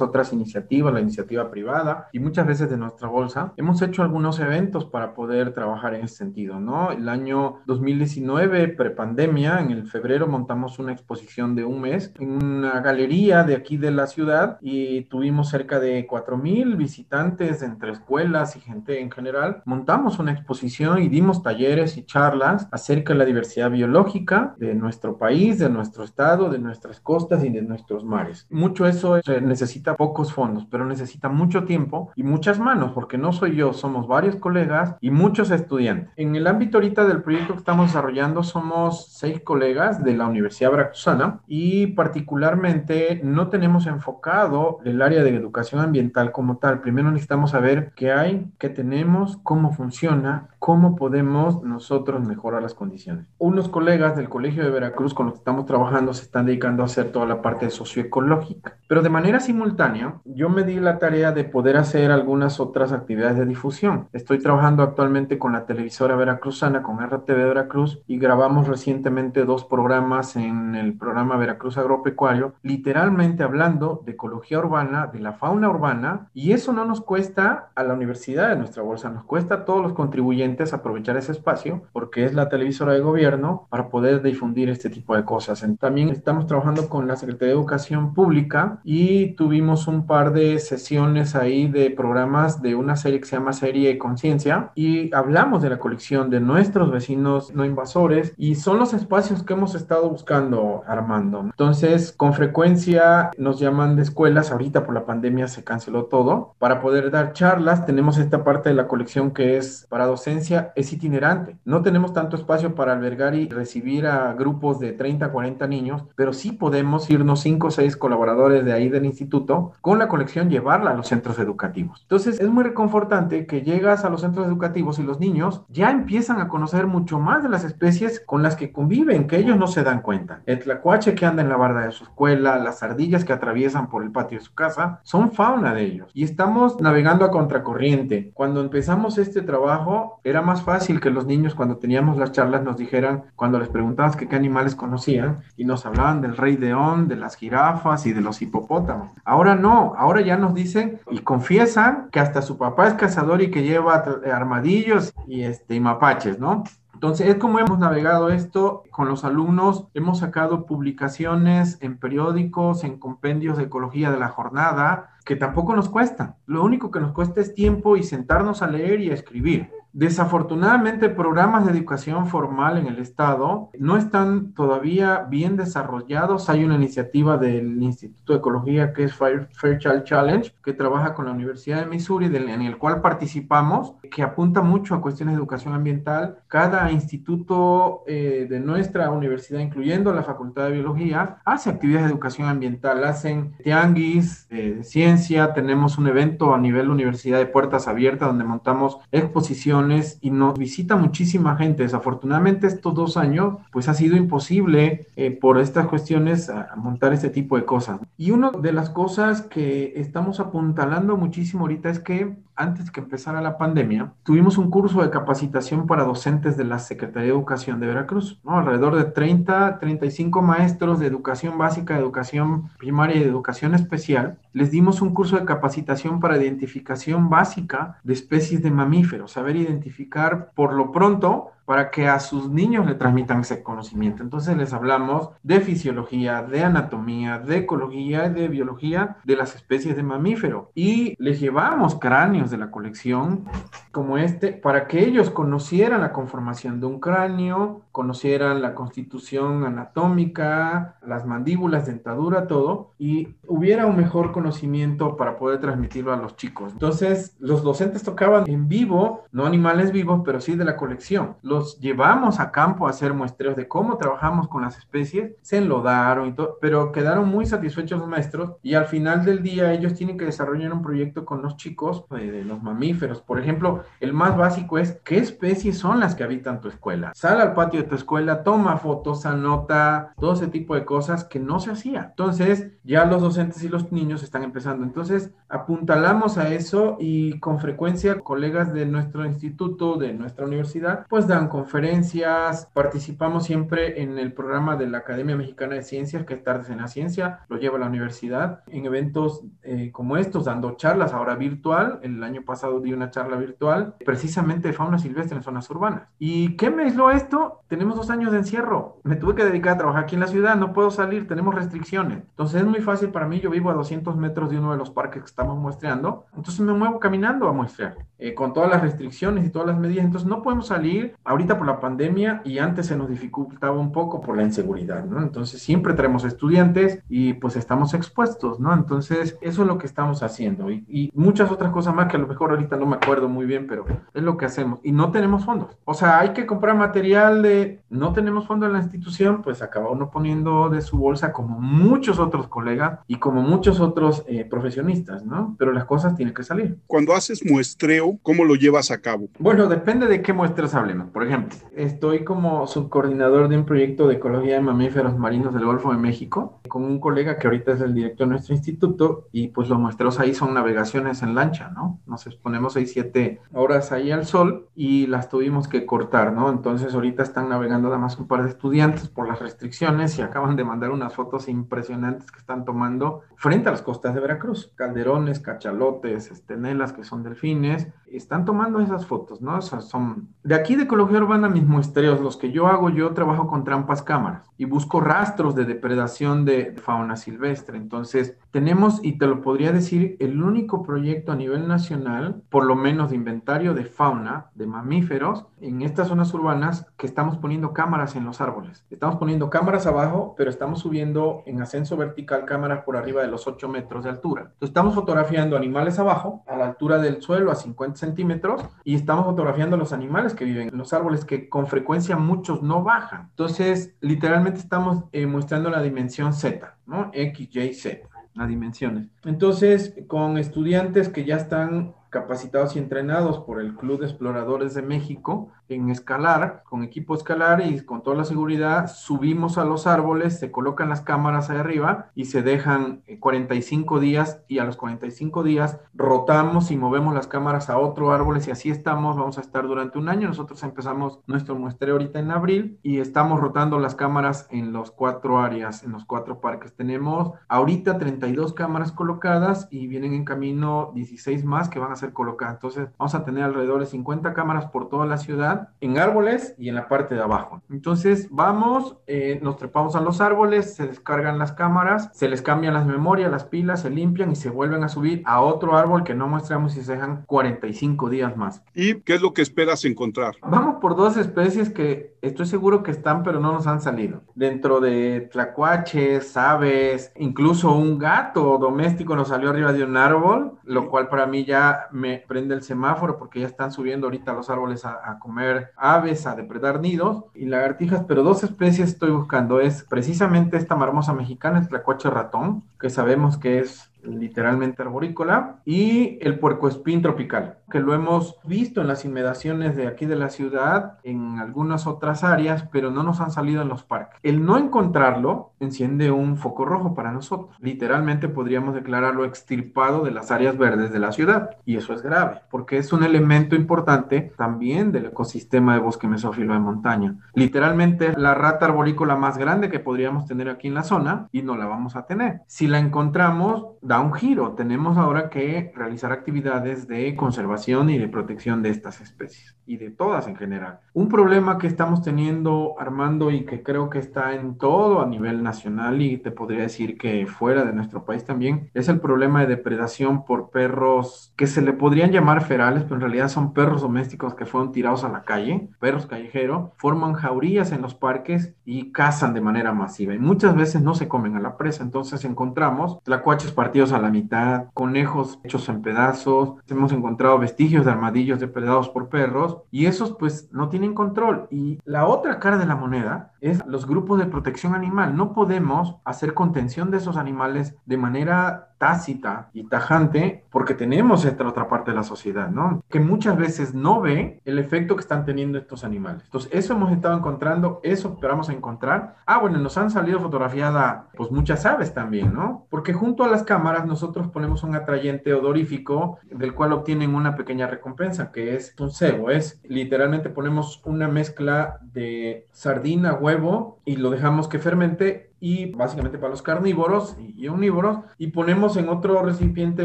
otras 0.00 0.32
iniciativas, 0.32 0.94
la 0.94 1.02
iniciativa 1.02 1.50
privada 1.50 2.08
y 2.10 2.20
muchas 2.20 2.46
veces 2.46 2.70
de 2.70 2.78
nuestra 2.78 3.06
bolsa, 3.06 3.52
hemos 3.58 3.82
hecho 3.82 4.02
algunos 4.02 4.40
eventos 4.40 4.86
para 4.86 5.12
poder 5.12 5.52
trabajar 5.52 5.92
en 5.92 6.06
ese 6.06 6.16
sentido, 6.16 6.58
¿no? 6.58 6.90
El 6.90 7.06
año 7.06 7.56
2019, 7.66 8.68
prepandemia, 8.68 9.60
en 9.60 9.72
el 9.72 9.86
febrero 9.86 10.26
montamos 10.26 10.78
una 10.78 10.92
exposición 10.92 11.54
de 11.54 11.66
un 11.66 11.82
mes 11.82 12.14
en 12.18 12.42
una 12.42 12.80
galería 12.80 13.44
de 13.44 13.56
aquí 13.56 13.76
de 13.76 13.90
la 13.90 14.06
ciudad 14.06 14.56
y 14.62 15.02
tuvimos 15.10 15.50
cerca 15.50 15.80
de 15.80 16.08
4.000 16.08 16.78
visitantes 16.78 17.60
entre 17.60 17.92
escuelas 17.92 18.56
y 18.56 18.60
gente 18.60 19.02
en 19.02 19.10
general. 19.10 19.60
Montamos 19.66 20.18
una 20.18 20.32
exposición 20.32 21.02
y 21.02 21.08
dimos 21.10 21.42
talleres 21.42 21.98
y 21.98 22.06
charlas 22.06 22.68
acerca 22.72 23.12
de 23.12 23.18
la 23.18 23.26
diversidad 23.26 23.70
biológica 23.70 24.54
de 24.56 24.74
nuestro 24.74 25.18
país, 25.18 25.58
de 25.58 25.68
nuestro 25.68 26.04
estado, 26.04 26.48
de 26.48 26.58
nuestras 26.58 27.00
costas 27.18 27.42
y 27.42 27.48
de 27.48 27.62
nuestros 27.62 28.04
mares. 28.04 28.46
Mucho 28.48 28.86
eso 28.86 29.20
necesita 29.42 29.96
pocos 29.96 30.32
fondos, 30.32 30.68
pero 30.70 30.86
necesita 30.86 31.28
mucho 31.28 31.64
tiempo 31.64 32.12
y 32.14 32.22
muchas 32.22 32.60
manos, 32.60 32.92
porque 32.92 33.18
no 33.18 33.32
soy 33.32 33.56
yo, 33.56 33.72
somos 33.72 34.06
varios 34.06 34.36
colegas 34.36 34.94
y 35.00 35.10
muchos 35.10 35.50
estudiantes. 35.50 36.12
En 36.14 36.36
el 36.36 36.46
ámbito 36.46 36.78
ahorita 36.78 37.04
del 37.08 37.22
proyecto 37.22 37.54
que 37.54 37.58
estamos 37.58 37.88
desarrollando 37.88 38.44
somos 38.44 39.08
seis 39.14 39.40
colegas 39.40 40.04
de 40.04 40.16
la 40.16 40.28
Universidad 40.28 40.70
Veracruzana 40.70 41.40
y 41.48 41.88
particularmente 41.88 43.20
no 43.24 43.48
tenemos 43.48 43.88
enfocado 43.88 44.78
el 44.84 45.02
área 45.02 45.24
de 45.24 45.34
educación 45.34 45.80
ambiental 45.80 46.30
como 46.30 46.58
tal. 46.58 46.80
Primero 46.80 47.10
necesitamos 47.10 47.50
saber 47.50 47.92
qué 47.96 48.12
hay, 48.12 48.46
qué 48.58 48.68
tenemos, 48.68 49.38
cómo 49.42 49.72
funciona, 49.72 50.50
cómo 50.60 50.94
podemos 50.94 51.64
nosotros 51.64 52.24
mejorar 52.24 52.62
las 52.62 52.74
condiciones. 52.74 53.26
Unos 53.38 53.68
colegas 53.68 54.16
del 54.16 54.28
Colegio 54.28 54.62
de 54.62 54.70
Veracruz 54.70 55.14
con 55.14 55.26
los 55.26 55.34
que 55.34 55.38
estamos 55.38 55.66
trabajando 55.66 56.14
se 56.14 56.22
están 56.22 56.46
dedicando 56.46 56.82
a 56.82 56.86
hacer 56.86 57.07
toda 57.08 57.26
la 57.26 57.42
parte 57.42 57.70
socioecológica, 57.70 58.78
pero 58.86 59.02
de 59.02 59.10
manera 59.10 59.40
simultánea 59.40 60.20
yo 60.24 60.48
me 60.48 60.64
di 60.64 60.80
la 60.80 60.98
tarea 60.98 61.32
de 61.32 61.44
poder 61.44 61.76
hacer 61.76 62.10
algunas 62.10 62.60
otras 62.60 62.92
actividades 62.92 63.36
de 63.36 63.46
difusión. 63.46 64.08
Estoy 64.12 64.38
trabajando 64.38 64.82
actualmente 64.82 65.38
con 65.38 65.52
la 65.52 65.66
televisora 65.66 66.16
veracruzana, 66.16 66.82
con 66.82 66.98
RTV 66.98 67.48
Veracruz, 67.48 68.02
y 68.06 68.18
grabamos 68.18 68.68
recientemente 68.68 69.44
dos 69.44 69.64
programas 69.64 70.36
en 70.36 70.74
el 70.74 70.96
programa 70.96 71.36
Veracruz 71.36 71.78
Agropecuario, 71.78 72.54
literalmente 72.62 73.42
hablando 73.42 74.02
de 74.04 74.12
ecología 74.12 74.58
urbana, 74.58 75.06
de 75.06 75.20
la 75.20 75.32
fauna 75.32 75.68
urbana, 75.68 76.28
y 76.34 76.52
eso 76.52 76.72
no 76.72 76.84
nos 76.84 77.00
cuesta 77.00 77.70
a 77.74 77.82
la 77.82 77.94
universidad 77.94 78.50
de 78.50 78.56
nuestra 78.56 78.82
bolsa, 78.82 79.10
nos 79.10 79.24
cuesta 79.24 79.54
a 79.54 79.64
todos 79.64 79.82
los 79.82 79.92
contribuyentes 79.92 80.72
aprovechar 80.72 81.16
ese 81.16 81.32
espacio, 81.32 81.82
porque 81.92 82.24
es 82.24 82.34
la 82.34 82.48
televisora 82.48 82.92
de 82.92 83.00
gobierno, 83.00 83.66
para 83.70 83.88
poder 83.88 84.22
difundir 84.22 84.68
este 84.68 84.90
tipo 84.90 85.14
de 85.14 85.24
cosas. 85.24 85.64
También 85.78 86.08
estamos 86.08 86.46
trabajando 86.46 86.88
con 86.88 86.97
la 87.06 87.16
Secretaría 87.16 87.54
de 87.54 87.60
Educación 87.60 88.14
Pública 88.14 88.80
y 88.84 89.34
tuvimos 89.34 89.86
un 89.86 90.06
par 90.06 90.32
de 90.32 90.58
sesiones 90.58 91.34
ahí 91.34 91.68
de 91.68 91.90
programas 91.90 92.62
de 92.62 92.74
una 92.74 92.96
serie 92.96 93.20
que 93.20 93.26
se 93.26 93.36
llama 93.36 93.52
Serie 93.52 93.98
Conciencia 93.98 94.72
y 94.74 95.14
hablamos 95.14 95.62
de 95.62 95.70
la 95.70 95.78
colección 95.78 96.30
de 96.30 96.40
nuestros 96.40 96.90
vecinos 96.90 97.54
no 97.54 97.64
invasores 97.64 98.34
y 98.36 98.54
son 98.56 98.78
los 98.78 98.94
espacios 98.94 99.42
que 99.42 99.52
hemos 99.52 99.74
estado 99.74 100.08
buscando, 100.08 100.82
Armando. 100.86 101.42
Entonces, 101.42 102.12
con 102.12 102.32
frecuencia 102.32 103.30
nos 103.38 103.58
llaman 103.60 103.96
de 103.96 104.02
escuelas, 104.02 104.50
ahorita 104.50 104.84
por 104.84 104.94
la 104.94 105.06
pandemia 105.06 105.48
se 105.48 105.64
canceló 105.64 106.06
todo, 106.06 106.54
para 106.58 106.80
poder 106.80 107.10
dar 107.10 107.32
charlas. 107.32 107.86
Tenemos 107.86 108.18
esta 108.18 108.44
parte 108.44 108.68
de 108.68 108.74
la 108.74 108.88
colección 108.88 109.32
que 109.32 109.56
es 109.56 109.86
para 109.88 110.06
docencia, 110.06 110.72
es 110.76 110.92
itinerante. 110.92 111.56
No 111.64 111.82
tenemos 111.82 112.12
tanto 112.12 112.36
espacio 112.36 112.74
para 112.74 112.92
albergar 112.92 113.34
y 113.34 113.48
recibir 113.48 114.06
a 114.06 114.32
grupos 114.34 114.78
de 114.78 114.92
30, 114.92 115.30
40 115.30 115.66
niños, 115.66 116.04
pero 116.16 116.32
sí 116.32 116.52
podemos 116.52 116.87
irnos 117.10 117.40
5 117.40 117.66
o 117.66 117.70
6 117.70 117.96
colaboradores 117.96 118.64
de 118.64 118.72
ahí 118.72 118.88
del 118.88 119.04
instituto 119.04 119.72
con 119.80 119.98
la 119.98 120.08
colección, 120.08 120.50
llevarla 120.50 120.90
a 120.90 120.94
los 120.94 121.08
centros 121.08 121.38
educativos. 121.38 122.00
Entonces, 122.02 122.40
es 122.40 122.48
muy 122.48 122.64
reconfortante 122.64 123.46
que 123.46 123.62
llegas 123.62 124.04
a 124.04 124.10
los 124.10 124.22
centros 124.22 124.46
educativos 124.46 124.98
y 124.98 125.02
los 125.02 125.20
niños 125.20 125.62
ya 125.68 125.90
empiezan 125.90 126.40
a 126.40 126.48
conocer 126.48 126.86
mucho 126.86 127.18
más 127.18 127.42
de 127.42 127.48
las 127.48 127.64
especies 127.64 128.20
con 128.20 128.42
las 128.42 128.56
que 128.56 128.72
conviven, 128.72 129.26
que 129.26 129.38
ellos 129.38 129.56
no 129.56 129.66
se 129.66 129.82
dan 129.82 130.02
cuenta. 130.02 130.40
El 130.46 130.60
tlacuache 130.60 131.14
que 131.14 131.26
anda 131.26 131.42
en 131.42 131.48
la 131.48 131.56
barda 131.56 131.86
de 131.86 131.92
su 131.92 132.04
escuela, 132.04 132.58
las 132.58 132.82
ardillas 132.82 133.24
que 133.24 133.32
atraviesan 133.32 133.88
por 133.88 134.02
el 134.02 134.10
patio 134.10 134.38
de 134.38 134.44
su 134.44 134.54
casa, 134.54 135.00
son 135.02 135.32
fauna 135.32 135.74
de 135.74 135.84
ellos. 135.84 136.10
Y 136.14 136.24
estamos 136.24 136.80
navegando 136.80 137.24
a 137.24 137.30
contracorriente. 137.30 138.30
Cuando 138.34 138.60
empezamos 138.60 139.18
este 139.18 139.42
trabajo, 139.42 140.20
era 140.24 140.42
más 140.42 140.62
fácil 140.62 141.00
que 141.00 141.10
los 141.10 141.26
niños 141.26 141.54
cuando 141.54 141.76
teníamos 141.76 142.16
las 142.16 142.32
charlas 142.32 142.62
nos 142.62 142.76
dijeran, 142.76 143.24
cuando 143.36 143.58
les 143.58 143.68
preguntabas 143.68 144.16
qué 144.16 144.28
animales 144.34 144.74
conocían, 144.74 145.40
y 145.56 145.64
nos 145.64 145.86
hablaban 145.86 146.20
del 146.20 146.36
rey 146.36 146.56
de 146.78 147.16
las 147.16 147.36
jirafas 147.36 148.06
y 148.06 148.12
de 148.12 148.20
los 148.20 148.40
hipopótamos. 148.40 149.10
Ahora 149.24 149.54
no, 149.54 149.94
ahora 149.96 150.20
ya 150.20 150.36
nos 150.36 150.54
dicen 150.54 151.00
y 151.10 151.18
confiesan 151.20 152.08
que 152.10 152.20
hasta 152.20 152.42
su 152.42 152.56
papá 152.56 152.86
es 152.86 152.94
cazador 152.94 153.42
y 153.42 153.50
que 153.50 153.62
lleva 153.62 154.04
armadillos 154.32 155.12
y, 155.26 155.42
este, 155.42 155.74
y 155.74 155.80
mapaches, 155.80 156.38
¿no? 156.38 156.64
Entonces, 156.98 157.28
es 157.28 157.36
como 157.36 157.60
hemos 157.60 157.78
navegado 157.78 158.30
esto 158.30 158.82
con 158.90 159.08
los 159.08 159.24
alumnos. 159.24 159.86
Hemos 159.94 160.18
sacado 160.18 160.66
publicaciones 160.66 161.78
en 161.80 161.96
periódicos, 161.96 162.82
en 162.82 162.98
compendios 162.98 163.56
de 163.56 163.64
ecología 163.64 164.10
de 164.10 164.18
la 164.18 164.30
jornada, 164.30 165.10
que 165.24 165.36
tampoco 165.36 165.76
nos 165.76 165.88
cuestan. 165.88 166.34
Lo 166.46 166.64
único 166.64 166.90
que 166.90 166.98
nos 166.98 167.12
cuesta 167.12 167.40
es 167.40 167.54
tiempo 167.54 167.96
y 167.96 168.02
sentarnos 168.02 168.62
a 168.62 168.66
leer 168.66 169.00
y 169.00 169.10
a 169.10 169.14
escribir. 169.14 169.70
Desafortunadamente, 169.98 171.08
programas 171.08 171.66
de 171.66 171.72
educación 171.72 172.28
formal 172.28 172.78
en 172.78 172.86
el 172.86 173.00
Estado 173.00 173.68
no 173.80 173.96
están 173.96 174.54
todavía 174.54 175.26
bien 175.28 175.56
desarrollados. 175.56 176.48
Hay 176.48 176.62
una 176.62 176.76
iniciativa 176.76 177.36
del 177.36 177.82
Instituto 177.82 178.32
de 178.32 178.38
Ecología 178.38 178.92
que 178.92 179.02
es 179.02 179.14
Fairchild 179.14 180.04
Challenge, 180.04 180.54
que 180.62 180.72
trabaja 180.72 181.14
con 181.14 181.24
la 181.24 181.32
Universidad 181.32 181.80
de 181.80 181.86
Missouri, 181.86 182.26
en 182.26 182.62
el 182.62 182.78
cual 182.78 183.00
participamos, 183.00 183.94
que 184.08 184.22
apunta 184.22 184.62
mucho 184.62 184.94
a 184.94 185.00
cuestiones 185.00 185.34
de 185.34 185.40
educación 185.40 185.74
ambiental. 185.74 186.38
Cada 186.46 186.92
instituto 186.92 188.04
eh, 188.06 188.46
de 188.48 188.60
nuestra 188.60 189.10
universidad, 189.10 189.58
incluyendo 189.58 190.12
la 190.12 190.22
Facultad 190.22 190.66
de 190.66 190.74
Biología, 190.74 191.38
hace 191.44 191.70
actividades 191.70 192.06
de 192.06 192.12
educación 192.12 192.46
ambiental, 192.46 193.02
hacen 193.02 193.56
tianguis 193.64 194.48
de 194.48 194.84
ciencia, 194.84 195.54
tenemos 195.54 195.98
un 195.98 196.06
evento 196.06 196.54
a 196.54 196.58
nivel 196.58 196.88
universidad 196.88 197.38
de 197.38 197.46
puertas 197.46 197.88
abiertas 197.88 198.28
donde 198.28 198.44
montamos 198.44 199.00
exposiciones 199.10 199.87
y 200.20 200.30
nos 200.30 200.58
visita 200.58 200.96
muchísima 200.96 201.56
gente. 201.56 201.82
Desafortunadamente 201.82 202.66
estos 202.66 202.94
dos 202.94 203.16
años 203.16 203.56
pues 203.72 203.88
ha 203.88 203.94
sido 203.94 204.16
imposible 204.16 205.06
eh, 205.16 205.30
por 205.30 205.58
estas 205.58 205.86
cuestiones 205.86 206.50
montar 206.76 207.12
este 207.12 207.30
tipo 207.30 207.56
de 207.56 207.64
cosas. 207.64 208.00
Y 208.16 208.30
una 208.30 208.50
de 208.50 208.72
las 208.72 208.90
cosas 208.90 209.42
que 209.42 209.94
estamos 209.96 210.40
apuntalando 210.40 211.16
muchísimo 211.16 211.62
ahorita 211.62 211.90
es 211.90 211.98
que 211.98 212.36
antes 212.58 212.90
que 212.90 213.00
empezara 213.00 213.40
la 213.40 213.56
pandemia, 213.56 214.12
tuvimos 214.24 214.58
un 214.58 214.68
curso 214.68 215.00
de 215.00 215.10
capacitación 215.10 215.86
para 215.86 216.04
docentes 216.04 216.56
de 216.56 216.64
la 216.64 216.78
Secretaría 216.78 217.28
de 217.28 217.34
Educación 217.34 217.78
de 217.78 217.86
Veracruz, 217.86 218.40
alrededor 218.44 218.96
de 218.96 219.04
30, 219.04 219.78
35 219.78 220.42
maestros 220.42 220.98
de 220.98 221.06
educación 221.06 221.56
básica, 221.56 221.96
educación 221.96 222.70
primaria 222.78 223.16
y 223.16 223.22
educación 223.22 223.74
especial. 223.74 224.38
Les 224.52 224.72
dimos 224.72 225.00
un 225.00 225.14
curso 225.14 225.38
de 225.38 225.44
capacitación 225.44 226.18
para 226.18 226.36
identificación 226.36 227.30
básica 227.30 227.98
de 228.02 228.12
especies 228.12 228.62
de 228.62 228.72
mamíferos, 228.72 229.32
saber 229.32 229.56
identificar 229.56 230.50
por 230.54 230.74
lo 230.74 230.90
pronto 230.90 231.52
para 231.68 231.90
que 231.90 232.08
a 232.08 232.18
sus 232.18 232.48
niños 232.48 232.86
le 232.86 232.94
transmitan 232.94 233.40
ese 233.42 233.62
conocimiento. 233.62 234.22
Entonces 234.22 234.56
les 234.56 234.72
hablamos 234.72 235.28
de 235.42 235.60
fisiología, 235.60 236.40
de 236.40 236.64
anatomía, 236.64 237.38
de 237.40 237.58
ecología, 237.58 238.30
de 238.30 238.48
biología 238.48 239.18
de 239.24 239.36
las 239.36 239.54
especies 239.54 239.94
de 239.94 240.02
mamífero 240.02 240.72
y 240.74 241.14
les 241.22 241.40
llevamos 241.40 241.96
cráneos 241.96 242.50
de 242.50 242.56
la 242.56 242.70
colección 242.70 243.44
como 243.92 244.16
este 244.16 244.52
para 244.52 244.86
que 244.86 245.04
ellos 245.04 245.28
conocieran 245.28 246.00
la 246.00 246.14
conformación 246.14 246.80
de 246.80 246.86
un 246.86 247.00
cráneo, 247.00 247.82
conocieran 247.98 248.62
la 248.62 248.76
constitución 248.76 249.64
anatómica, 249.64 250.98
las 251.04 251.26
mandíbulas, 251.26 251.86
dentadura, 251.86 252.46
todo 252.46 252.92
y 252.96 253.34
hubiera 253.48 253.86
un 253.86 253.96
mejor 253.96 254.30
conocimiento 254.30 255.16
para 255.16 255.36
poder 255.36 255.58
transmitirlo 255.58 256.12
a 256.12 256.16
los 256.16 256.36
chicos. 256.36 256.70
Entonces 256.74 257.34
los 257.40 257.64
docentes 257.64 258.04
tocaban 258.04 258.44
en 258.46 258.68
vivo, 258.68 259.24
no 259.32 259.46
animales 259.46 259.90
vivos, 259.90 260.22
pero 260.24 260.40
sí 260.40 260.54
de 260.54 260.64
la 260.64 260.76
colección. 260.76 261.38
Los 261.42 261.80
llevamos 261.80 262.38
a 262.38 262.52
campo 262.52 262.86
a 262.86 262.90
hacer 262.90 263.14
muestreos 263.14 263.56
de 263.56 263.66
cómo 263.66 263.96
trabajamos 263.96 264.46
con 264.46 264.62
las 264.62 264.78
especies, 264.78 265.32
se 265.42 265.56
enlodaron 265.56 266.28
y 266.28 266.32
todo, 266.34 266.58
pero 266.60 266.92
quedaron 266.92 267.28
muy 267.28 267.46
satisfechos 267.46 267.98
los 267.98 268.08
maestros 268.08 268.52
y 268.62 268.74
al 268.74 268.86
final 268.86 269.24
del 269.24 269.42
día 269.42 269.72
ellos 269.72 269.94
tienen 269.94 270.16
que 270.16 270.24
desarrollar 270.24 270.72
un 270.72 270.82
proyecto 270.82 271.24
con 271.24 271.42
los 271.42 271.56
chicos 271.56 272.04
de, 272.10 272.30
de 272.30 272.44
los 272.44 272.62
mamíferos. 272.62 273.20
Por 273.22 273.40
ejemplo, 273.40 273.82
el 273.98 274.12
más 274.12 274.36
básico 274.36 274.78
es 274.78 275.00
qué 275.02 275.18
especies 275.18 275.76
son 275.76 275.98
las 275.98 276.14
que 276.14 276.22
habitan 276.22 276.60
tu 276.60 276.68
escuela. 276.68 277.10
Sal 277.16 277.40
al 277.40 277.54
patio 277.54 277.82
de 277.82 277.87
tu 277.88 277.94
escuela, 277.94 278.44
toma 278.44 278.76
fotos, 278.76 279.26
anota, 279.26 280.14
todo 280.18 280.34
ese 280.34 280.48
tipo 280.48 280.74
de 280.74 280.84
cosas 280.84 281.24
que 281.24 281.40
no 281.40 281.60
se 281.60 281.72
hacía. 281.72 282.08
Entonces, 282.10 282.72
ya 282.84 283.04
los 283.04 283.22
docentes 283.22 283.62
y 283.64 283.68
los 283.68 283.92
niños 283.92 284.22
están 284.22 284.42
empezando. 284.42 284.84
Entonces, 284.84 285.32
apuntalamos 285.48 286.38
a 286.38 286.52
eso 286.52 286.96
y 287.00 287.38
con 287.40 287.58
frecuencia 287.58 288.20
colegas 288.20 288.72
de 288.72 288.86
nuestro 288.86 289.24
instituto, 289.24 289.96
de 289.96 290.12
nuestra 290.14 290.46
universidad, 290.46 291.06
pues 291.08 291.26
dan 291.26 291.48
conferencias, 291.48 292.68
participamos 292.72 293.44
siempre 293.44 294.02
en 294.02 294.18
el 294.18 294.32
programa 294.32 294.76
de 294.76 294.86
la 294.86 294.98
Academia 294.98 295.36
Mexicana 295.36 295.74
de 295.74 295.82
Ciencias, 295.82 296.24
que 296.24 296.34
es 296.34 296.44
Tardes 296.44 296.70
en 296.70 296.78
la 296.78 296.88
Ciencia, 296.88 297.40
lo 297.48 297.58
lleva 297.58 297.78
la 297.78 297.86
universidad, 297.86 298.62
en 298.68 298.86
eventos 298.86 299.42
eh, 299.62 299.90
como 299.92 300.16
estos, 300.16 300.44
dando 300.44 300.72
charlas 300.76 301.12
ahora 301.12 301.34
virtual. 301.34 302.00
El 302.02 302.22
año 302.22 302.42
pasado 302.44 302.80
di 302.80 302.92
una 302.92 303.10
charla 303.10 303.36
virtual 303.36 303.94
precisamente 304.04 304.68
de 304.68 304.74
fauna 304.74 304.98
silvestre 304.98 305.36
en 305.36 305.42
zonas 305.42 305.68
urbanas. 305.70 306.08
¿Y 306.18 306.56
qué 306.56 306.70
me 306.70 306.84
aisló 306.84 307.10
esto? 307.10 307.62
Tenemos 307.78 307.96
dos 307.96 308.10
años 308.10 308.32
de 308.32 308.38
encierro. 308.38 308.98
Me 309.04 309.14
tuve 309.14 309.36
que 309.36 309.44
dedicar 309.44 309.74
a 309.74 309.78
trabajar 309.78 310.02
aquí 310.02 310.16
en 310.16 310.20
la 310.20 310.26
ciudad, 310.26 310.56
no 310.56 310.72
puedo 310.72 310.90
salir, 310.90 311.28
tenemos 311.28 311.54
restricciones. 311.54 312.24
Entonces 312.30 312.60
es 312.60 312.66
muy 312.66 312.80
fácil 312.80 313.10
para 313.10 313.28
mí, 313.28 313.38
yo 313.38 313.50
vivo 313.50 313.70
a 313.70 313.74
200 313.74 314.16
metros 314.16 314.50
de 314.50 314.58
uno 314.58 314.72
de 314.72 314.78
los 314.78 314.90
parques 314.90 315.22
que 315.22 315.26
estamos 315.26 315.56
muestreando, 315.56 316.26
entonces 316.34 316.58
me 316.58 316.72
muevo 316.72 316.98
caminando 316.98 317.46
a 317.46 317.52
muestrear. 317.52 317.94
Eh, 318.18 318.34
con 318.34 318.52
todas 318.52 318.70
las 318.70 318.82
restricciones 318.82 319.46
y 319.46 319.50
todas 319.50 319.68
las 319.68 319.78
medidas, 319.78 320.04
entonces 320.04 320.28
no 320.28 320.42
podemos 320.42 320.66
salir 320.66 321.14
ahorita 321.24 321.58
por 321.58 321.66
la 321.66 321.80
pandemia 321.80 322.42
y 322.44 322.58
antes 322.58 322.86
se 322.86 322.96
nos 322.96 323.08
dificultaba 323.08 323.78
un 323.78 323.92
poco 323.92 324.20
por 324.20 324.36
la 324.36 324.42
inseguridad, 324.42 325.04
¿no? 325.04 325.22
Entonces 325.22 325.62
siempre 325.62 325.94
tenemos 325.94 326.24
estudiantes 326.24 327.02
y 327.08 327.34
pues 327.34 327.56
estamos 327.56 327.94
expuestos, 327.94 328.60
¿no? 328.60 328.72
Entonces 328.72 329.38
eso 329.40 329.62
es 329.62 329.68
lo 329.68 329.78
que 329.78 329.86
estamos 329.86 330.22
haciendo 330.22 330.70
y, 330.70 330.84
y 330.88 331.10
muchas 331.14 331.50
otras 331.50 331.72
cosas 331.72 331.94
más 331.94 332.08
que 332.08 332.16
a 332.16 332.20
lo 332.20 332.26
mejor 332.26 332.50
ahorita 332.50 332.76
no 332.76 332.86
me 332.86 332.96
acuerdo 332.96 333.28
muy 333.28 333.46
bien, 333.46 333.66
pero 333.66 333.84
es 334.14 334.22
lo 334.22 334.36
que 334.36 334.46
hacemos 334.46 334.80
y 334.82 334.92
no 334.92 335.10
tenemos 335.10 335.44
fondos. 335.44 335.76
O 335.84 335.94
sea, 335.94 336.18
hay 336.18 336.32
que 336.32 336.46
comprar 336.46 336.76
material 336.76 337.42
de, 337.42 337.80
no 337.90 338.12
tenemos 338.12 338.46
fondo 338.46 338.66
en 338.66 338.72
la 338.72 338.80
institución, 338.80 339.42
pues 339.42 339.62
acaba 339.62 339.90
uno 339.90 340.10
poniendo 340.10 340.68
de 340.68 340.80
su 340.80 340.98
bolsa 340.98 341.32
como 341.32 341.58
muchos 341.60 342.18
otros 342.18 342.48
colegas 342.48 343.00
y 343.06 343.16
como 343.16 343.42
muchos 343.42 343.80
otros 343.80 344.24
eh, 344.26 344.44
profesionistas, 344.44 345.24
¿no? 345.24 345.54
Pero 345.58 345.72
las 345.72 345.84
cosas 345.84 346.14
tienen 346.16 346.34
que 346.34 346.42
salir. 346.42 346.78
Cuando 346.86 347.14
haces 347.14 347.44
muestreo, 347.44 348.07
¿cómo 348.22 348.44
lo 348.44 348.54
llevas 348.54 348.90
a 348.90 349.00
cabo? 349.00 349.28
Bueno, 349.38 349.66
depende 349.66 350.06
de 350.06 350.22
qué 350.22 350.32
muestras 350.32 350.74
hablemos. 350.74 351.10
Por 351.10 351.26
ejemplo, 351.26 351.56
estoy 351.76 352.24
como 352.24 352.66
subcoordinador 352.66 353.48
de 353.48 353.58
un 353.58 353.66
proyecto 353.66 354.08
de 354.08 354.14
ecología 354.14 354.54
de 354.54 354.60
mamíferos 354.60 355.16
marinos 355.18 355.54
del 355.54 355.64
Golfo 355.64 355.92
de 355.92 355.98
México 355.98 356.60
con 356.68 356.84
un 356.84 357.00
colega 357.00 357.38
que 357.38 357.46
ahorita 357.46 357.72
es 357.72 357.80
el 357.80 357.94
director 357.94 358.26
de 358.26 358.32
nuestro 358.32 358.54
instituto 358.54 359.28
y 359.32 359.48
pues 359.48 359.68
los 359.68 359.78
muestreos 359.78 360.20
ahí 360.20 360.34
son 360.34 360.54
navegaciones 360.54 361.22
en 361.22 361.34
lancha, 361.34 361.70
¿no? 361.70 362.00
Nos 362.06 362.26
exponemos 362.26 362.74
6, 362.74 362.90
7 362.92 363.40
horas 363.52 363.92
ahí 363.92 364.10
al 364.10 364.26
sol 364.26 364.68
y 364.74 365.06
las 365.06 365.28
tuvimos 365.28 365.68
que 365.68 365.86
cortar, 365.86 366.32
¿no? 366.32 366.50
Entonces 366.50 366.94
ahorita 366.94 367.22
están 367.22 367.48
navegando 367.48 367.88
nada 367.88 368.00
más 368.00 368.18
un 368.18 368.28
par 368.28 368.42
de 368.42 368.50
estudiantes 368.50 369.08
por 369.08 369.28
las 369.28 369.40
restricciones 369.40 370.18
y 370.18 370.22
acaban 370.22 370.56
de 370.56 370.64
mandar 370.64 370.90
unas 370.90 371.14
fotos 371.14 371.48
impresionantes 371.48 372.30
que 372.30 372.38
están 372.38 372.64
tomando 372.64 373.22
frente 373.36 373.68
a 373.68 373.72
las 373.72 373.82
costas 373.82 374.14
de 374.14 374.20
Veracruz. 374.20 374.72
Calderones, 374.76 375.40
cachalotes, 375.40 376.30
estenelas 376.30 376.92
que 376.92 377.04
son 377.04 377.22
delfines, 377.22 377.88
están 378.06 378.44
tomando 378.44 378.80
esas 378.80 379.06
fotos, 379.06 379.40
¿no? 379.40 379.60
Son... 379.62 380.28
De 380.42 380.54
aquí 380.54 380.76
de 380.76 380.84
Ecología 380.84 381.18
Urbana, 381.18 381.48
mis 381.48 381.66
muestreos, 381.66 382.20
los 382.20 382.36
que 382.36 382.52
yo 382.52 382.66
hago, 382.66 382.90
yo 382.90 383.12
trabajo 383.12 383.46
con 383.46 383.64
trampas 383.64 384.02
cámaras 384.02 384.50
y 384.56 384.64
busco 384.64 385.00
rastros 385.00 385.54
de 385.54 385.64
depredación 385.64 386.44
de 386.44 386.74
fauna 386.82 387.16
silvestre. 387.16 387.76
Entonces, 387.76 388.36
tenemos, 388.50 389.00
y 389.02 389.18
te 389.18 389.26
lo 389.26 389.42
podría 389.42 389.72
decir, 389.72 390.16
el 390.20 390.42
único 390.42 390.82
proyecto 390.82 391.32
a 391.32 391.36
nivel 391.36 391.68
nacional, 391.68 392.42
por 392.48 392.64
lo 392.64 392.74
menos 392.74 393.10
de 393.10 393.16
inventario 393.16 393.74
de 393.74 393.84
fauna, 393.84 394.50
de 394.54 394.66
mamíferos, 394.66 395.46
en 395.60 395.82
estas 395.82 396.08
zonas 396.08 396.32
urbanas, 396.32 396.86
que 396.96 397.06
estamos 397.06 397.36
poniendo 397.38 397.72
cámaras 397.72 398.16
en 398.16 398.24
los 398.24 398.40
árboles. 398.40 398.84
Estamos 398.90 399.16
poniendo 399.16 399.50
cámaras 399.50 399.86
abajo, 399.86 400.34
pero 400.36 400.50
estamos 400.50 400.80
subiendo 400.80 401.42
en 401.46 401.60
ascenso 401.60 401.96
vertical 401.96 402.44
cámaras 402.44 402.84
por 402.84 402.96
arriba 402.96 403.22
de 403.22 403.28
los 403.28 403.46
8 403.46 403.68
metros 403.68 404.04
de 404.04 404.10
altura. 404.10 404.42
Entonces, 404.42 404.70
estamos 404.70 404.94
fotografiando 404.94 405.56
animales 405.56 405.98
abajo, 405.98 406.42
a 406.46 406.56
la 406.56 406.66
altura 406.66 406.98
del 406.98 407.20
suelo, 407.20 407.50
a 407.50 407.54
50 407.54 407.98
centímetros, 407.98 408.64
y 408.84 408.94
estamos 408.94 409.26
fotografiando 409.26 409.76
los 409.76 409.92
animales 409.92 410.34
que 410.34 410.44
viven 410.44 410.68
en 410.68 410.78
los 410.78 410.92
árboles, 410.92 411.24
que 411.24 411.48
con 411.48 411.66
frecuencia 411.66 412.16
muchos 412.16 412.62
no 412.62 412.82
bajan. 412.82 413.28
Entonces, 413.30 413.94
literalmente 414.00 414.60
estamos 414.60 415.04
eh, 415.12 415.26
mostrando 415.26 415.70
la 415.70 415.82
dimensión 415.82 416.32
Z, 416.32 416.76
¿no? 416.86 417.10
X, 417.12 417.48
Y, 417.52 417.74
Z 417.74 418.08
dimensiones. 418.46 419.08
Entonces, 419.24 419.94
con 420.06 420.38
estudiantes 420.38 421.08
que 421.08 421.24
ya 421.24 421.36
están 421.36 421.94
capacitados 422.10 422.76
y 422.76 422.78
entrenados 422.78 423.38
por 423.40 423.60
el 423.60 423.74
Club 423.74 424.00
de 424.00 424.06
Exploradores 424.06 424.74
de 424.74 424.82
México 424.82 425.50
en 425.68 425.90
escalar, 425.90 426.62
con 426.64 426.82
equipo 426.82 427.14
escalar 427.14 427.64
y 427.64 427.84
con 427.84 428.02
toda 428.02 428.16
la 428.16 428.24
seguridad, 428.24 428.88
subimos 428.88 429.58
a 429.58 429.64
los 429.64 429.86
árboles, 429.86 430.38
se 430.38 430.50
colocan 430.50 430.88
las 430.88 431.00
cámaras 431.00 431.50
ahí 431.50 431.58
arriba 431.58 432.10
y 432.14 432.26
se 432.26 432.42
dejan 432.42 433.02
45 433.20 434.00
días 434.00 434.42
y 434.48 434.58
a 434.58 434.64
los 434.64 434.76
45 434.76 435.42
días 435.42 435.80
rotamos 435.94 436.70
y 436.70 436.76
movemos 436.76 437.14
las 437.14 437.26
cámaras 437.26 437.70
a 437.70 437.78
otro 437.78 438.12
árbol 438.12 438.38
y 438.46 438.50
así 438.50 438.70
estamos, 438.70 439.16
vamos 439.16 439.38
a 439.38 439.40
estar 439.40 439.66
durante 439.66 439.98
un 439.98 440.08
año. 440.08 440.28
Nosotros 440.28 440.62
empezamos 440.62 441.20
nuestro 441.26 441.54
muestreo 441.54 441.94
ahorita 441.94 442.18
en 442.18 442.30
abril 442.30 442.78
y 442.82 442.98
estamos 442.98 443.40
rotando 443.40 443.78
las 443.78 443.94
cámaras 443.94 444.46
en 444.50 444.72
los 444.72 444.90
cuatro 444.90 445.40
áreas, 445.40 445.82
en 445.82 445.92
los 445.92 446.04
cuatro 446.04 446.40
parques. 446.40 446.74
Tenemos 446.74 447.32
ahorita 447.48 447.98
32 447.98 448.52
cámaras 448.52 448.92
colocadas 448.92 449.68
y 449.70 449.86
vienen 449.86 450.14
en 450.14 450.24
camino 450.24 450.92
16 450.94 451.44
más 451.44 451.68
que 451.68 451.78
van 451.78 451.92
a 451.92 451.96
ser 451.96 452.12
colocadas. 452.12 452.54
Entonces 452.54 452.88
vamos 452.98 453.14
a 453.14 453.24
tener 453.24 453.44
alrededor 453.44 453.80
de 453.80 453.86
50 453.86 454.34
cámaras 454.34 454.66
por 454.66 454.88
toda 454.88 455.06
la 455.06 455.18
ciudad, 455.18 455.57
en 455.80 455.98
árboles 455.98 456.54
y 456.58 456.68
en 456.68 456.74
la 456.74 456.88
parte 456.88 457.14
de 457.14 457.22
abajo. 457.22 457.62
Entonces 457.70 458.28
vamos, 458.30 458.96
eh, 459.06 459.38
nos 459.42 459.56
trepamos 459.56 459.96
a 459.96 460.00
los 460.00 460.20
árboles, 460.20 460.74
se 460.74 460.86
descargan 460.86 461.38
las 461.38 461.52
cámaras, 461.52 462.10
se 462.12 462.28
les 462.28 462.42
cambian 462.42 462.74
las 462.74 462.86
memorias, 462.86 463.30
las 463.30 463.44
pilas, 463.44 463.82
se 463.82 463.90
limpian 463.90 464.32
y 464.32 464.36
se 464.36 464.50
vuelven 464.50 464.84
a 464.84 464.88
subir 464.88 465.22
a 465.24 465.40
otro 465.40 465.76
árbol 465.76 466.04
que 466.04 466.14
no 466.14 466.28
mostramos 466.28 466.76
y 466.76 466.82
se 466.82 466.92
dejan 466.92 467.24
45 467.26 468.10
días 468.10 468.36
más. 468.36 468.62
¿Y 468.74 468.96
qué 469.00 469.14
es 469.14 469.22
lo 469.22 469.32
que 469.32 469.42
esperas 469.42 469.84
encontrar? 469.84 470.36
Vamos 470.42 470.76
por 470.80 470.96
dos 470.96 471.16
especies 471.16 471.70
que 471.70 472.16
estoy 472.22 472.46
seguro 472.46 472.82
que 472.82 472.90
están, 472.90 473.22
pero 473.22 473.40
no 473.40 473.52
nos 473.52 473.66
han 473.66 473.80
salido. 473.80 474.22
Dentro 474.34 474.80
de 474.80 475.28
tlacuaches, 475.32 476.36
aves, 476.36 477.12
incluso 477.16 477.72
un 477.72 477.98
gato 477.98 478.58
doméstico 478.58 479.16
nos 479.16 479.28
salió 479.28 479.50
arriba 479.50 479.72
de 479.72 479.84
un 479.84 479.96
árbol, 479.96 480.52
lo 480.64 480.88
cual 480.88 481.08
para 481.08 481.26
mí 481.26 481.44
ya 481.44 481.88
me 481.90 482.18
prende 482.26 482.54
el 482.54 482.62
semáforo 482.62 483.18
porque 483.18 483.40
ya 483.40 483.46
están 483.46 483.72
subiendo 483.72 484.06
ahorita 484.06 484.32
los 484.32 484.50
árboles 484.50 484.84
a, 484.84 484.98
a 485.04 485.18
comer 485.18 485.47
aves, 485.76 486.26
a 486.26 486.36
depredar 486.36 486.80
nidos 486.80 487.24
y 487.34 487.46
lagartijas, 487.46 488.04
pero 488.06 488.22
dos 488.22 488.44
especies 488.44 488.90
estoy 488.90 489.10
buscando. 489.10 489.60
Es 489.60 489.84
precisamente 489.84 490.56
esta 490.56 490.76
marmosa 490.76 491.12
mexicana, 491.12 491.58
el 491.58 491.68
tlacuache 491.68 492.10
ratón, 492.10 492.64
que 492.80 492.90
sabemos 492.90 493.36
que 493.38 493.60
es 493.60 493.87
literalmente 494.02 494.82
arborícola, 494.82 495.56
y 495.64 496.18
el 496.20 496.38
puercoespín 496.38 497.02
tropical, 497.02 497.58
que 497.70 497.80
lo 497.80 497.94
hemos 497.94 498.36
visto 498.44 498.80
en 498.80 498.88
las 498.88 499.04
inmediaciones 499.04 499.76
de 499.76 499.86
aquí 499.86 500.06
de 500.06 500.16
la 500.16 500.30
ciudad, 500.30 500.98
en 501.02 501.38
algunas 501.38 501.86
otras 501.86 502.24
áreas, 502.24 502.64
pero 502.70 502.90
no 502.90 503.02
nos 503.02 503.20
han 503.20 503.30
salido 503.30 503.62
en 503.62 503.68
los 503.68 503.82
parques. 503.82 504.18
El 504.22 504.44
no 504.44 504.56
encontrarlo 504.56 505.52
enciende 505.60 506.10
un 506.10 506.36
foco 506.36 506.64
rojo 506.64 506.94
para 506.94 507.12
nosotros. 507.12 507.56
Literalmente 507.60 508.28
podríamos 508.28 508.74
declararlo 508.74 509.24
extirpado 509.24 510.04
de 510.04 510.10
las 510.10 510.30
áreas 510.30 510.56
verdes 510.56 510.92
de 510.92 510.98
la 510.98 511.12
ciudad, 511.12 511.50
y 511.64 511.76
eso 511.76 511.92
es 511.92 512.02
grave, 512.02 512.40
porque 512.50 512.78
es 512.78 512.92
un 512.92 513.02
elemento 513.04 513.56
importante 513.56 514.32
también 514.36 514.92
del 514.92 515.06
ecosistema 515.06 515.74
de 515.74 515.80
bosque 515.80 516.08
mesófilo 516.08 516.54
de 516.54 516.60
montaña. 516.60 517.16
Literalmente 517.34 518.16
la 518.16 518.34
rata 518.34 518.66
arborícola 518.66 519.16
más 519.16 519.38
grande 519.38 519.70
que 519.70 519.80
podríamos 519.80 520.26
tener 520.26 520.48
aquí 520.48 520.68
en 520.68 520.74
la 520.74 520.84
zona, 520.84 521.28
y 521.32 521.42
no 521.42 521.56
la 521.56 521.66
vamos 521.66 521.96
a 521.96 522.06
tener. 522.06 522.40
Si 522.46 522.66
la 522.66 522.78
encontramos, 522.78 523.66
da 523.88 524.00
un 524.00 524.12
giro. 524.12 524.52
Tenemos 524.52 524.98
ahora 524.98 525.30
que 525.30 525.72
realizar 525.74 526.12
actividades 526.12 526.86
de 526.86 527.16
conservación 527.16 527.88
y 527.88 527.96
de 527.96 528.06
protección 528.06 528.62
de 528.62 528.68
estas 528.68 529.00
especies 529.00 529.56
y 529.64 529.78
de 529.78 529.90
todas 529.90 530.28
en 530.28 530.36
general. 530.36 530.80
Un 530.92 531.08
problema 531.08 531.56
que 531.56 531.66
estamos 531.66 532.02
teniendo, 532.02 532.74
Armando, 532.78 533.30
y 533.30 533.46
que 533.46 533.62
creo 533.62 533.88
que 533.88 533.98
está 533.98 534.34
en 534.34 534.58
todo 534.58 535.00
a 535.00 535.06
nivel 535.06 535.42
nacional 535.42 536.02
y 536.02 536.18
te 536.18 536.30
podría 536.30 536.62
decir 536.62 536.98
que 536.98 537.26
fuera 537.26 537.64
de 537.64 537.72
nuestro 537.72 538.04
país 538.04 538.24
también, 538.24 538.70
es 538.74 538.88
el 538.88 539.00
problema 539.00 539.40
de 539.40 539.46
depredación 539.46 540.26
por 540.26 540.50
perros 540.50 541.32
que 541.36 541.46
se 541.46 541.62
le 541.62 541.72
podrían 541.72 542.12
llamar 542.12 542.44
ferales, 542.44 542.82
pero 542.82 542.96
en 542.96 543.00
realidad 543.02 543.28
son 543.28 543.54
perros 543.54 543.80
domésticos 543.80 544.34
que 544.34 544.46
fueron 544.46 544.70
tirados 544.70 545.04
a 545.04 545.08
la 545.08 545.22
calle, 545.22 545.70
perros 545.80 546.06
callejeros, 546.06 546.72
forman 546.76 547.14
jaurías 547.14 547.72
en 547.72 547.80
los 547.80 547.94
parques 547.94 548.54
y 548.66 548.92
cazan 548.92 549.32
de 549.32 549.40
manera 549.40 549.72
masiva. 549.72 550.14
Y 550.14 550.18
muchas 550.18 550.54
veces 550.54 550.82
no 550.82 550.94
se 550.94 551.08
comen 551.08 551.36
a 551.36 551.40
la 551.40 551.56
presa, 551.56 551.82
entonces 551.82 552.24
encontramos 552.26 553.02
tlacuaches 553.02 553.52
partidos 553.52 553.77
a 553.78 554.00
la 554.00 554.10
mitad, 554.10 554.64
conejos 554.74 555.38
hechos 555.44 555.68
en 555.68 555.82
pedazos, 555.82 556.54
hemos 556.68 556.92
encontrado 556.92 557.38
vestigios 557.38 557.84
de 557.84 557.92
armadillos 557.92 558.40
depredados 558.40 558.88
por 558.88 559.08
perros 559.08 559.58
y 559.70 559.86
esos 559.86 560.12
pues 560.12 560.48
no 560.52 560.68
tienen 560.68 560.94
control. 560.94 561.46
Y 561.50 561.78
la 561.84 562.06
otra 562.06 562.40
cara 562.40 562.58
de 562.58 562.66
la 562.66 562.76
moneda 562.76 563.32
es 563.40 563.64
los 563.66 563.86
grupos 563.86 564.18
de 564.18 564.26
protección 564.26 564.74
animal. 564.74 565.16
No 565.16 565.32
podemos 565.32 565.96
hacer 566.04 566.34
contención 566.34 566.90
de 566.90 566.98
esos 566.98 567.16
animales 567.16 567.76
de 567.86 567.96
manera 567.96 568.68
tácita 568.78 569.50
y 569.52 569.64
tajante 569.64 570.44
porque 570.50 570.74
tenemos 570.74 571.24
esta 571.24 571.46
otra 571.46 571.68
parte 571.68 571.90
de 571.90 571.96
la 571.96 572.04
sociedad, 572.04 572.48
¿no? 572.48 572.82
Que 572.88 573.00
muchas 573.00 573.36
veces 573.36 573.74
no 573.74 574.00
ve 574.00 574.40
el 574.44 574.58
efecto 574.58 574.94
que 574.94 575.00
están 575.00 575.24
teniendo 575.24 575.58
estos 575.58 575.84
animales. 575.84 576.22
Entonces, 576.24 576.50
eso 576.52 576.74
hemos 576.74 576.92
estado 576.92 577.16
encontrando, 577.16 577.80
eso 577.82 578.12
esperamos 578.12 578.48
encontrar. 578.48 579.16
Ah, 579.26 579.38
bueno, 579.38 579.58
nos 579.58 579.76
han 579.78 579.90
salido 579.90 580.20
fotografiadas 580.20 581.04
pues 581.16 581.30
muchas 581.30 581.66
aves 581.66 581.92
también, 581.92 582.32
¿no? 582.32 582.66
Porque 582.70 582.92
junto 582.92 583.24
a 583.24 583.28
las 583.28 583.42
cámaras 583.42 583.67
nosotros 583.84 584.28
ponemos 584.28 584.62
un 584.62 584.74
atrayente 584.74 585.32
odorífico 585.34 586.18
del 586.30 586.54
cual 586.54 586.72
obtienen 586.72 587.14
una 587.14 587.36
pequeña 587.36 587.66
recompensa, 587.66 588.32
que 588.32 588.54
es 588.54 588.74
un 588.78 588.90
cebo. 588.90 589.30
Es 589.30 589.60
literalmente 589.64 590.30
ponemos 590.30 590.82
una 590.84 591.08
mezcla 591.08 591.78
de 591.82 592.46
sardina, 592.52 593.14
huevo 593.14 593.80
y 593.84 593.96
lo 593.96 594.10
dejamos 594.10 594.48
que 594.48 594.58
fermente 594.58 595.30
y 595.40 595.66
básicamente 595.72 596.18
para 596.18 596.30
los 596.30 596.42
carnívoros 596.42 597.16
y 597.18 597.46
omnívoros 597.46 598.00
y 598.18 598.28
ponemos 598.28 598.76
en 598.76 598.88
otro 598.88 599.22
recipiente 599.22 599.84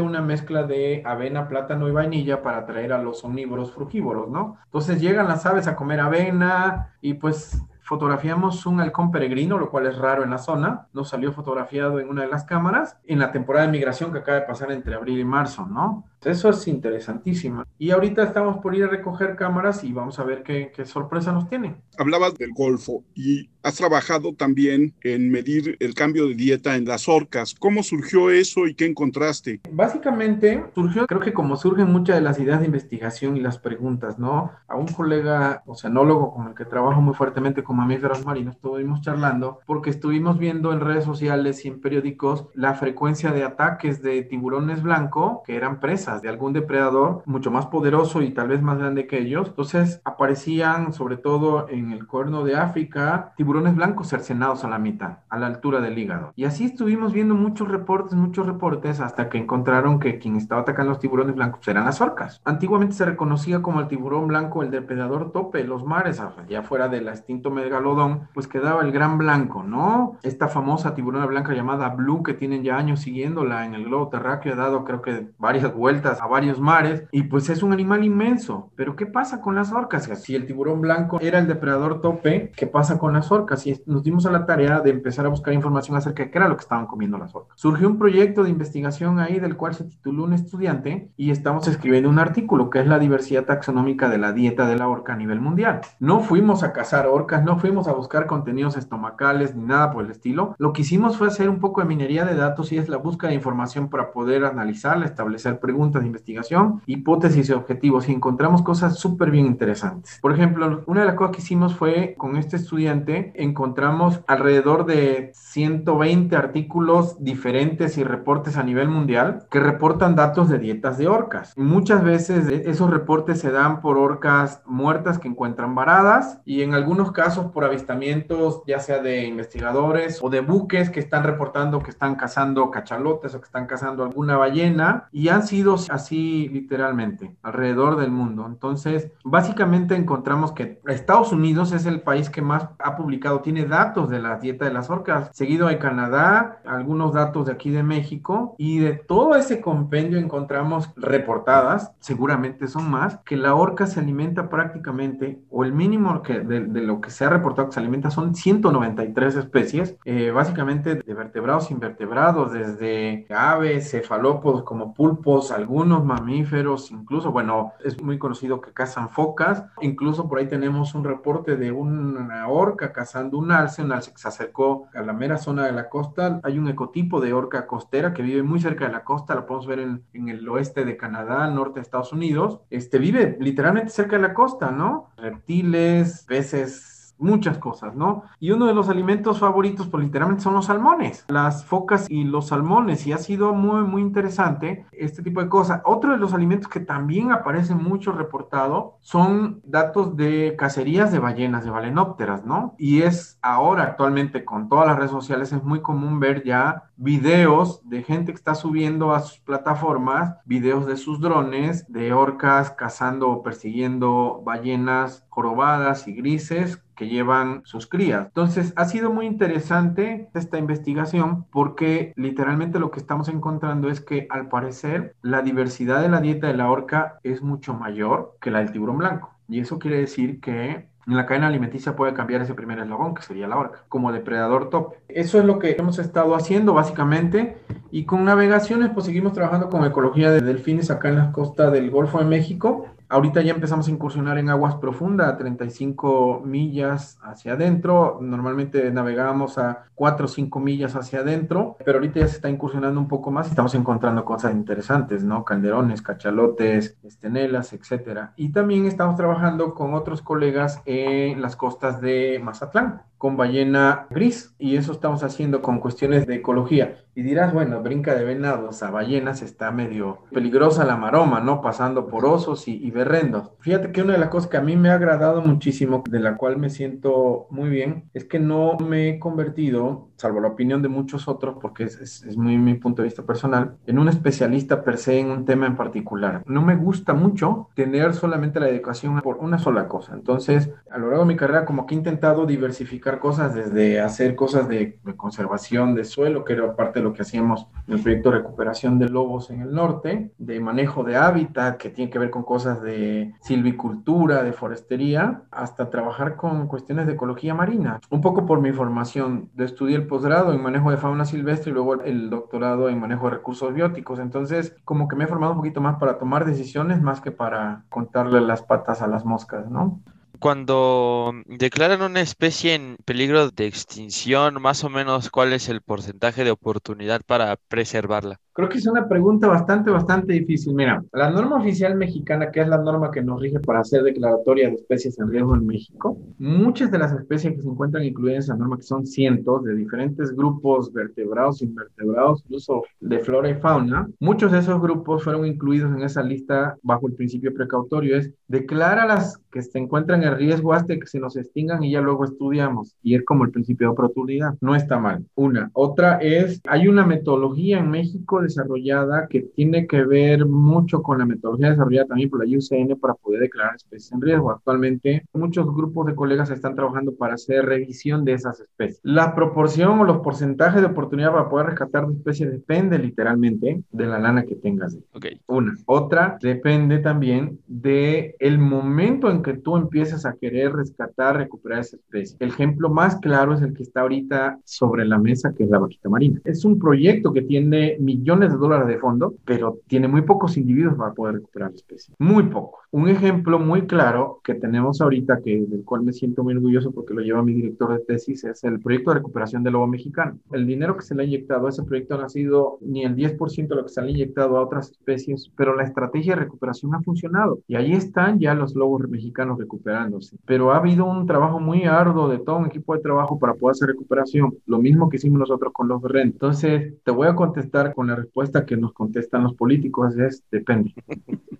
una 0.00 0.20
mezcla 0.20 0.64
de 0.64 1.02
avena, 1.04 1.48
plátano 1.48 1.88
y 1.88 1.92
vainilla 1.92 2.42
para 2.42 2.58
atraer 2.58 2.92
a 2.92 3.02
los 3.02 3.24
omnívoros 3.24 3.72
frugívoros, 3.72 4.28
¿no? 4.28 4.56
Entonces 4.64 5.00
llegan 5.00 5.28
las 5.28 5.46
aves 5.46 5.68
a 5.68 5.76
comer 5.76 6.00
avena 6.00 6.94
y 7.00 7.14
pues 7.14 7.62
fotografiamos 7.84 8.64
un 8.64 8.80
halcón 8.80 9.12
peregrino, 9.12 9.58
lo 9.58 9.70
cual 9.70 9.86
es 9.86 9.96
raro 9.96 10.24
en 10.24 10.30
la 10.30 10.38
zona. 10.38 10.88
Nos 10.94 11.10
salió 11.10 11.32
fotografiado 11.32 12.00
en 12.00 12.08
una 12.08 12.22
de 12.22 12.28
las 12.28 12.44
cámaras 12.44 12.96
en 13.04 13.18
la 13.18 13.30
temporada 13.30 13.66
de 13.66 13.72
migración 13.72 14.10
que 14.10 14.18
acaba 14.18 14.40
de 14.40 14.46
pasar 14.46 14.72
entre 14.72 14.94
abril 14.94 15.20
y 15.20 15.24
marzo, 15.24 15.66
¿no? 15.66 16.04
Eso 16.24 16.50
es 16.50 16.66
interesantísimo. 16.68 17.64
Y 17.78 17.90
ahorita 17.90 18.22
estamos 18.22 18.58
por 18.58 18.74
ir 18.74 18.84
a 18.84 18.88
recoger 18.88 19.36
cámaras 19.36 19.84
y 19.84 19.92
vamos 19.92 20.18
a 20.18 20.24
ver 20.24 20.42
qué, 20.42 20.72
qué 20.74 20.84
sorpresa 20.84 21.32
nos 21.32 21.48
tiene. 21.48 21.76
Hablabas 21.98 22.34
del 22.34 22.50
Golfo 22.52 23.04
y 23.14 23.50
has 23.64 23.76
trabajado 23.76 24.34
también 24.34 24.94
en 25.02 25.30
medir 25.30 25.76
el 25.80 25.94
cambio 25.94 26.28
de 26.28 26.34
dieta 26.34 26.76
en 26.76 26.84
las 26.84 27.08
orcas. 27.08 27.54
¿Cómo 27.58 27.82
surgió 27.82 28.30
eso 28.30 28.66
y 28.66 28.74
qué 28.74 28.84
encontraste? 28.84 29.60
Básicamente 29.70 30.64
surgió, 30.74 31.06
creo 31.06 31.20
que 31.20 31.32
como 31.32 31.56
surgen 31.56 31.90
muchas 31.90 32.16
de 32.16 32.22
las 32.22 32.38
ideas 32.38 32.60
de 32.60 32.66
investigación 32.66 33.36
y 33.36 33.40
las 33.40 33.58
preguntas, 33.58 34.18
¿no? 34.18 34.52
A 34.68 34.76
un 34.76 34.86
colega 34.86 35.62
oceanólogo 35.66 36.34
con 36.34 36.48
el 36.48 36.54
que 36.54 36.66
trabajo 36.66 37.00
muy 37.00 37.14
fuertemente 37.14 37.64
con 37.64 37.76
mamíferos 37.76 38.24
marinos, 38.24 38.56
estuvimos 38.56 39.00
charlando 39.00 39.60
porque 39.66 39.90
estuvimos 39.90 40.38
viendo 40.38 40.72
en 40.72 40.80
redes 40.80 41.04
sociales 41.04 41.64
y 41.64 41.68
en 41.68 41.80
periódicos 41.80 42.46
la 42.54 42.74
frecuencia 42.74 43.32
de 43.32 43.44
ataques 43.44 44.02
de 44.02 44.22
tiburones 44.22 44.82
blanco 44.82 45.42
que 45.46 45.56
eran 45.56 45.80
presas 45.80 46.13
de 46.22 46.28
algún 46.28 46.52
depredador 46.52 47.22
mucho 47.26 47.50
más 47.50 47.66
poderoso 47.66 48.22
y 48.22 48.30
tal 48.30 48.48
vez 48.48 48.62
más 48.62 48.78
grande 48.78 49.06
que 49.06 49.18
ellos. 49.18 49.48
Entonces 49.48 50.00
aparecían 50.04 50.92
sobre 50.92 51.16
todo 51.16 51.68
en 51.68 51.92
el 51.92 52.06
cuerno 52.06 52.44
de 52.44 52.56
África 52.56 53.32
tiburones 53.36 53.74
blancos 53.74 54.08
cercenados 54.08 54.64
a 54.64 54.68
la 54.68 54.78
mitad, 54.78 55.18
a 55.28 55.38
la 55.38 55.46
altura 55.46 55.80
del 55.80 55.98
hígado. 55.98 56.32
Y 56.36 56.44
así 56.44 56.64
estuvimos 56.64 57.12
viendo 57.12 57.34
muchos 57.34 57.68
reportes, 57.68 58.14
muchos 58.14 58.46
reportes, 58.46 59.00
hasta 59.00 59.28
que 59.28 59.38
encontraron 59.38 59.98
que 59.98 60.18
quien 60.18 60.36
estaba 60.36 60.62
atacando 60.62 60.90
los 60.90 61.00
tiburones 61.00 61.34
blancos 61.34 61.66
eran 61.68 61.84
las 61.84 62.00
orcas. 62.00 62.40
Antiguamente 62.44 62.94
se 62.94 63.04
reconocía 63.04 63.62
como 63.62 63.80
el 63.80 63.88
tiburón 63.88 64.28
blanco 64.28 64.62
el 64.62 64.70
depredador 64.70 65.32
tope 65.32 65.64
los 65.64 65.84
mares, 65.84 66.22
ya 66.48 66.62
fuera 66.62 66.88
del 66.88 67.08
extinto 67.08 67.50
megalodón, 67.50 68.28
pues 68.34 68.46
quedaba 68.46 68.82
el 68.82 68.92
gran 68.92 69.18
blanco, 69.18 69.62
¿no? 69.62 70.18
Esta 70.22 70.48
famosa 70.48 70.94
tiburona 70.94 71.26
blanca 71.26 71.54
llamada 71.54 71.88
Blue, 71.90 72.22
que 72.22 72.34
tienen 72.34 72.62
ya 72.62 72.76
años 72.76 73.00
siguiéndola 73.00 73.64
en 73.64 73.74
el 73.74 73.84
globo 73.84 74.08
terráqueo, 74.08 74.52
ha 74.52 74.56
dado 74.56 74.84
creo 74.84 75.02
que 75.02 75.28
varias 75.38 75.74
vueltas 75.74 76.03
a 76.06 76.26
varios 76.26 76.60
mares, 76.60 77.04
y 77.12 77.24
pues 77.24 77.48
es 77.48 77.62
un 77.62 77.72
animal 77.72 78.04
inmenso. 78.04 78.70
Pero 78.76 78.96
¿qué 78.96 79.06
pasa 79.06 79.40
con 79.40 79.54
las 79.54 79.72
orcas? 79.72 80.04
Si 80.22 80.34
el 80.34 80.46
tiburón 80.46 80.80
blanco 80.80 81.18
era 81.20 81.38
el 81.38 81.46
depredador 81.46 82.00
tope, 82.00 82.52
¿qué 82.56 82.66
pasa 82.66 82.98
con 82.98 83.12
las 83.12 83.30
orcas? 83.30 83.44
y 83.66 83.80
nos 83.86 84.02
dimos 84.02 84.26
a 84.26 84.30
la 84.30 84.46
tarea 84.46 84.80
de 84.80 84.90
empezar 84.90 85.26
a 85.26 85.28
buscar 85.28 85.54
información 85.54 85.96
acerca 85.96 86.24
de 86.24 86.30
qué 86.30 86.38
era 86.38 86.48
lo 86.48 86.56
que 86.56 86.62
estaban 86.62 86.86
comiendo 86.86 87.18
las 87.18 87.34
orcas. 87.34 87.58
Surgió 87.58 87.88
un 87.88 87.98
proyecto 87.98 88.42
de 88.42 88.50
investigación 88.50 89.18
ahí 89.18 89.38
del 89.38 89.56
cual 89.56 89.74
se 89.74 89.84
tituló 89.84 90.24
un 90.24 90.32
estudiante 90.32 91.10
y 91.16 91.30
estamos 91.30 91.68
escribiendo 91.68 92.08
un 92.08 92.18
artículo 92.18 92.70
que 92.70 92.80
es 92.80 92.86
la 92.86 92.98
diversidad 92.98 93.44
taxonómica 93.44 94.08
de 94.08 94.18
la 94.18 94.32
dieta 94.32 94.66
de 94.66 94.76
la 94.76 94.88
orca 94.88 95.12
a 95.12 95.16
nivel 95.16 95.40
mundial. 95.40 95.80
No 96.00 96.20
fuimos 96.20 96.62
a 96.62 96.72
cazar 96.72 97.06
orcas, 97.06 97.44
no 97.44 97.58
fuimos 97.58 97.88
a 97.88 97.92
buscar 97.92 98.26
contenidos 98.26 98.76
estomacales 98.76 99.54
ni 99.54 99.64
nada 99.64 99.90
por 99.90 100.04
el 100.04 100.10
estilo. 100.10 100.54
Lo 100.58 100.72
que 100.72 100.82
hicimos 100.82 101.16
fue 101.16 101.28
hacer 101.28 101.48
un 101.48 101.60
poco 101.60 101.80
de 101.80 101.86
minería 101.86 102.24
de 102.24 102.34
datos 102.34 102.72
y 102.72 102.78
es 102.78 102.88
la 102.88 102.96
búsqueda 102.96 103.30
de 103.30 103.36
información 103.36 103.88
para 103.88 104.12
poder 104.12 104.44
analizarla, 104.44 105.06
establecer 105.06 105.60
preguntas 105.60 105.83
de 105.92 106.06
investigación, 106.06 106.82
hipótesis 106.86 107.48
y 107.48 107.52
objetivos 107.52 108.08
y 108.08 108.12
encontramos 108.12 108.62
cosas 108.62 108.98
súper 108.98 109.30
bien 109.30 109.46
interesantes. 109.46 110.18
Por 110.20 110.32
ejemplo, 110.32 110.82
una 110.86 111.00
de 111.00 111.06
las 111.06 111.14
cosas 111.14 111.36
que 111.36 111.42
hicimos 111.42 111.74
fue 111.74 112.14
con 112.18 112.36
este 112.36 112.56
estudiante 112.56 113.32
encontramos 113.34 114.20
alrededor 114.26 114.86
de 114.86 115.32
120 115.34 116.36
artículos 116.36 117.22
diferentes 117.22 117.98
y 117.98 118.04
reportes 118.04 118.56
a 118.56 118.62
nivel 118.62 118.88
mundial 118.88 119.46
que 119.50 119.60
reportan 119.60 120.16
datos 120.16 120.48
de 120.48 120.58
dietas 120.58 120.98
de 120.98 121.08
orcas. 121.08 121.54
muchas 121.56 122.02
veces 122.02 122.48
esos 122.48 122.90
reportes 122.90 123.40
se 123.40 123.50
dan 123.50 123.80
por 123.80 123.98
orcas 123.98 124.62
muertas 124.66 125.18
que 125.18 125.28
encuentran 125.28 125.74
varadas 125.74 126.40
y 126.44 126.62
en 126.62 126.74
algunos 126.74 127.12
casos 127.12 127.46
por 127.52 127.64
avistamientos 127.64 128.62
ya 128.66 128.78
sea 128.78 129.00
de 129.00 129.24
investigadores 129.26 130.20
o 130.22 130.30
de 130.30 130.40
buques 130.40 130.90
que 130.90 131.00
están 131.00 131.24
reportando 131.24 131.80
que 131.80 131.90
están 131.90 132.14
cazando 132.14 132.70
cachalotes 132.70 133.34
o 133.34 133.40
que 133.40 133.46
están 133.46 133.66
cazando 133.66 134.04
alguna 134.04 134.36
ballena 134.36 135.08
y 135.12 135.28
han 135.28 135.46
sido 135.46 135.73
así 135.90 136.48
literalmente 136.48 137.36
alrededor 137.42 137.96
del 137.96 138.10
mundo. 138.10 138.46
Entonces, 138.46 139.10
básicamente 139.24 139.94
encontramos 139.94 140.52
que 140.52 140.80
Estados 140.86 141.32
Unidos 141.32 141.72
es 141.72 141.86
el 141.86 142.00
país 142.00 142.30
que 142.30 142.42
más 142.42 142.68
ha 142.78 142.96
publicado 142.96 143.40
tiene 143.40 143.64
datos 143.64 144.08
de 144.08 144.20
la 144.20 144.38
dieta 144.38 144.64
de 144.64 144.72
las 144.72 144.90
orcas. 144.90 145.30
Seguido 145.32 145.66
hay 145.66 145.78
Canadá, 145.78 146.60
algunos 146.66 147.12
datos 147.12 147.46
de 147.46 147.52
aquí 147.52 147.70
de 147.70 147.82
México 147.82 148.54
y 148.58 148.78
de 148.78 148.92
todo 148.92 149.36
ese 149.36 149.60
compendio 149.60 150.18
encontramos 150.18 150.90
reportadas, 150.96 151.92
seguramente 152.00 152.66
son 152.66 152.90
más, 152.90 153.18
que 153.24 153.36
la 153.36 153.54
orca 153.54 153.86
se 153.86 154.00
alimenta 154.00 154.48
prácticamente, 154.48 155.40
o 155.50 155.64
el 155.64 155.72
mínimo 155.72 156.22
que 156.22 156.40
de, 156.40 156.60
lo 156.60 157.00
que 157.00 157.10
se 157.10 157.24
ha 157.24 157.30
reportado 157.30 157.68
que 157.68 157.74
se 157.74 157.80
alimenta 157.80 158.10
son 158.10 158.34
193 158.34 159.36
especies, 159.36 159.96
eh, 160.04 160.30
básicamente 160.30 160.96
de 160.96 161.14
vertebrados, 161.14 161.70
invertebrados, 161.70 162.52
desde 162.52 163.26
aves, 163.30 163.90
cefalópodos 163.90 164.62
como 164.62 164.94
pulpos, 164.94 165.50
algunos 165.64 166.04
mamíferos, 166.04 166.90
incluso, 166.90 167.32
bueno, 167.32 167.72
es 167.82 168.00
muy 168.02 168.18
conocido 168.18 168.60
que 168.60 168.72
cazan 168.72 169.08
focas, 169.08 169.64
incluso 169.80 170.28
por 170.28 170.38
ahí 170.38 170.46
tenemos 170.46 170.94
un 170.94 171.04
reporte 171.04 171.56
de 171.56 171.72
una 171.72 172.46
orca 172.48 172.92
cazando 172.92 173.38
un 173.38 173.50
alce, 173.50 173.82
un 173.82 173.92
alce 173.92 174.12
que 174.12 174.18
se 174.18 174.28
acercó 174.28 174.88
a 174.94 175.00
la 175.00 175.14
mera 175.14 175.38
zona 175.38 175.64
de 175.64 175.72
la 175.72 175.88
costa. 175.88 176.40
Hay 176.42 176.58
un 176.58 176.68
ecotipo 176.68 177.18
de 177.20 177.32
orca 177.32 177.66
costera 177.66 178.12
que 178.12 178.22
vive 178.22 178.42
muy 178.42 178.60
cerca 178.60 178.86
de 178.86 178.92
la 178.92 179.04
costa, 179.04 179.34
la 179.34 179.46
podemos 179.46 179.66
ver 179.66 179.78
en, 179.78 180.28
el 180.28 180.46
oeste 180.48 180.84
de 180.84 180.98
Canadá, 180.98 181.48
norte 181.48 181.76
de 181.76 181.82
Estados 181.82 182.12
Unidos. 182.12 182.60
Este 182.68 182.98
vive 182.98 183.38
literalmente 183.40 183.88
cerca 183.90 184.16
de 184.16 184.22
la 184.22 184.34
costa, 184.34 184.70
¿no? 184.70 185.10
Reptiles, 185.16 186.24
peces 186.28 186.93
muchas 187.18 187.58
cosas, 187.58 187.94
¿no? 187.94 188.24
Y 188.40 188.50
uno 188.50 188.66
de 188.66 188.74
los 188.74 188.88
alimentos 188.88 189.38
favoritos, 189.38 189.88
pues 189.88 190.04
literalmente 190.04 190.42
son 190.42 190.54
los 190.54 190.66
salmones, 190.66 191.24
las 191.28 191.64
focas 191.64 192.06
y 192.08 192.24
los 192.24 192.48
salmones, 192.48 193.06
y 193.06 193.12
ha 193.12 193.18
sido 193.18 193.54
muy, 193.54 193.82
muy 193.82 194.02
interesante 194.02 194.86
este 194.92 195.22
tipo 195.22 195.42
de 195.42 195.48
cosas. 195.48 195.80
Otro 195.84 196.12
de 196.12 196.18
los 196.18 196.34
alimentos 196.34 196.68
que 196.68 196.80
también 196.80 197.32
aparece 197.32 197.74
mucho 197.74 198.12
reportado 198.12 198.98
son 199.00 199.60
datos 199.64 200.16
de 200.16 200.54
cacerías 200.58 201.12
de 201.12 201.18
ballenas, 201.18 201.64
de 201.64 201.70
balenópteras, 201.70 202.44
¿no? 202.44 202.74
Y 202.78 203.02
es 203.02 203.38
ahora 203.42 203.84
actualmente 203.84 204.44
con 204.44 204.68
todas 204.68 204.86
las 204.86 204.96
redes 204.96 205.10
sociales 205.10 205.52
es 205.52 205.62
muy 205.62 205.80
común 205.80 206.20
ver 206.20 206.44
ya 206.44 206.90
videos 206.96 207.80
de 207.88 208.02
gente 208.02 208.32
que 208.32 208.36
está 208.36 208.54
subiendo 208.54 209.14
a 209.14 209.20
sus 209.20 209.40
plataformas, 209.40 210.36
videos 210.44 210.86
de 210.86 210.96
sus 210.96 211.20
drones, 211.20 211.90
de 211.90 212.12
orcas 212.12 212.70
cazando 212.70 213.30
o 213.30 213.42
persiguiendo 213.42 214.42
ballenas 214.44 215.26
jorobadas 215.28 216.06
y 216.08 216.14
grises 216.14 216.80
que 216.94 217.08
llevan 217.08 217.62
sus 217.64 217.86
crías. 217.86 218.26
Entonces, 218.26 218.72
ha 218.76 218.84
sido 218.84 219.12
muy 219.12 219.26
interesante 219.26 220.28
esta 220.34 220.58
investigación 220.58 221.44
porque 221.50 222.12
literalmente 222.16 222.78
lo 222.78 222.90
que 222.90 223.00
estamos 223.00 223.28
encontrando 223.28 223.90
es 223.90 224.00
que 224.00 224.26
al 224.30 224.48
parecer 224.48 225.16
la 225.22 225.42
diversidad 225.42 226.02
de 226.02 226.08
la 226.08 226.20
dieta 226.20 226.46
de 226.46 226.56
la 226.56 226.70
orca 226.70 227.18
es 227.22 227.42
mucho 227.42 227.74
mayor 227.74 228.36
que 228.40 228.50
la 228.50 228.60
del 228.60 228.72
tiburón 228.72 228.98
blanco. 228.98 229.34
Y 229.48 229.60
eso 229.60 229.78
quiere 229.78 229.98
decir 229.98 230.40
que 230.40 230.88
en 231.06 231.16
la 231.16 231.26
cadena 231.26 231.48
alimenticia 231.48 231.96
puede 231.96 232.14
cambiar 232.14 232.42
ese 232.42 232.54
primer 232.54 232.78
eslogón, 232.78 233.14
que 233.14 233.22
sería 233.22 233.46
la 233.46 233.56
orca, 233.56 233.84
como 233.88 234.12
depredador 234.12 234.70
top. 234.70 234.94
Eso 235.08 235.38
es 235.38 235.44
lo 235.44 235.58
que 235.58 235.72
hemos 235.78 235.98
estado 235.98 236.34
haciendo 236.34 236.74
básicamente. 236.74 237.58
Y 237.90 238.04
con 238.04 238.24
navegaciones, 238.24 238.90
pues 238.92 239.06
seguimos 239.06 239.32
trabajando 239.34 239.68
con 239.68 239.84
ecología 239.84 240.30
de 240.30 240.40
delfines 240.40 240.90
acá 240.90 241.08
en 241.08 241.16
las 241.16 241.32
costas 241.32 241.72
del 241.72 241.90
Golfo 241.90 242.18
de 242.18 242.24
México. 242.24 242.86
Ahorita 243.08 243.42
ya 243.42 243.52
empezamos 243.52 243.86
a 243.88 243.90
incursionar 243.90 244.38
en 244.38 244.48
aguas 244.50 244.76
profundas, 244.76 245.36
35 245.36 246.42
millas 246.44 247.18
hacia 247.22 247.52
adentro. 247.52 248.18
Normalmente 248.20 248.90
navegábamos 248.90 249.58
a 249.58 249.86
4 249.94 250.24
o 250.24 250.28
5 250.28 250.60
millas 250.60 250.96
hacia 250.96 251.20
adentro, 251.20 251.76
pero 251.84 251.98
ahorita 251.98 252.20
ya 252.20 252.28
se 252.28 252.36
está 252.36 252.48
incursionando 252.48 252.98
un 252.98 253.08
poco 253.08 253.30
más 253.30 253.46
y 253.46 253.50
estamos 253.50 253.74
encontrando 253.74 254.24
cosas 254.24 254.52
interesantes, 254.52 255.22
¿no? 255.22 255.44
Calderones, 255.44 256.02
cachalotes, 256.02 256.96
estenelas, 257.02 257.72
etcétera. 257.72 258.32
Y 258.36 258.50
también 258.50 258.86
estamos 258.86 259.16
trabajando 259.16 259.74
con 259.74 259.94
otros 259.94 260.22
colegas 260.22 260.80
en 260.86 261.42
las 261.42 261.56
costas 261.56 262.00
de 262.00 262.40
Mazatlán 262.42 263.02
con 263.24 263.38
ballena 263.38 264.06
gris 264.10 264.54
y 264.58 264.76
eso 264.76 264.92
estamos 264.92 265.22
haciendo 265.22 265.62
con 265.62 265.80
cuestiones 265.80 266.26
de 266.26 266.34
ecología. 266.34 267.06
Y 267.14 267.22
dirás, 267.22 267.54
bueno, 267.54 267.82
brinca 267.82 268.14
de 268.14 268.22
venados 268.22 268.82
a 268.82 268.90
ballenas 268.90 269.40
está 269.40 269.70
medio 269.70 270.24
peligrosa 270.30 270.84
la 270.84 270.98
maroma, 270.98 271.40
¿no? 271.40 271.62
Pasando 271.62 272.06
por 272.06 272.26
osos 272.26 272.68
y, 272.68 272.90
berrendos. 272.90 273.52
Fíjate 273.60 273.92
que 273.92 274.02
una 274.02 274.12
de 274.12 274.18
las 274.18 274.28
cosas 274.28 274.50
que 274.50 274.58
a 274.58 274.60
mí 274.60 274.76
me 274.76 274.90
ha 274.90 274.96
agradado 274.96 275.40
muchísimo, 275.40 276.04
de 276.06 276.20
la 276.20 276.36
cual 276.36 276.58
me 276.58 276.68
siento 276.68 277.46
muy 277.48 277.70
bien, 277.70 278.10
es 278.12 278.26
que 278.26 278.38
no 278.38 278.76
me 278.76 279.08
he 279.08 279.18
convertido, 279.18 280.10
salvo 280.24 280.40
la 280.40 280.48
opinión 280.48 280.80
de 280.80 280.88
muchos 280.88 281.28
otros, 281.28 281.56
porque 281.60 281.84
es, 281.84 282.00
es 282.24 282.36
muy 282.38 282.56
mi 282.56 282.74
punto 282.74 283.02
de 283.02 283.08
vista 283.08 283.24
personal, 283.24 283.76
en 283.86 283.98
un 283.98 284.08
especialista 284.08 284.82
per 284.82 284.96
se 284.96 285.18
en 285.18 285.30
un 285.30 285.44
tema 285.44 285.66
en 285.66 285.76
particular. 285.76 286.42
No 286.46 286.62
me 286.62 286.76
gusta 286.76 287.12
mucho 287.12 287.68
tener 287.74 288.14
solamente 288.14 288.58
la 288.58 288.70
educación 288.70 289.20
por 289.20 289.36
una 289.36 289.58
sola 289.58 289.86
cosa. 289.86 290.14
Entonces, 290.14 290.70
a 290.90 290.96
lo 290.96 291.08
largo 291.08 291.24
de 291.24 291.28
mi 291.28 291.36
carrera, 291.36 291.66
como 291.66 291.86
que 291.86 291.94
he 291.94 291.98
intentado 291.98 292.46
diversificar 292.46 293.18
cosas, 293.18 293.54
desde 293.54 294.00
hacer 294.00 294.34
cosas 294.34 294.66
de, 294.66 294.98
conservación 295.16 295.94
de 295.94 296.04
suelo, 296.04 296.42
que 296.42 296.54
era 296.54 296.74
parte 296.74 297.00
de 297.00 297.04
lo 297.04 297.12
que 297.12 297.20
hacíamos 297.20 297.66
el 297.86 298.00
proyecto 298.00 298.30
de 298.30 298.38
recuperación 298.38 298.98
de 298.98 299.08
lobos 299.08 299.50
en 299.50 299.60
el 299.60 299.72
norte, 299.72 300.32
de 300.38 300.60
manejo 300.60 301.04
de 301.04 301.16
hábitat, 301.16 301.76
que 301.76 301.90
tiene 301.90 302.10
que 302.10 302.18
ver 302.18 302.30
con 302.30 302.42
cosas 302.42 302.82
de 302.82 303.34
silvicultura, 303.40 304.42
de 304.42 304.52
forestería, 304.52 305.42
hasta 305.50 305.90
trabajar 305.90 306.36
con 306.36 306.66
cuestiones 306.66 307.06
de 307.06 307.12
ecología 307.12 307.54
marina. 307.54 308.00
Un 308.10 308.20
poco 308.20 308.46
por 308.46 308.60
mi 308.60 308.72
formación, 308.72 309.50
de 309.54 309.64
estudiar 309.64 310.06
posgrado 310.06 310.52
en 310.52 310.62
manejo 310.62 310.90
de 310.90 310.96
fauna 310.96 311.24
silvestre 311.24 311.70
y 311.70 311.74
luego 311.74 312.02
el 312.02 312.30
doctorado 312.30 312.88
en 312.88 313.00
manejo 313.00 313.26
de 313.26 313.36
recursos 313.36 313.72
bióticos. 313.72 314.18
Entonces, 314.18 314.76
como 314.84 315.08
que 315.08 315.16
me 315.16 315.24
he 315.24 315.28
formado 315.28 315.52
un 315.52 315.58
poquito 315.58 315.80
más 315.80 315.96
para 315.98 316.18
tomar 316.18 316.44
decisiones 316.44 317.02
más 317.02 317.20
que 317.20 317.30
para 317.30 317.84
contarle 317.88 318.40
las 318.40 318.62
patas 318.62 319.02
a 319.02 319.06
las 319.06 319.24
moscas, 319.24 319.70
¿no? 319.70 320.00
Cuando 320.44 321.32
declaran 321.46 322.02
una 322.02 322.20
especie 322.20 322.74
en 322.74 322.98
peligro 323.06 323.50
de 323.50 323.66
extinción, 323.66 324.60
más 324.60 324.84
o 324.84 324.90
menos, 324.90 325.30
¿cuál 325.30 325.54
es 325.54 325.70
el 325.70 325.80
porcentaje 325.80 326.44
de 326.44 326.50
oportunidad 326.50 327.22
para 327.26 327.56
preservarla? 327.56 328.38
Creo 328.54 328.68
que 328.68 328.78
es 328.78 328.86
una 328.86 329.08
pregunta 329.08 329.48
bastante, 329.48 329.90
bastante 329.90 330.32
difícil. 330.32 330.74
Mira, 330.74 331.04
la 331.12 331.28
norma 331.28 331.56
oficial 331.56 331.96
mexicana, 331.96 332.52
que 332.52 332.60
es 332.60 332.68
la 332.68 332.78
norma 332.78 333.10
que 333.10 333.20
nos 333.20 333.40
rige 333.40 333.58
para 333.58 333.80
hacer 333.80 334.04
declaratorias 334.04 334.70
de 334.70 334.76
especies 334.76 335.18
en 335.18 335.28
riesgo 335.28 335.56
en 335.56 335.66
México, 335.66 336.16
muchas 336.38 336.92
de 336.92 336.98
las 336.98 337.12
especies 337.12 337.54
que 337.56 337.62
se 337.62 337.68
encuentran 337.68 338.04
incluidas 338.04 338.36
en 338.36 338.42
esa 338.42 338.56
norma, 338.56 338.76
que 338.76 338.84
son 338.84 339.06
cientos 339.06 339.64
de 339.64 339.74
diferentes 339.74 340.30
grupos 340.36 340.92
vertebrados, 340.92 341.62
invertebrados, 341.62 342.42
incluso 342.44 342.84
de 343.00 343.18
flora 343.18 343.50
y 343.50 343.54
fauna, 343.54 344.08
muchos 344.20 344.52
de 344.52 344.60
esos 344.60 344.80
grupos 344.80 345.24
fueron 345.24 345.46
incluidos 345.46 345.92
en 345.92 346.02
esa 346.02 346.22
lista 346.22 346.76
bajo 346.82 347.08
el 347.08 347.14
principio 347.14 347.52
precautorio, 347.52 348.16
es 348.16 348.32
declara 348.46 349.04
las 349.04 349.40
que 349.50 349.62
se 349.62 349.78
encuentran 349.78 350.22
en 350.22 350.36
riesgo 350.36 350.72
hasta 350.72 350.96
que 350.96 351.06
se 351.06 351.18
nos 351.20 351.36
extingan 351.36 351.82
y 351.82 351.92
ya 351.92 352.00
luego 352.00 352.24
estudiamos. 352.24 352.96
Y 353.02 353.14
es 353.14 353.24
como 353.24 353.44
el 353.44 353.50
principio 353.50 353.86
de 353.86 353.92
oportunidad. 353.92 354.54
No 354.60 354.74
está 354.74 354.98
mal. 354.98 355.24
Una. 355.36 355.70
Otra 355.74 356.18
es, 356.18 356.60
hay 356.68 356.88
una 356.88 357.06
metodología 357.06 357.78
en 357.78 357.90
México 357.90 358.42
desarrollada 358.44 359.26
que 359.28 359.42
tiene 359.42 359.86
que 359.86 360.04
ver 360.04 360.46
mucho 360.46 361.02
con 361.02 361.18
la 361.18 361.26
metodología 361.26 361.70
desarrollada 361.70 362.08
también 362.08 362.30
por 362.30 362.40
la 362.40 362.46
IUCN 362.46 362.98
para 363.00 363.14
poder 363.14 363.40
declarar 363.40 363.76
especies 363.76 364.12
en 364.12 364.20
riesgo. 364.20 364.50
Actualmente 364.50 365.24
muchos 365.32 365.66
grupos 365.66 366.06
de 366.06 366.14
colegas 366.14 366.50
están 366.50 366.74
trabajando 366.74 367.14
para 367.14 367.34
hacer 367.34 367.64
revisión 367.66 368.24
de 368.24 368.34
esas 368.34 368.60
especies. 368.60 369.00
La 369.02 369.34
proporción 369.34 370.00
o 370.00 370.04
los 370.04 370.18
porcentajes 370.18 370.80
de 370.80 370.86
oportunidad 370.86 371.32
para 371.32 371.48
poder 371.48 371.66
rescatar 371.66 372.06
de 372.06 372.14
especies 372.14 372.50
depende 372.52 372.98
literalmente 372.98 373.82
de 373.90 374.06
la 374.06 374.18
lana 374.18 374.44
que 374.44 374.54
tengas. 374.54 374.96
Okay. 375.12 375.40
Una. 375.46 375.74
Otra 375.86 376.38
depende 376.40 376.98
también 376.98 377.58
de 377.66 378.36
el 378.38 378.58
momento 378.58 379.30
en 379.30 379.42
que 379.42 379.54
tú 379.54 379.76
empiezas 379.76 380.26
a 380.26 380.34
querer 380.34 380.72
rescatar, 380.72 381.36
recuperar 381.36 381.80
esa 381.80 381.96
especie. 381.96 382.36
El 382.40 382.48
ejemplo 382.50 382.88
más 382.90 383.16
claro 383.16 383.54
es 383.54 383.62
el 383.62 383.74
que 383.74 383.82
está 383.82 384.02
ahorita 384.02 384.58
sobre 384.64 385.04
la 385.04 385.18
mesa, 385.18 385.54
que 385.54 385.64
es 385.64 385.70
la 385.70 385.78
vaquita 385.78 386.08
marina. 386.08 386.40
Es 386.44 386.64
un 386.64 386.78
proyecto 386.78 387.32
que 387.32 387.42
tiene 387.42 387.96
millones 388.00 388.33
de 388.40 388.48
dólares 388.48 388.88
de 388.88 388.98
fondo, 388.98 389.34
pero 389.44 389.78
tiene 389.86 390.08
muy 390.08 390.22
pocos 390.22 390.56
individuos 390.56 390.96
para 390.96 391.12
poder 391.12 391.36
recuperar 391.36 391.70
la 391.70 391.76
especie. 391.76 392.14
Muy 392.18 392.44
pocos. 392.44 392.84
Un 392.90 393.08
ejemplo 393.08 393.58
muy 393.58 393.86
claro 393.86 394.40
que 394.44 394.54
tenemos 394.54 395.00
ahorita, 395.00 395.40
que, 395.44 395.64
del 395.66 395.84
cual 395.84 396.02
me 396.02 396.12
siento 396.12 396.44
muy 396.44 396.54
orgulloso 396.54 396.92
porque 396.92 397.14
lo 397.14 397.22
lleva 397.22 397.42
mi 397.42 397.52
director 397.52 397.92
de 397.92 398.04
tesis, 398.04 398.44
es 398.44 398.62
el 398.64 398.80
proyecto 398.80 399.10
de 399.10 399.16
recuperación 399.16 399.62
del 399.62 399.72
lobo 399.72 399.86
mexicano. 399.86 400.38
El 400.52 400.66
dinero 400.66 400.96
que 400.96 401.02
se 401.02 401.14
le 401.14 401.22
ha 401.22 401.26
inyectado 401.26 401.66
a 401.66 401.70
ese 401.70 401.82
proyecto 401.82 402.16
no 402.16 402.24
ha 402.24 402.28
sido 402.28 402.78
ni 402.80 403.04
el 403.04 403.16
10% 403.16 403.68
de 403.68 403.74
lo 403.74 403.82
que 403.82 403.88
se 403.88 404.00
le 404.00 404.08
ha 404.08 404.10
inyectado 404.10 404.56
a 404.56 404.62
otras 404.62 404.90
especies, 404.90 405.50
pero 405.56 405.74
la 405.74 405.84
estrategia 405.84 406.34
de 406.34 406.42
recuperación 406.42 406.94
ha 406.94 407.02
funcionado. 407.02 407.58
Y 407.66 407.76
ahí 407.76 407.92
están 407.92 408.38
ya 408.38 408.54
los 408.54 408.74
lobos 408.74 409.08
mexicanos 409.08 409.58
recuperándose. 409.58 410.36
Pero 410.46 410.72
ha 410.72 410.76
habido 410.76 411.04
un 411.04 411.26
trabajo 411.26 411.60
muy 411.60 411.84
arduo 411.84 412.28
de 412.28 412.38
todo 412.38 412.58
un 412.58 412.66
equipo 412.66 412.94
de 412.94 413.02
trabajo 413.02 413.38
para 413.38 413.54
poder 413.54 413.72
hacer 413.72 413.88
recuperación. 413.88 414.54
Lo 414.66 414.78
mismo 414.78 415.08
que 415.08 415.16
hicimos 415.16 415.38
nosotros 415.38 415.72
con 415.72 415.88
los 415.88 416.00
berren. 416.00 416.28
Entonces, 416.28 416.94
te 417.02 417.10
voy 417.10 417.28
a 417.28 417.34
contestar 417.34 417.94
con 417.94 418.06
la 418.06 418.16
respuesta 418.24 418.64
que 418.66 418.76
nos 418.76 418.92
contestan 418.92 419.44
los 419.44 419.54
políticos 419.54 420.16
es 420.18 420.42
depende. 420.50 420.94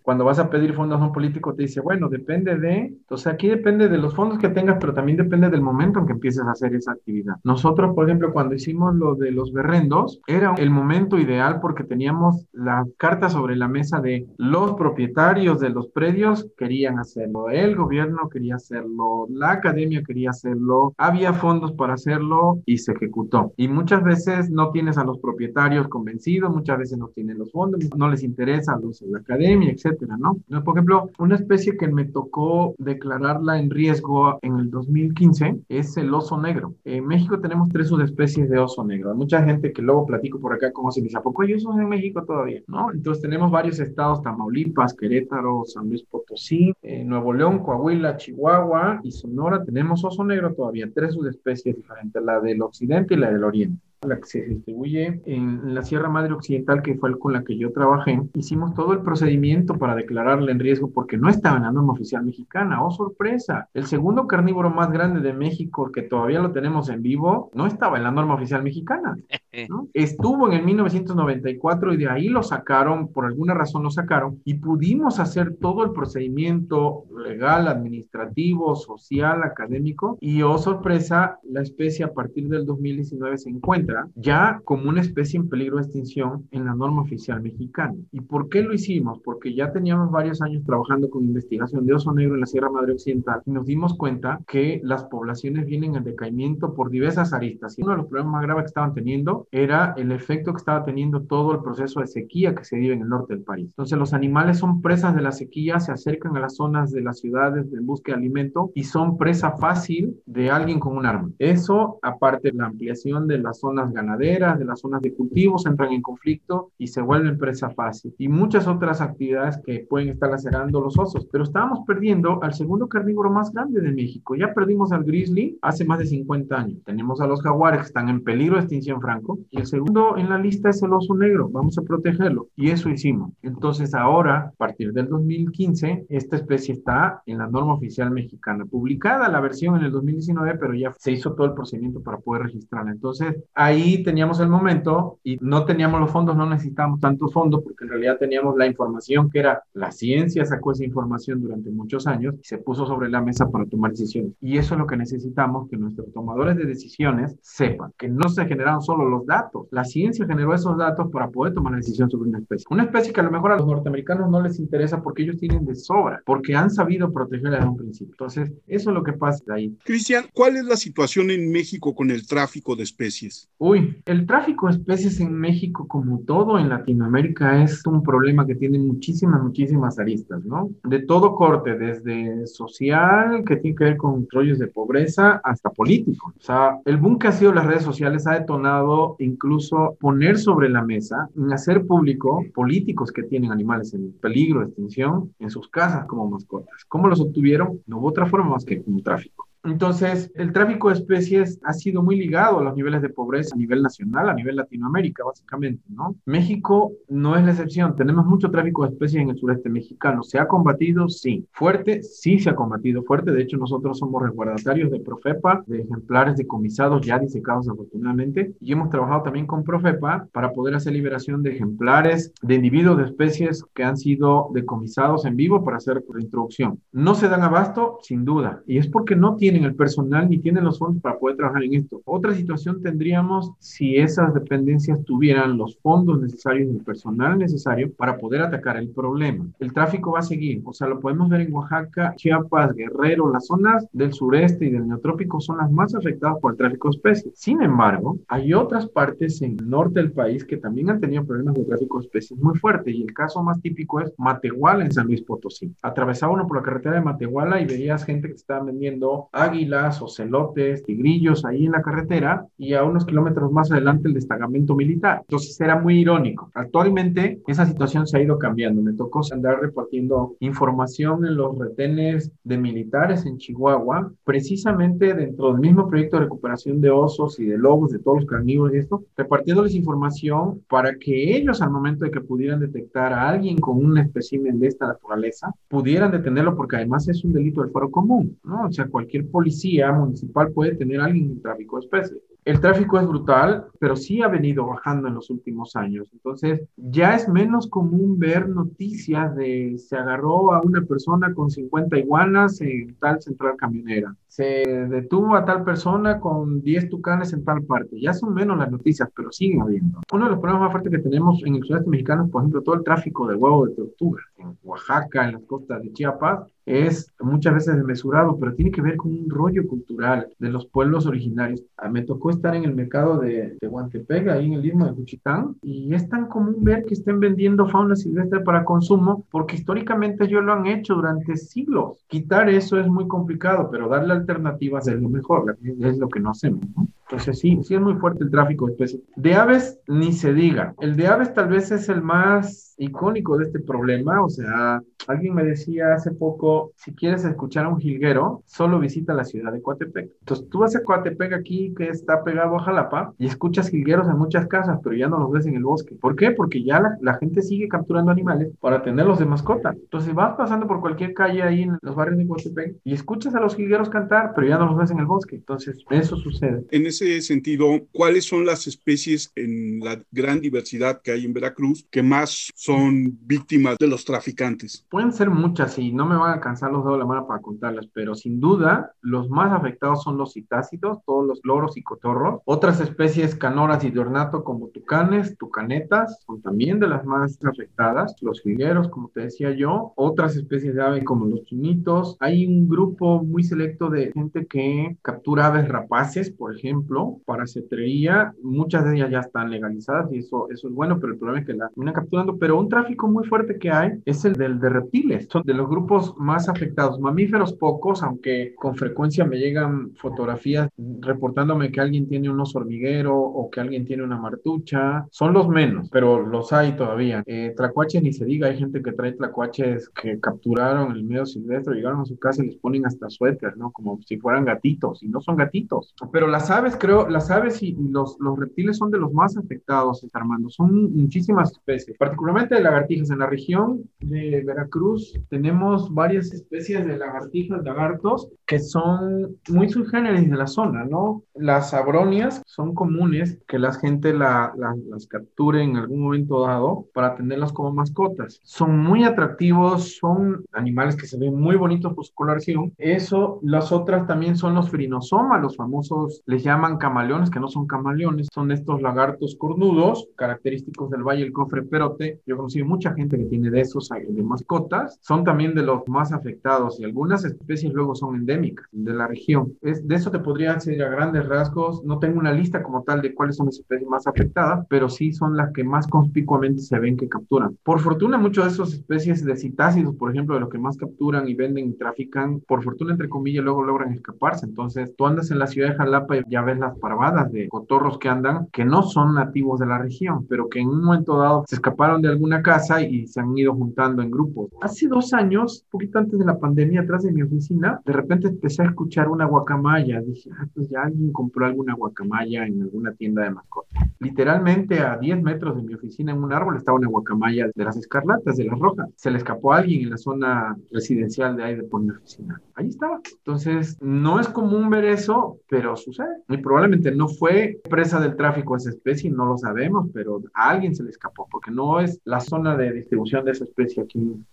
Cuando 0.03 0.25
vas 0.25 0.39
a 0.39 0.51
pedir 0.51 0.75
fondos 0.75 1.01
a 1.01 1.05
un 1.07 1.13
político 1.13 1.55
te 1.55 1.63
dice, 1.63 1.81
bueno, 1.81 2.09
depende 2.09 2.57
de, 2.57 2.77
entonces 2.77 3.27
aquí 3.27 3.49
depende 3.49 3.89
de 3.89 3.97
los 3.97 4.15
fondos 4.15 4.39
que 4.39 4.51
tengas, 4.51 4.77
pero 4.79 4.93
también 4.93 5.17
depende 5.17 5.49
del 5.49 5.63
momento 5.63 5.99
en 5.99 6.07
que 6.07 6.13
empieces 6.13 6.45
a 6.45 6.51
hacer 6.51 6.75
esa 6.75 6.93
actividad. 6.93 7.37
Nosotros, 7.43 7.95
por 7.95 8.05
ejemplo, 8.05 8.33
cuando 8.33 8.55
hicimos 8.55 8.95
lo 8.95 9.15
de 9.15 9.31
los 9.31 9.53
berrendos, 9.53 10.21
era 10.27 10.55
el 10.59 10.71
momento 10.71 11.19
ideal 11.19 11.61
porque 11.61 11.85
teníamos 11.85 12.47
la 12.53 12.85
carta 12.99 13.31
sobre 13.31 13.57
la 13.57 13.69
mesa 13.69 14.01
de 14.01 14.27
los 14.37 14.75
propietarios 14.75 15.61
de 15.61 15.71
los 15.71 15.89
predios 15.89 16.47
querían 16.57 16.99
hacerlo, 16.99 17.51
el 17.51 17.77
gobierno 17.77 18.29
quería 18.29 18.57
hacerlo, 18.57 19.27
la 19.31 19.53
academia 19.53 20.03
quería 20.07 20.31
hacerlo, 20.31 20.95
había 20.99 21.33
fondos 21.33 21.73
para 21.73 21.95
hacerlo 21.95 22.61
y 22.67 22.79
se 22.79 22.93
ejecutó. 22.93 23.53
Y 23.57 23.69
muchas 23.69 24.03
veces 24.03 24.51
no 24.51 24.71
tienes 24.71 24.99
a 24.99 25.05
los 25.05 25.19
propietarios 25.19 25.89
convencidos, 25.89 26.54
muchas 26.55 26.79
veces 26.79 26.99
no 26.99 27.09
tienen 27.09 27.39
los 27.39 27.53
fondos, 27.53 27.81
no 27.97 28.09
les 28.09 28.23
interesa 28.23 28.79
los 28.79 29.01
de 29.01 29.09
la 29.11 29.19
academia, 29.19 29.71
etcétera, 29.71 30.17
¿no? 30.17 30.39
Por 30.63 30.77
ejemplo, 30.77 31.11
una 31.19 31.37
especie 31.37 31.77
que 31.77 31.89
me 31.89 32.05
tocó 32.05 32.75
declararla 32.79 33.59
en 33.59 33.71
riesgo 33.71 34.39
en 34.43 34.59
el 34.59 34.71
2015 34.71 35.61
es 35.69 35.97
el 35.97 36.13
oso 36.15 36.41
negro. 36.41 36.75
En 36.85 37.07
México 37.07 37.41
tenemos 37.41 37.69
tres 37.69 37.89
subespecies 37.89 38.49
de 38.49 38.59
oso 38.59 38.85
negro. 38.85 39.11
Hay 39.11 39.17
mucha 39.17 39.43
gente 39.43 39.73
que 39.73 39.83
luego 39.83 40.07
platico 40.07 40.41
por 40.41 40.53
acá 40.53 40.73
como 40.73 40.91
se 40.91 41.03
dice, 41.03 41.19
¿a 41.19 41.23
poco 41.23 41.43
hay 41.43 41.55
osos 41.55 41.77
en 41.77 41.89
México 41.89 42.25
todavía? 42.25 42.63
¿No? 42.67 42.93
Entonces 42.93 43.23
tenemos 43.23 43.51
varios 43.51 43.79
estados, 43.81 44.23
Tamaulipas, 44.23 44.95
Querétaro, 44.95 45.65
San 45.65 45.89
Luis 45.89 46.03
Potosí, 46.05 46.73
eh, 46.83 47.05
Nuevo 47.05 47.33
León, 47.33 47.61
Coahuila, 47.61 48.17
Chihuahua 48.17 49.01
y 49.03 49.11
Sonora. 49.11 49.65
Tenemos 49.65 50.05
oso 50.05 50.25
negro 50.25 50.55
todavía, 50.55 50.91
tres 50.95 51.15
subespecies 51.15 51.77
diferentes, 51.77 52.23
la 52.23 52.41
del 52.41 52.63
occidente 52.63 53.15
y 53.15 53.19
la 53.19 53.31
del 53.31 53.45
oriente 53.45 53.81
la 54.07 54.17
que 54.17 54.27
se 54.27 54.43
distribuye 54.43 55.21
en 55.25 55.75
la 55.75 55.83
Sierra 55.83 56.09
Madre 56.09 56.33
Occidental, 56.33 56.83
que 56.83 56.95
fue 56.95 57.11
el 57.11 57.19
con 57.19 57.33
la 57.33 57.45
que 57.45 57.57
yo 57.57 57.73
trabajé, 57.73 58.21
hicimos 58.35 58.75
todo 58.75 58.93
el 58.93 59.01
procedimiento 59.01 59.79
para 59.79 59.95
declararla 59.95 60.53
en 60.53 60.59
riesgo 60.59 60.91
porque 60.91 61.17
no 61.17 61.29
estaba 61.29 61.57
en 61.57 61.65
la 61.65 61.73
norma 61.73 61.93
oficial 61.93 62.25
mexicana. 62.25 62.83
¡Oh, 62.85 62.91
sorpresa! 62.91 63.69
El 63.75 63.87
segundo 63.87 64.27
carnívoro 64.27 64.71
más 64.71 64.91
grande 64.91 65.21
de 65.21 65.33
México, 65.33 65.91
que 65.93 66.03
todavía 66.03 66.41
lo 66.41 66.53
tenemos 66.53 66.89
en 66.89 67.03
vivo, 67.03 67.51
no 67.55 67.67
estaba 67.67 67.97
en 67.97 68.05
la 68.05 68.11
norma 68.11 68.35
oficial 68.35 68.63
mexicana. 68.63 69.17
Estuvo 69.95 70.49
en 70.49 70.55
el 70.55 70.65
1994 70.65 71.95
y 71.95 71.97
de 71.97 72.09
ahí 72.09 72.29
lo 72.29 72.43
sacaron, 72.43 73.09
por 73.09 73.25
alguna 73.25 73.55
razón 73.55 73.85
lo 73.85 73.91
sacaron, 73.91 74.41
y 74.45 74.55
pudimos 74.55 75.21
hacer 75.21 75.57
todo 75.61 75.85
el 75.85 75.93
procedimiento 75.93 77.05
legal, 77.25 77.69
administrativo, 77.69 78.75
social, 78.75 79.43
académico, 79.45 80.19
y 80.21 80.43
oh 80.43 80.59
sorpresa, 80.59 81.39
la 81.45 81.63
especie 81.63 82.05
a 82.05 82.13
partir 82.13 82.49
del 82.49 82.67
2019 82.67 83.39
se 83.39 83.51
encuentra 83.51 83.94
ya 84.15 84.61
como 84.65 84.89
una 84.89 85.01
especie 85.01 85.39
en 85.39 85.49
peligro 85.49 85.77
de 85.77 85.85
extinción 85.85 86.47
en 86.51 86.65
la 86.65 86.75
norma 86.75 87.03
oficial 87.03 87.43
mexicana. 87.43 87.95
¿Y 88.13 88.21
por 88.21 88.49
qué 88.49 88.63
lo 88.63 88.73
hicimos? 88.73 89.21
Porque 89.25 89.55
ya 89.55 89.73
teníamos 89.73 90.11
varios 90.11 90.43
años 90.43 90.65
trabajando 90.65 91.11
con 91.11 91.25
investigación 91.25 91.87
de 91.87 91.95
oso 91.95 92.13
negro 92.13 92.35
en 92.35 92.41
la 92.41 92.47
Sierra 92.47 92.71
Madre 92.71 92.93
Occidental 92.93 93.43
y 93.47 93.51
nos 93.51 93.67
dimos 93.67 93.95
cuenta 93.95 94.41
que 94.47 94.81
las 94.83 95.05
poblaciones 95.05 95.67
vienen 95.67 95.97
en 95.97 96.05
decaimiento 96.05 96.75
por 96.75 96.91
diversas 96.91 97.33
aristas. 97.33 97.79
Y 97.79 97.83
uno 97.83 97.93
de 97.93 97.99
los 97.99 98.07
problemas 98.07 98.33
más 98.33 98.43
graves 98.43 98.63
que 98.65 98.69
estaban 98.69 98.95
teniendo 98.95 99.47
era 99.51 99.95
el 99.97 100.13
efecto 100.13 100.53
que 100.53 100.59
estaba 100.59 100.85
teniendo 100.85 101.23
todo 101.23 101.53
el 101.53 101.61
proceso 101.61 102.01
de 102.01 102.07
sequía 102.07 102.55
que 102.55 102.65
se 102.65 102.77
vive 102.77 102.95
en 102.95 103.03
el 103.03 103.09
norte 103.09 103.35
del 103.35 103.45
país. 103.45 103.67
Entonces 103.69 103.99
los 103.99 104.15
animales 104.15 104.59
son 104.59 104.83
presas 104.83 105.15
de 105.15 105.23
la 105.23 105.33
sequía, 105.33 105.81
se 105.81 105.93
acercan 105.93 106.37
a 106.37 106.41
las 106.41 106.57
zonas 106.57 106.93
de 106.93 107.03
las 107.03 107.19
ciudades 107.21 107.73
en 107.73 107.87
busca 107.87 108.13
de 108.13 108.19
alimento 108.19 108.71
y 108.75 108.85
son 108.85 109.17
presa 109.17 109.53
fácil 109.53 110.21
de 110.35 110.51
alguien 110.51 110.81
con 110.81 110.97
un 110.97 111.07
arma. 111.07 111.31
Eso, 111.39 111.99
aparte 112.03 112.51
de 112.51 112.59
la 112.59 112.67
ampliación 112.67 113.29
de 113.29 113.39
las 113.39 113.61
zonas 113.61 113.93
ganaderas, 113.93 114.59
de 114.59 114.65
las 114.65 114.81
zonas 114.81 115.01
de 115.01 115.15
cultivos, 115.15 115.65
entran 115.67 115.93
en 115.93 116.03
conflicto 116.03 116.73
y 116.77 116.89
se 116.89 117.01
vuelven 117.01 117.39
presa 117.39 117.71
fácil. 117.71 118.15
Y 118.19 118.29
muchas 118.29 118.67
otras 118.67 119.01
actividades 119.01 119.59
que 119.65 119.87
pueden 119.89 120.09
estar 120.09 120.31
lacerando 120.31 120.81
los 120.81 120.99
osos. 120.99 121.27
Pero 121.31 121.45
estábamos 121.45 121.81
perdiendo 121.87 122.43
al 122.43 122.53
segundo 122.53 122.89
carnívoro 122.89 123.31
más 123.31 123.53
grande 123.53 123.81
de 123.81 123.93
México. 123.93 124.35
Ya 124.35 124.53
perdimos 124.53 124.91
al 124.91 125.05
grizzly 125.05 125.57
hace 125.63 125.85
más 125.85 126.01
de 126.01 126.07
50 126.07 126.57
años. 126.57 126.79
Tenemos 126.85 127.21
a 127.21 127.27
los 127.29 127.41
jaguares 127.41 127.81
que 127.81 127.87
están 127.87 128.09
en 128.09 128.25
peligro 128.25 128.57
de 128.57 128.63
extinción 128.63 129.01
franco 129.01 129.39
y 129.51 129.61
el 129.61 129.67
segundo 129.67 130.17
en 130.17 130.29
la 130.29 130.39
lista 130.39 130.71
es 130.71 130.83
el 130.83 130.93
oso 130.93 131.15
negro. 131.15 131.49
Vamos 131.49 131.79
a 131.79 131.83
protegerlo. 131.83 132.49
Y 132.57 132.71
eso 132.71 132.89
hicimos. 132.89 133.33
Entonces 133.43 133.95
ahora, 133.95 134.49
a 134.49 134.53
partir 134.57 134.93
del 134.93 135.09
2015, 135.09 136.07
esta 136.09 136.37
especie 136.37 136.75
está 136.75 137.23
en 137.27 137.39
la 137.39 137.47
norma 137.47 137.75
oficial 137.75 138.11
mexicana. 138.11 138.65
Publicada 138.65 139.29
la 139.29 139.41
versión 139.41 139.77
en 139.77 139.85
el 139.85 139.93
2019, 140.27 140.59
pero 140.59 140.75
ya 140.75 140.93
se 140.99 141.13
hizo 141.13 141.35
todo 141.35 141.47
el 141.47 141.55
procedimiento 141.55 142.03
para 142.03 142.19
poder 142.19 142.43
registrarla. 142.43 142.93
Entonces 142.93 143.37
ahí 143.55 144.03
teníamos 144.03 144.41
el 144.41 144.49
momento 144.49 145.19
y 145.23 145.37
no 145.41 145.65
teníamos 145.65 146.01
los 146.01 146.11
fondos, 146.11 146.37
no 146.37 146.47
necesitábamos 146.47 147.01
tantos 147.01 147.33
fondos 147.33 147.63
porque 147.63 147.85
en 147.85 147.91
realidad 147.91 148.19
teníamos 148.19 148.57
la 148.57 148.67
información 148.67 149.31
que 149.31 149.39
era 149.39 149.63
la 149.73 149.91
ciencia 149.91 150.45
sacó 150.45 150.73
esa 150.73 150.85
información 150.85 151.41
durante 151.41 151.71
muchos 151.71 152.07
años 152.07 152.35
y 152.41 152.45
se 152.45 152.59
puso 152.59 152.87
sobre 152.87 153.09
la 153.09 153.21
mesa 153.21 153.51
para 153.51 153.65
tomar 153.67 153.93
decisiones. 153.93 154.33
Y 154.41 154.59
eso 154.59 154.75
es 154.75 154.81
lo 154.81 154.87
que 154.87 154.97
necesitamos, 154.97 155.69
que 155.71 155.77
nuestros 155.77 156.13
tomadores 156.13 156.57
de 156.57 156.65
decisiones 156.65 157.37
sepan 157.41 157.93
que 157.97 158.09
no 158.09 158.29
se 158.29 158.45
generaron 158.47 158.83
solo 158.83 159.09
los 159.09 159.15
los 159.15 159.27
datos. 159.27 159.67
La 159.71 159.85
ciencia 159.85 160.27
generó 160.27 160.55
esos 160.55 160.77
datos 160.77 161.11
para 161.13 161.29
poder 161.29 161.55
tomar 161.55 161.73
la 161.73 161.79
decisión 161.79 162.11
sobre 162.11 162.29
una 162.29 162.39
especie. 162.39 162.67
Una 162.71 162.85
especie 162.85 163.13
que 163.13 163.21
a 163.21 163.25
lo 163.25 163.31
mejor 163.31 163.53
a 163.53 163.57
los 163.57 163.67
norteamericanos 163.67 164.31
no 164.31 164.43
les 164.43 164.59
interesa 164.59 165.03
porque 165.03 165.23
ellos 165.23 165.37
tienen 165.37 165.65
de 165.65 165.75
sobra, 165.75 166.23
porque 166.27 166.55
han 166.55 166.71
sabido 166.71 167.13
protegerla 167.13 167.57
desde 167.57 167.69
un 167.69 167.77
principio. 167.77 168.13
Entonces, 168.13 168.53
eso 168.67 168.91
es 168.91 168.95
lo 168.95 169.03
que 169.03 169.13
pasa 169.13 169.43
ahí. 169.53 169.77
Cristian, 169.85 170.14
¿cuál 170.33 170.57
es 170.57 170.65
la 170.65 170.77
situación 170.77 171.31
en 171.31 171.51
México 171.51 171.95
con 171.95 172.11
el 172.11 172.27
tráfico 172.27 172.77
de 172.77 172.83
especies? 172.83 173.49
Uy, 173.59 174.03
el 174.07 174.27
tráfico 174.27 174.67
de 174.67 174.75
especies 174.75 175.21
en 175.21 175.33
México, 175.33 175.87
como 175.89 176.21
todo 176.21 176.59
en 176.59 176.69
Latinoamérica, 176.69 177.63
es 177.63 177.85
un 177.87 178.03
problema 178.03 178.47
que 178.47 178.55
tiene 178.55 178.79
muchísimas, 178.79 179.43
muchísimas 179.43 179.99
aristas, 179.99 180.45
¿no? 180.45 180.71
De 180.85 181.01
todo 181.01 181.35
corte, 181.35 181.77
desde 181.77 182.47
social, 182.47 183.45
que 183.45 183.57
tiene 183.57 183.77
que 183.77 183.85
ver 183.85 183.97
con 183.97 184.27
rollos 184.31 184.59
de 184.59 184.69
pobreza, 184.69 185.41
hasta 185.45 185.71
político. 185.71 186.33
O 186.39 186.43
sea, 186.43 186.79
el 186.85 186.97
boom 186.97 187.19
que 187.19 187.29
ha 187.29 187.33
sido 187.33 187.53
las 187.53 187.67
redes 187.67 187.83
sociales 187.83 188.27
ha 188.27 188.39
detonado 188.39 189.17
incluso 189.19 189.97
poner 190.01 190.39
sobre 190.39 190.69
la 190.69 190.83
mesa, 190.83 191.29
en 191.37 191.53
hacer 191.53 191.87
público 191.87 192.43
políticos 192.55 193.13
que 193.13 193.23
tienen 193.23 193.53
animales 193.53 193.95
en 193.95 194.13
peligro 194.21 194.61
de 194.61 194.67
extinción 194.67 195.35
en 195.39 195.51
sus 195.51 195.69
casas 195.69 196.07
como 196.07 196.29
mascotas. 196.29 196.85
¿Cómo 196.89 197.09
los 197.09 197.21
obtuvieron? 197.21 197.81
No 197.87 197.99
hubo 197.99 198.09
otra 198.09 198.27
forma 198.27 198.51
más 198.51 198.65
que 198.65 198.83
un 198.87 199.03
tráfico. 199.03 199.49
Entonces, 199.65 200.31
el 200.35 200.53
tráfico 200.53 200.89
de 200.89 200.95
especies 200.95 201.59
ha 201.65 201.73
sido 201.73 202.03
muy 202.03 202.17
ligado 202.17 202.59
a 202.59 202.63
los 202.63 202.77
niveles 202.77 203.03
de 203.03 203.09
pobreza 203.09 203.55
a 203.55 203.59
nivel 203.59 203.83
nacional, 203.83 204.29
a 204.29 204.35
nivel 204.35 204.57
Latinoamérica, 204.57 205.25
básicamente, 205.25 205.83
¿no? 205.89 206.17
México 206.27 206.93
no 207.09 207.37
es 207.37 207.45
la 207.45 207.53
excepción. 207.53 207.97
Tenemos 207.97 208.27
mucho 208.27 208.51
tráfico 208.51 208.85
de 208.85 208.93
especies 208.93 209.23
en 209.23 209.31
el 209.31 209.39
sureste 209.39 209.71
mexicano. 209.71 210.23
¿Se 210.23 210.39
ha 210.39 210.47
combatido? 210.47 211.09
Sí. 211.09 211.47
¿Fuerte? 211.53 212.03
Sí 212.03 212.39
se 212.39 212.51
ha 212.51 212.55
combatido 212.55 213.03
fuerte. 213.03 213.33
De 213.33 213.43
hecho, 213.43 213.57
nosotros 213.57 213.99
somos 213.99 214.23
resguardatarios 214.23 214.91
de 214.91 215.01
Profepa, 215.01 215.65
de 215.67 215.81
ejemplares 215.81 216.37
decomisados 216.37 217.05
ya 217.07 217.19
disecados 217.19 217.69
afortunadamente. 217.69 218.55
Y 218.61 218.73
hemos 218.73 218.91
trabajado 218.91 219.23
también 219.23 219.47
con 219.47 219.65
Profepa 219.65 220.29
para 220.33 220.53
poder 220.53 220.75
hacer 220.75 220.93
liberación 220.93 221.43
de 221.43 221.53
ejemplares 221.53 222.33
de 222.43 222.55
individuos 222.55 222.99
de 222.99 223.05
especies 223.05 223.65
que 223.75 223.85
han 223.85 223.97
sido 223.97 224.49
decomisados 224.53 225.25
en 225.25 225.37
vivo 225.37 225.65
para 225.65 225.79
hacer 225.79 226.05
reintroducción. 226.09 226.81
¿No 226.93 227.15
se 227.15 227.29
dan 227.29 227.43
abasto? 227.43 227.99
Sin 228.03 228.25
duda. 228.25 228.63
Y 228.67 228.79
es 228.79 228.89
porque 228.89 229.17
no 229.17 229.37
tienen 229.37 229.54
el 229.63 229.77
personal 229.77 230.29
ni 230.29 230.39
tienen 230.39 230.65
los 230.65 230.81
fondos 230.81 231.01
para 231.01 231.19
poder 231.19 231.37
trabajar 231.37 231.63
en 231.63 231.75
esto. 231.75 232.03
Otra 232.05 232.35
situación 232.35 232.83
tendríamos 232.83 233.53
si 233.61 233.97
esas 233.97 234.35
dependencias 234.35 235.05
tuvieran 235.05 235.57
los 235.57 235.79
fondos 235.79 236.21
necesarios 236.21 236.69
y 236.69 236.77
el 236.77 236.83
personal 236.83 237.39
necesario 237.39 237.93
para 237.93 238.17
poder 238.17 238.43
atacar 238.43 238.77
el 238.77 238.89
problema. 238.89 239.47
El 239.61 239.73
tráfico 239.73 240.13
va 240.13 240.19
a 240.19 240.23
seguir, 240.23 240.63
o 240.65 240.73
sea, 240.73 240.89
lo 240.89 240.99
podemos 240.99 241.29
ver 241.29 241.43
en 241.43 241.55
Oaxaca, 241.55 242.15
Chiapas, 242.17 242.75
Guerrero, 242.75 243.33
las 243.33 243.47
zonas 243.47 243.87
del 243.93 244.13
sureste 244.13 244.67
y 244.67 244.71
del 244.71 244.89
neotrópico 244.89 245.41
son 245.41 245.59
las 245.59 245.71
más 245.71 245.95
afectadas 245.95 246.39
por 246.41 246.53
el 246.53 246.59
tráfico 246.59 246.89
de 246.89 246.97
especies. 246.97 247.35
Sin 247.37 247.63
embargo, 247.63 248.19
hay 248.29 248.53
otras 248.53 248.89
partes 248.89 249.41
en 249.43 249.59
el 249.59 249.69
norte 249.69 250.01
del 250.01 250.13
país 250.13 250.45
que 250.45 250.57
también 250.57 250.91
han 250.91 251.01
tenido 251.01 251.25
problemas 251.25 251.55
de 251.55 251.65
tráfico 251.65 251.99
de 251.99 252.07
especies 252.07 252.41
muy 252.41 252.59
fuertes 252.59 252.95
y 252.95 253.03
el 253.03 253.13
caso 253.13 253.43
más 253.43 253.61
típico 253.61 254.01
es 254.01 254.13
Matehuala 254.19 254.85
en 254.85 254.93
San 254.93 255.07
Luis 255.07 255.23
Potosí. 255.23 255.73
Atravesaba 255.83 256.33
uno 256.33 256.47
por 256.47 256.57
la 256.57 256.63
carretera 256.63 256.97
de 256.97 257.03
Matehuala 257.03 257.61
y 257.61 257.67
veías 257.67 258.05
gente 258.05 258.29
que 258.29 258.35
estaba 258.35 258.65
vendiendo 258.65 259.29
águilas, 259.45 260.01
ocelotes, 260.01 260.83
tigrillos 260.83 261.45
ahí 261.45 261.67
en 261.67 261.73
la 261.73 261.83
carretera 261.83 262.47
y 262.59 262.75
a 262.75 262.85
unos 262.85 263.05
kilómetros 263.05 263.51
más 263.53 263.71
adelante 263.71 264.09
el 264.09 264.15
destacamento 264.15 264.75
militar. 264.75 265.21
Entonces 265.21 265.61
era 265.61 265.79
muy 265.79 266.01
irónico. 266.01 266.51
Actualmente 266.55 267.41
esa 267.47 267.67
situación 267.67 268.07
se 268.07 268.19
ha 268.19 268.23
ido 268.23 268.39
cambiando. 268.39 268.83
Me 268.83 268.93
tocó 268.93 269.21
andar 269.33 269.61
repartiendo 269.61 270.37
información 270.41 271.25
en 271.25 271.37
los 271.37 271.59
retenes 271.59 272.33
de 272.43 272.59
militares 272.59 273.27
en 273.27 273.39
Chihuahua, 273.39 274.13
precisamente 274.25 275.15
dentro 275.15 275.53
del 275.53 275.61
mismo 275.61 275.89
proyecto 275.89 276.17
de 276.17 276.25
recuperación 276.25 276.81
de 276.81 276.91
osos 276.91 277.39
y 277.39 277.47
de 277.47 277.59
lobos, 277.59 277.91
de 277.91 277.99
todos 277.99 278.23
los 278.23 278.27
carnívoros 278.27 278.75
y 278.75 278.79
esto, 278.79 279.05
repartiéndoles 279.17 279.75
información 279.75 280.63
para 280.69 280.97
que 280.97 281.37
ellos 281.37 281.63
al 281.63 281.71
momento 281.71 282.05
de 282.05 282.11
que 282.11 282.21
pudieran 282.21 282.61
detectar 282.61 283.13
a 283.13 283.29
alguien 283.29 283.59
con 283.59 283.85
un 283.85 283.99
espécimen 283.99 284.59
de 284.59 284.69
esta 284.69 284.87
naturaleza, 284.87 285.53
pudieran 285.69 286.11
detenerlo 286.11 286.57
porque 286.57 286.77
además 286.77 287.09
es 287.09 287.25
un 287.25 287.33
delito 287.33 287.63
del 287.63 287.71
foro 287.71 287.91
común, 287.91 288.39
¿no? 288.45 288.67
O 288.67 288.73
sea, 288.73 288.87
cualquier 288.87 289.29
policía 289.35 289.91
municipal 289.91 290.53
puede 290.53 290.77
tener 290.77 291.01
alguien 291.01 291.33
en 291.33 291.43
tráfico 291.43 291.77
de 291.77 291.87
especies. 291.87 292.23
El 292.45 292.61
tráfico 292.61 293.01
es 293.01 293.09
brutal, 293.09 293.67
pero 293.81 293.97
sí 293.97 294.23
ha 294.23 294.29
venido 294.29 294.65
bajando 294.67 295.09
en 295.09 295.15
los 295.15 295.29
últimos 295.29 295.75
años. 295.75 296.09
Entonces, 296.13 296.63
ya 296.77 297.17
es 297.17 297.29
menos 297.29 297.67
común 297.67 298.17
ver 298.19 298.49
noticias 298.49 299.35
de 299.35 299.77
se 299.79 299.97
agarró 299.97 300.53
a 300.53 300.61
una 300.61 300.83
persona 300.83 301.35
con 301.35 301.51
50 301.51 301.99
iguanas 301.99 302.61
en 302.61 302.95
tal 303.01 303.21
central 303.21 303.57
camionera. 303.57 304.15
Se 304.35 304.45
detuvo 304.45 305.37
a 305.37 305.45
tal 305.45 305.63
persona 305.63 306.19
con 306.19 306.61
10 306.61 306.89
tucanes 306.89 307.33
en 307.33 307.45
tal 307.45 307.63
parte. 307.63 308.01
Ya 308.01 308.13
son 308.13 308.35
menos 308.35 308.59
las 308.59 308.69
noticias, 308.69 309.09
pero 309.15 309.31
siguen 309.31 309.63
habiendo. 309.63 310.01
Uno 310.13 310.25
de 310.25 310.33
los 310.33 310.41
problemas 310.41 310.63
más 310.63 310.73
fuertes 310.73 310.91
que 310.91 311.09
tenemos 311.09 311.41
en 311.45 311.55
el 311.55 311.63
sudeste 311.63 311.89
mexicano 311.89 312.25
es, 312.25 312.33
por 312.33 312.43
ejemplo, 312.43 312.63
todo 312.63 312.75
el 312.75 312.83
tráfico 312.83 313.29
de 313.29 313.37
huevo 313.37 313.65
de 313.65 313.77
tortuga. 313.77 314.23
En 314.39 314.59
Oaxaca, 314.65 315.27
en 315.29 315.35
las 315.35 315.43
costas 315.45 315.81
de 315.85 315.93
Chiapas, 315.93 316.49
es 316.67 317.13
muchas 317.21 317.55
veces 317.55 317.77
desmesurado, 317.77 318.39
pero 318.39 318.55
tiene 318.55 318.71
que 318.71 318.83
ver 318.83 318.97
con 318.97 319.13
un 319.13 319.29
rollo 319.29 319.67
cultural 319.67 320.29
de 320.39 320.49
los 320.49 320.67
pueblos 320.67 321.07
originarios. 321.07 321.63
Ah, 321.77 321.89
me 321.89 322.03
tocó 322.03 322.31
estar 322.31 322.55
en 322.55 322.65
el 322.65 322.75
mercado 322.75 323.19
de, 323.19 323.57
de 323.61 324.31
ahí 324.33 324.47
en 324.47 324.55
el 324.55 324.65
istmo 324.65 324.87
de 324.87 324.93
Juchitán, 324.93 325.57
y 325.63 325.95
es 325.95 326.09
tan 326.09 326.27
común 326.27 326.57
ver 326.61 326.85
que 326.85 326.95
estén 326.95 327.21
vendiendo 327.21 327.69
fauna 327.69 327.97
silvestre 327.97 328.41
para 328.41 328.65
consumo, 328.65 329.27
porque 329.31 329.57
históricamente 329.57 330.25
ellos 330.25 330.43
lo 330.43 330.55
han 330.55 330.67
hecho 330.67 330.95
durante 330.95 331.37
siglos. 331.37 332.05
Quitar 332.09 332.49
eso 332.49 332.79
es 332.81 332.89
muy 332.89 333.07
complicado, 333.07 333.69
pero 333.71 333.89
darle 333.89 334.15
alternativas 334.25 334.89
es 334.89 335.01
lo 335.01 335.09
mejor, 335.09 335.57
es 335.63 335.99
lo 335.99 336.09
que 336.09 336.21
no 336.21 336.31
hacemos. 336.31 336.65
¿no? 336.77 336.89
Entonces 337.09 337.39
sí, 337.39 337.61
sí 337.63 337.75
es 337.75 337.81
muy 337.81 337.95
fuerte 337.95 338.25
el 338.25 338.31
tráfico 338.31 338.67
de 338.67 338.73
especies. 338.73 339.03
De 339.17 339.35
aves 339.35 339.79
ni 339.87 340.13
se 340.13 340.33
diga. 340.33 340.75
El 340.81 340.97
de 340.97 341.07
aves 341.07 341.35
tal 341.35 341.49
vez 341.49 341.71
es 341.71 341.89
el 341.89 342.03
más 342.03 342.75
icónico 342.79 343.37
de 343.37 343.45
este 343.45 343.61
problema. 343.61 344.25
O 344.25 344.29
sea, 344.29 344.81
alguien 345.09 345.35
me 345.35 345.45
decía 345.45 345.95
hace 345.95 346.11
poco, 346.13 346.73
si 346.77 346.95
quieres 346.95 347.25
escuchar 347.25 347.67
a 347.67 347.69
un 347.69 347.81
jilguero, 347.81 348.43
solo 348.47 348.79
visita 348.79 349.15
la 349.15 349.25
ciudad 349.25 349.53
de 349.53 349.63
Coatepec. 349.63 350.11
Entonces 350.21 350.49
tú 350.49 350.61
vas 350.61 350.77
a 350.77 350.83
Coatepec 350.83 351.33
aquí, 351.33 351.75
que 351.77 351.89
está 351.89 352.23
pegado 352.25 352.57
a 352.57 352.63
Jalapa, 352.63 353.15
y 353.19 353.27
escuchas 353.27 353.69
jilgueros 353.69 354.09
en 354.09 354.19
muchas 354.19 354.47
casas, 354.47 354.79
pero 354.83 354.97
ya 354.97 355.09
no 355.09 355.19
los 355.19 355.31
ves 355.31 355.47
en 355.47 355.55
el 355.55 355.65
bosque. 355.65 355.95
¿Por 355.95 356.17
qué? 356.17 356.31
Porque 356.31 356.63
ya 356.63 356.83
la, 357.01 357.15
gente 357.15 357.43
sigue 357.43 357.69
capturando 357.69 358.11
animales 358.11 358.53
para 358.61 358.83
tenerlos 358.83 359.19
de 359.21 359.25
mascota. 359.25 359.71
Entonces 359.73 360.13
vas 360.15 360.37
pasando 360.37 360.67
por 360.67 360.81
cualquier 360.81 361.15
calle 361.15 361.43
ahí 361.43 361.63
en 361.63 361.79
los 361.81 361.95
barrios 361.95 362.19
de 362.19 362.27
Coatepec 362.27 362.77
y 362.85 362.93
escuchas 362.93 363.35
a 363.35 363.41
los 363.41 363.55
jilgueros 363.55 363.89
cantar, 363.89 364.33
pero 364.35 364.49
ya 364.49 364.59
no 364.59 364.67
los 364.67 364.77
ves 364.77 364.91
en 364.91 364.99
el 364.99 365.07
bosque. 365.07 365.37
Entonces 365.37 365.79
eso 365.91 366.17
sucede. 366.17 366.65
En 366.71 366.87
ese 366.87 367.21
sentido, 367.21 367.67
¿cuáles 367.93 368.25
son 368.25 368.45
las 368.45 368.67
especies 368.67 369.33
en 369.37 369.74
la 369.85 370.03
gran 370.11 370.41
diversidad 370.41 371.01
que 371.03 371.13
hay 371.13 371.25
en 371.25 371.33
Veracruz 371.35 371.87
que 371.91 372.03
más 372.03 372.51
son 372.55 373.19
víctimas 373.23 373.77
de 373.79 373.87
los 373.87 374.05
traficantes? 374.05 374.87
Pueden 374.91 375.13
ser 375.13 375.31
muchas 375.31 375.79
y 375.79 375.93
no 375.93 376.07
me 376.07 376.17
van 376.17 376.31
a 376.31 376.35
alcanzar 376.35 376.73
los 376.73 376.83
dedos 376.83 376.97
de 376.97 377.01
la 377.01 377.07
mano 377.07 377.27
para 377.27 377.43
contarlas, 377.43 377.87
pero 377.93 378.15
sin 378.15 378.41
duda 378.41 378.93
los 379.03 379.29
más 379.29 379.53
afectados 379.53 380.03
son 380.03 380.17
los 380.17 380.33
citácidos, 380.33 380.99
todos 381.05 381.27
los 381.27 381.41
loros 381.45 381.77
y 381.77 381.83
cotorros. 381.83 382.41
Otras 382.45 382.81
especies 382.81 383.35
canoras 383.35 383.85
y 383.85 383.91
de 383.91 384.01
ornato 384.01 384.43
como 384.43 384.69
tucanes, 384.69 385.37
tucanetas, 385.37 386.23
son 386.27 386.41
también 386.41 386.81
de 386.81 386.89
las 386.89 387.05
más 387.05 387.39
afectadas. 387.45 388.15
Los 388.21 388.41
jilgueros, 388.41 388.89
como 388.89 389.11
te 389.11 389.23
decía 389.23 389.55
yo. 389.55 389.93
Otras 389.97 390.37
especies 390.37 390.75
de 390.75 390.83
ave 390.83 391.05
como 391.05 391.27
los 391.27 391.45
chinitos. 391.45 392.17
Hay 392.21 392.47
un 392.47 392.69
grupo 392.69 393.23
muy 393.23 393.43
selecto 393.43 393.91
de 393.91 394.13
gente 394.13 394.47
que 394.47 394.97
captura 395.03 395.47
aves 395.47 395.69
rapaces, 395.69 396.31
por 396.31 396.57
ejemplo, 396.57 397.21
para 397.27 397.47
cetrería. 397.47 398.35
Muchas 398.43 398.85
de 398.85 398.97
ellas 398.97 399.11
ya 399.11 399.21
están 399.21 399.51
legalizadas 399.51 399.74
y 400.11 400.19
eso, 400.19 400.49
eso 400.51 400.69
es 400.69 400.75
bueno, 400.75 400.99
pero 401.01 401.13
el 401.13 401.19
problema 401.19 401.41
es 401.41 401.47
que 401.47 401.55
las 401.55 401.73
terminan 401.73 401.95
capturando. 401.95 402.37
Pero 402.39 402.59
un 402.59 402.69
tráfico 402.69 403.09
muy 403.09 403.25
fuerte 403.25 403.59
que 403.59 403.71
hay 403.71 403.93
es 404.05 404.25
el 404.25 404.35
del 404.35 404.61
de 404.61 404.69
reptiles. 404.69 405.29
Son 405.31 405.43
de 405.43 405.55
los 405.55 405.69
grupos 405.69 406.15
más 406.17 406.49
afectados. 406.49 407.01
Mamíferos 407.01 407.53
pocos, 407.55 408.03
aunque 408.03 408.55
con 408.57 408.75
frecuencia 408.77 409.25
me 409.25 409.39
llegan 409.39 409.95
fotografías 409.97 410.69
reportándome 411.01 411.71
que 411.71 411.81
alguien 411.81 412.09
tiene 412.09 412.31
un 412.31 412.41
oso 412.41 412.59
hormiguero 412.59 413.17
o 413.19 413.51
que 413.51 413.61
alguien 413.61 413.85
tiene 413.85 414.03
una 414.03 414.19
martucha. 414.19 415.07
Son 415.11 415.33
los 415.33 415.49
menos, 415.49 415.89
pero 415.91 416.25
los 416.25 416.53
hay 416.53 416.77
todavía. 416.77 417.23
Eh, 417.27 417.53
tlacuaches 417.57 418.03
ni 418.03 418.13
se 418.13 418.25
diga, 418.25 418.49
hay 418.49 418.59
gente 418.59 418.83
que 418.83 418.93
trae 418.93 419.13
tlacuaches 419.13 419.89
que 419.91 420.19
capturaron 420.21 420.93
el 420.93 421.05
medio 421.05 421.27
silvestre, 421.27 421.75
llegaron 421.75 422.01
a 422.01 422.05
su 422.05 422.19
casa 422.19 422.43
y 422.43 422.47
les 422.47 422.57
ponen 422.57 422.87
hasta 422.87 423.09
suéter, 423.09 423.57
¿no? 423.57 423.71
Como 423.71 424.01
si 424.07 424.19
fueran 424.19 424.45
gatitos, 424.45 425.03
y 425.03 425.09
no 425.09 425.21
son 425.21 425.37
gatitos. 425.37 425.95
Pero 426.13 426.27
las 426.27 426.51
aves, 426.51 426.77
creo, 426.79 427.09
las 427.09 427.31
aves 427.31 427.63
y, 427.63 427.69
y 427.69 427.89
los, 427.89 428.17
los 428.21 428.39
reptiles 428.39 428.77
son 428.77 428.91
de 428.91 428.99
los 428.99 429.13
más 429.13 429.37
afectados 429.37 429.64
afectados, 429.65 430.07
Armando. 430.13 430.51
Son 430.51 430.95
muchísimas 430.95 431.53
especies, 431.53 431.97
particularmente 431.99 432.55
de 432.55 432.63
lagartijas. 432.63 433.11
En 433.11 433.19
la 433.19 433.27
región 433.27 433.83
de 434.01 434.43
Veracruz 434.45 435.19
tenemos 435.29 435.93
varias 435.93 436.33
especies 436.33 436.87
de 436.87 436.99
lagartijas, 436.99 437.65
lagartos, 437.65 438.29
que 438.47 438.59
son 438.59 439.37
muy 439.49 439.69
subgéneros 439.69 440.29
de 440.29 440.37
la 440.37 440.47
zona, 440.47 440.85
¿no? 440.85 441.23
Las 441.35 441.75
abronias 441.75 442.43
son 442.47 442.75
comunes 442.75 443.39
que 443.49 443.59
la 443.59 443.73
gente 443.73 444.13
las 444.13 445.07
capture 445.09 445.63
en 445.63 445.77
algún 445.77 446.01
momento 446.01 446.43
dado 446.47 446.87
para 446.95 447.15
tenerlas 447.15 447.53
como 447.53 447.73
mascotas. 447.73 448.41
Son 448.43 448.79
muy 448.79 449.05
atractivos, 449.05 449.97
son 449.97 450.45
animales 450.53 450.97
que 450.97 451.07
se 451.07 451.19
ven 451.19 451.35
muy 451.35 451.57
bonitos 451.57 451.95
por 451.95 452.05
su 452.05 452.15
coloración. 452.15 452.73
Eso, 452.79 453.41
las 453.43 453.73
otras 453.73 454.07
también 454.07 454.37
son 454.37 454.55
los 454.55 454.71
frinosomas, 454.71 455.43
los 455.43 455.57
famosos, 455.57 456.23
les 456.27 456.43
llaman 456.43 456.79
camaleones, 456.79 457.31
que 457.31 457.41
no 457.41 457.49
son 457.49 457.67
camaleones, 457.67 458.29
son 458.33 458.51
estos 458.53 458.83
lagartos 458.83 459.37
cornudos, 459.45 460.09
característicos 460.17 460.89
del 460.89 461.03
Valle 461.03 461.25
del 461.25 461.33
Cofre 461.33 461.63
Perote. 461.65 462.23
Yo 462.25 462.39
conocí 462.39 462.63
mucha 462.63 462.95
gente 462.95 463.19
que 463.19 463.25
tiene 463.25 463.51
de 463.51 463.61
esos 463.61 463.91
de 463.91 464.23
mascotas. 464.23 464.99
Son 465.03 465.23
también 465.23 465.55
de 465.55 465.63
los 465.63 465.87
más 465.87 466.13
afectados 466.13 466.81
y 466.81 466.85
algunas 466.85 467.27
especies 467.27 467.71
luego 467.75 467.95
son 467.95 468.17
endémicas 468.17 468.67
de 468.73 468.95
la 468.95 469.07
región. 469.07 469.53
Es, 469.61 469.87
de 469.87 469.97
eso 469.97 470.11
te 470.11 470.19
podría 470.19 470.55
decir 470.55 470.83
a 470.83 470.89
grandes 470.89 471.27
rasgos. 471.29 471.85
No 471.85 471.99
tengo 471.99 472.21
una 472.21 472.33
lista 472.33 472.63
como 472.63 472.85
tal 472.85 473.03
de 473.03 473.15
cuáles 473.15 473.37
son 473.37 473.45
las 473.45 473.59
especies 473.59 473.87
más 473.87 474.07
afectadas, 474.07 474.65
pero 474.71 474.89
sí 474.89 475.13
son 475.13 475.37
las 475.37 475.53
que 475.53 475.63
más 475.63 475.87
conspicuamente 475.89 476.63
se 476.63 476.79
ven 476.79 476.97
que 476.97 477.11
capturan. 477.11 477.59
Por 477.65 477.81
fortuna, 477.81 478.17
muchas 478.17 478.47
de 478.47 478.51
esas 478.53 478.73
especies 478.73 479.27
de 479.27 479.37
citácidos, 479.37 479.95
por 479.97 480.11
ejemplo, 480.11 480.37
de 480.37 480.41
los 480.41 480.49
que 480.49 480.57
más 480.57 480.79
capturan 480.79 481.29
y 481.29 481.35
venden 481.35 481.69
y 481.69 481.75
trafican, 481.75 482.41
por 482.41 482.65
fortuna, 482.65 482.93
entre 482.93 483.11
comillas, 483.11 483.45
luego 483.45 483.63
logran 483.63 483.93
escaparse. 483.93 484.47
Entonces, 484.47 484.95
tú 484.97 485.05
andas 485.05 485.31
en 485.31 485.39
la 485.39 485.49
ciudad 485.49 485.69
de 485.69 485.77
Jalapa 485.77 486.17
y 486.17 486.23
ya 486.31 486.41
ves 486.41 486.59
las 486.59 486.79
parvadas 486.79 487.31
de 487.31 487.47
cotorros 487.51 487.99
que 487.99 488.09
andan, 488.09 488.49
que 488.51 488.65
no 488.65 488.83
son 488.83 489.15
nativos 489.15 489.34
de 489.35 489.67
la 489.67 489.79
región, 489.79 490.27
pero 490.29 490.49
que 490.49 490.61
en 490.61 490.69
un 490.69 490.85
momento 490.85 491.19
dado 491.19 491.45
se 491.49 491.57
escaparon 491.57 492.01
de 492.01 492.09
alguna 492.09 492.41
casa 492.41 492.81
y 492.81 493.07
se 493.09 493.21
han 493.21 493.37
ido 493.37 493.53
juntando 493.53 494.01
en 494.01 494.11
grupos. 494.11 494.49
Hace 494.61 494.87
dos 494.87 495.13
años, 495.13 495.65
un 495.65 495.71
poquito 495.71 495.99
antes 495.99 496.19
de 496.19 496.25
la 496.25 496.39
pandemia, 496.39 496.83
atrás 496.83 497.03
de 497.03 497.13
mi 497.13 497.23
oficina, 497.23 497.81
de 497.85 497.93
repente 497.93 498.29
empecé 498.29 498.63
a 498.63 498.67
escuchar 498.67 499.09
una 499.09 499.27
guacamaya. 499.27 500.01
Dije, 500.01 500.31
ah, 500.39 500.47
pues 500.55 500.69
ya 500.71 500.83
alguien 500.83 501.13
compró 501.13 501.47
alguna 501.47 501.75
guacamaya 501.75 502.47
en 502.47 502.63
alguna 502.63 502.93
tienda 502.93 503.25
de 503.25 503.31
mascotas. 503.31 503.83
Literalmente 503.99 504.81
a 504.81 504.97
10 504.97 505.23
metros 505.23 505.57
de 505.57 505.63
mi 505.63 505.75
oficina 505.75 506.13
en 506.13 506.23
un 506.23 506.33
árbol 506.33 506.57
estaba 506.57 506.79
una 506.79 506.89
guacamaya 506.89 507.51
de 507.53 507.65
las 507.65 507.77
escarlatas, 507.77 508.37
de 508.37 508.45
las 508.45 508.59
rojas. 508.59 508.89
Se 508.97 509.11
le 509.11 509.19
escapó 509.19 509.53
a 509.53 509.59
alguien 509.59 509.83
en 509.83 509.91
la 509.91 509.97
zona 509.97 510.57
residencial 510.71 511.37
de 511.37 511.43
ahí 511.43 511.57
de 511.57 511.65
por 511.65 511.83
mi 511.83 511.91
oficina. 511.91 512.41
Ahí 512.55 512.69
estaba. 512.69 513.01
Entonces, 513.19 513.77
no 513.81 514.21
es 514.21 514.29
común 514.29 514.71
ver 514.71 514.85
eso, 514.85 515.39
pero 515.49 515.77
sucede. 515.77 516.23
Y 516.29 516.37
probablemente 516.39 516.93
no 516.93 517.09
fue 517.09 517.61
presa 517.69 517.99
del 518.01 518.17
tráfico 518.17 518.57
esa 518.57 518.71
especie, 518.71 519.11
no 519.11 519.24
lo 519.25 519.39
sabemos, 519.39 519.89
pero 519.93 520.23
a 520.35 520.51
alguien 520.51 520.75
se 520.75 520.83
le 520.83 520.91
escapó, 520.91 521.29
porque 521.31 521.51
no 521.51 521.81
es 521.81 522.01
la 522.05 522.21
zona 522.21 522.57
de 522.57 522.73
distribución 522.73 523.25
de 523.25 523.33
esa 523.33 523.45
especie 523.45 523.83
aquí 523.83 523.99
en 523.99 524.27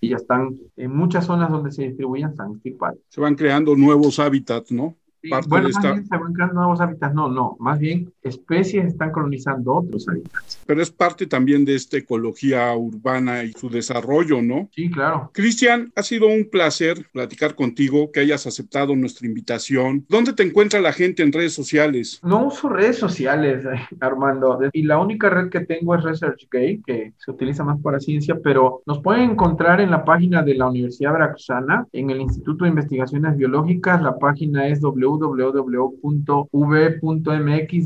y 0.00 0.10
ya 0.10 0.16
están 0.16 0.58
en 0.76 0.94
muchas 0.94 1.24
zonas 1.24 1.50
donde 1.50 1.72
se 1.72 1.84
distribuyen, 1.84 2.30
están 2.30 2.60
Se 3.08 3.20
van 3.20 3.34
creando 3.34 3.74
nuevos 3.74 4.18
hábitats, 4.18 4.70
¿no? 4.70 4.96
Bueno, 5.48 5.68
más 5.72 5.82
bien 5.82 6.06
se 6.06 6.16
van 6.16 6.32
creando 6.32 6.54
nuevos 6.54 6.80
hábitats, 6.80 7.14
no, 7.14 7.28
no, 7.28 7.56
más 7.58 7.78
bien 7.78 8.12
especies 8.22 8.86
están 8.86 9.10
colonizando 9.10 9.74
otros 9.74 10.06
hábitats. 10.08 10.60
Pero 10.66 10.82
es 10.82 10.90
parte 10.90 11.26
también 11.26 11.64
de 11.64 11.74
esta 11.74 11.96
ecología 11.96 12.74
urbana 12.74 13.44
y 13.44 13.52
su 13.52 13.70
desarrollo, 13.70 14.42
¿no? 14.42 14.68
Sí, 14.72 14.90
claro. 14.90 15.30
Cristian, 15.32 15.92
ha 15.96 16.02
sido 16.02 16.26
un 16.26 16.48
placer 16.50 17.06
platicar 17.12 17.54
contigo, 17.54 18.10
que 18.12 18.20
hayas 18.20 18.46
aceptado 18.46 18.94
nuestra 18.96 19.26
invitación. 19.26 20.04
¿Dónde 20.08 20.32
te 20.32 20.42
encuentra 20.42 20.80
la 20.80 20.92
gente 20.92 21.22
en 21.22 21.32
redes 21.32 21.54
sociales? 21.54 22.20
No 22.22 22.46
uso 22.46 22.68
redes 22.68 22.98
sociales, 22.98 23.64
Armando, 24.00 24.58
y 24.72 24.82
la 24.82 24.98
única 24.98 25.30
red 25.30 25.48
que 25.48 25.60
tengo 25.60 25.94
es 25.94 26.02
ResearchGate, 26.02 26.82
que 26.86 27.12
se 27.16 27.30
utiliza 27.30 27.64
más 27.64 27.80
para 27.80 28.00
ciencia, 28.00 28.36
pero 28.42 28.82
nos 28.86 29.00
pueden 29.00 29.30
encontrar 29.30 29.80
en 29.80 29.90
la 29.90 30.04
página 30.04 30.42
de 30.42 30.54
la 30.54 30.68
Universidad 30.68 31.12
Veracruzana, 31.12 31.86
en 31.92 32.10
el 32.10 32.20
Instituto 32.20 32.64
de 32.64 32.70
Investigaciones 32.70 33.36
Biológicas, 33.36 34.02
la 34.02 34.18
página 34.18 34.68
es 34.68 34.80
www 34.80 35.13
www.v.mx 35.18 36.54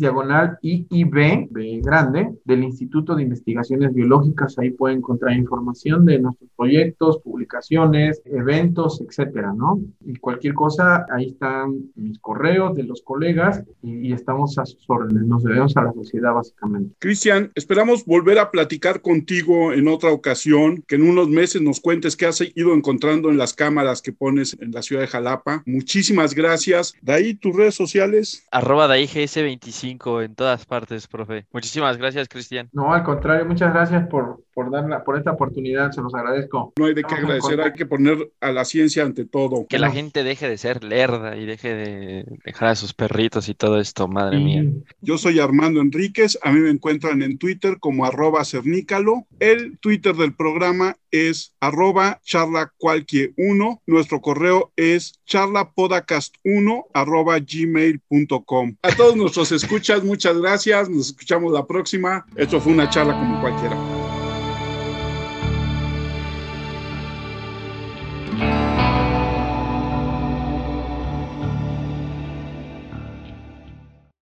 diagonal 0.01 0.59
IIB, 0.63 1.49
grande, 1.83 2.35
del 2.45 2.65
Instituto 2.65 3.15
de 3.15 3.23
Investigaciones 3.23 3.95
Biológicas. 3.95 4.59
Ahí 4.59 4.71
pueden 4.71 4.99
encontrar 4.99 5.37
información 5.37 6.05
de 6.05 6.19
nuestros 6.19 6.51
proyectos, 6.57 7.19
publicaciones, 7.19 8.21
eventos, 8.25 9.01
etcétera, 9.01 9.53
¿no? 9.55 9.81
Y 10.05 10.17
cualquier 10.17 10.55
cosa, 10.55 11.07
ahí 11.11 11.31
están 11.31 11.91
mis 11.95 12.19
correos 12.19 12.75
de 12.75 12.85
los 12.85 13.03
colegas 13.03 13.63
y, 13.83 14.09
estamos 14.09 14.59
a 14.59 14.65
sus 14.65 14.85
órdenes. 14.89 15.25
Nos 15.25 15.45
debemos 15.45 15.77
a 15.77 15.83
la 15.83 15.93
sociedad, 15.93 16.33
básicamente. 16.33 16.95
Cristian, 16.99 17.53
esperamos 17.55 18.05
volver 18.05 18.39
a 18.39 18.51
platicar 18.51 19.01
contigo 19.03 19.73
en 19.73 19.87
otra 19.87 20.11
ocasión, 20.11 20.83
que 20.89 20.97
en 20.97 21.03
unos 21.03 21.29
meses 21.29 21.63
nos 21.63 21.81
cuentes 21.81 22.17
qué 22.17 22.27
has 22.27 22.41
ido 22.55 22.75
encontrando 22.75 23.31
en 23.31 23.37
las 23.37 23.53
cámaras 23.53 24.03
que 24.03 24.13
pones 24.13 24.57
en 24.61 24.73
la 24.73 24.83
ciudad 24.83 25.03
de 25.03 25.09
Jalapa. 25.09 25.63
Muchísimas 25.67 26.35
gracias 26.35 26.95
ahí 27.19 27.35
tus 27.35 27.55
redes 27.55 27.75
sociales. 27.75 28.47
Arroba 28.51 28.87
DAIGS25 28.89 30.25
en 30.25 30.35
todas 30.35 30.65
partes, 30.67 31.07
profe. 31.07 31.47
Muchísimas 31.53 31.97
gracias, 31.97 32.29
Cristian. 32.29 32.69
No, 32.73 32.93
al 32.93 33.03
contrario, 33.03 33.45
muchas 33.45 33.73
gracias 33.73 34.07
por, 34.09 34.43
por, 34.59 34.73
dar 34.73 35.05
por 35.05 35.17
esta 35.17 35.31
oportunidad, 35.31 35.93
se 35.93 36.03
los 36.03 36.13
agradezco. 36.17 36.73
No 36.77 36.87
hay 36.87 36.95
de 36.95 37.05
qué 37.05 37.15
agradecer, 37.15 37.61
hay 37.61 37.73
que 37.75 37.87
poner 37.87 38.33
a 38.41 38.51
la 38.51 38.65
ciencia 38.65 39.05
ante 39.05 39.25
todo. 39.25 39.69
Que 39.69 39.79
la 39.79 39.93
gente 39.93 40.25
deje 40.25 40.49
de 40.49 40.59
ser 40.59 40.83
lerda 40.83 41.37
y 41.37 41.47
deje 41.47 41.73
de 41.73 42.25
dejar 42.45 42.71
a 42.71 42.75
sus 42.75 42.93
perritos 42.93 43.49
y 43.49 43.55
todo 43.55 43.79
esto, 43.79 44.09
madre 44.09 44.41
mía. 44.41 44.65
Yo 45.01 45.17
soy 45.17 45.39
Armando 45.39 45.81
Enríquez, 45.81 46.41
a 46.43 46.51
mí 46.51 46.59
me 46.59 46.71
encuentran 46.71 47.23
en 47.23 47.39
Twitter 47.39 47.79
como 47.79 48.05
arroba 48.05 48.45
cernícalo. 48.45 49.29
El 49.39 49.79
Twitter 49.79 50.17
del 50.17 50.35
programa 50.35 50.97
es 51.13 51.55
arroba 51.61 52.21
charla 52.25 52.73
cualquier 52.79 53.35
uno. 53.37 53.81
Nuestro 53.87 54.21
correo 54.21 54.73
es 54.75 55.21
charlapodcast1 55.29 56.87
arroba 56.95 57.39
gmail.com. 57.39 58.77
A 58.83 58.97
todos 58.97 59.15
nuestros 59.15 59.53
escuchas, 59.53 60.03
muchas 60.03 60.37
gracias. 60.37 60.91
Nos 60.91 61.11
escuchamos 61.11 61.53
la 61.53 61.65
próxima. 61.65 62.27
Esto 62.35 62.61
fue 62.61 62.73
una 62.73 62.91
charla 62.91 63.13
como 63.13 63.41
cualquiera. 63.41 64.08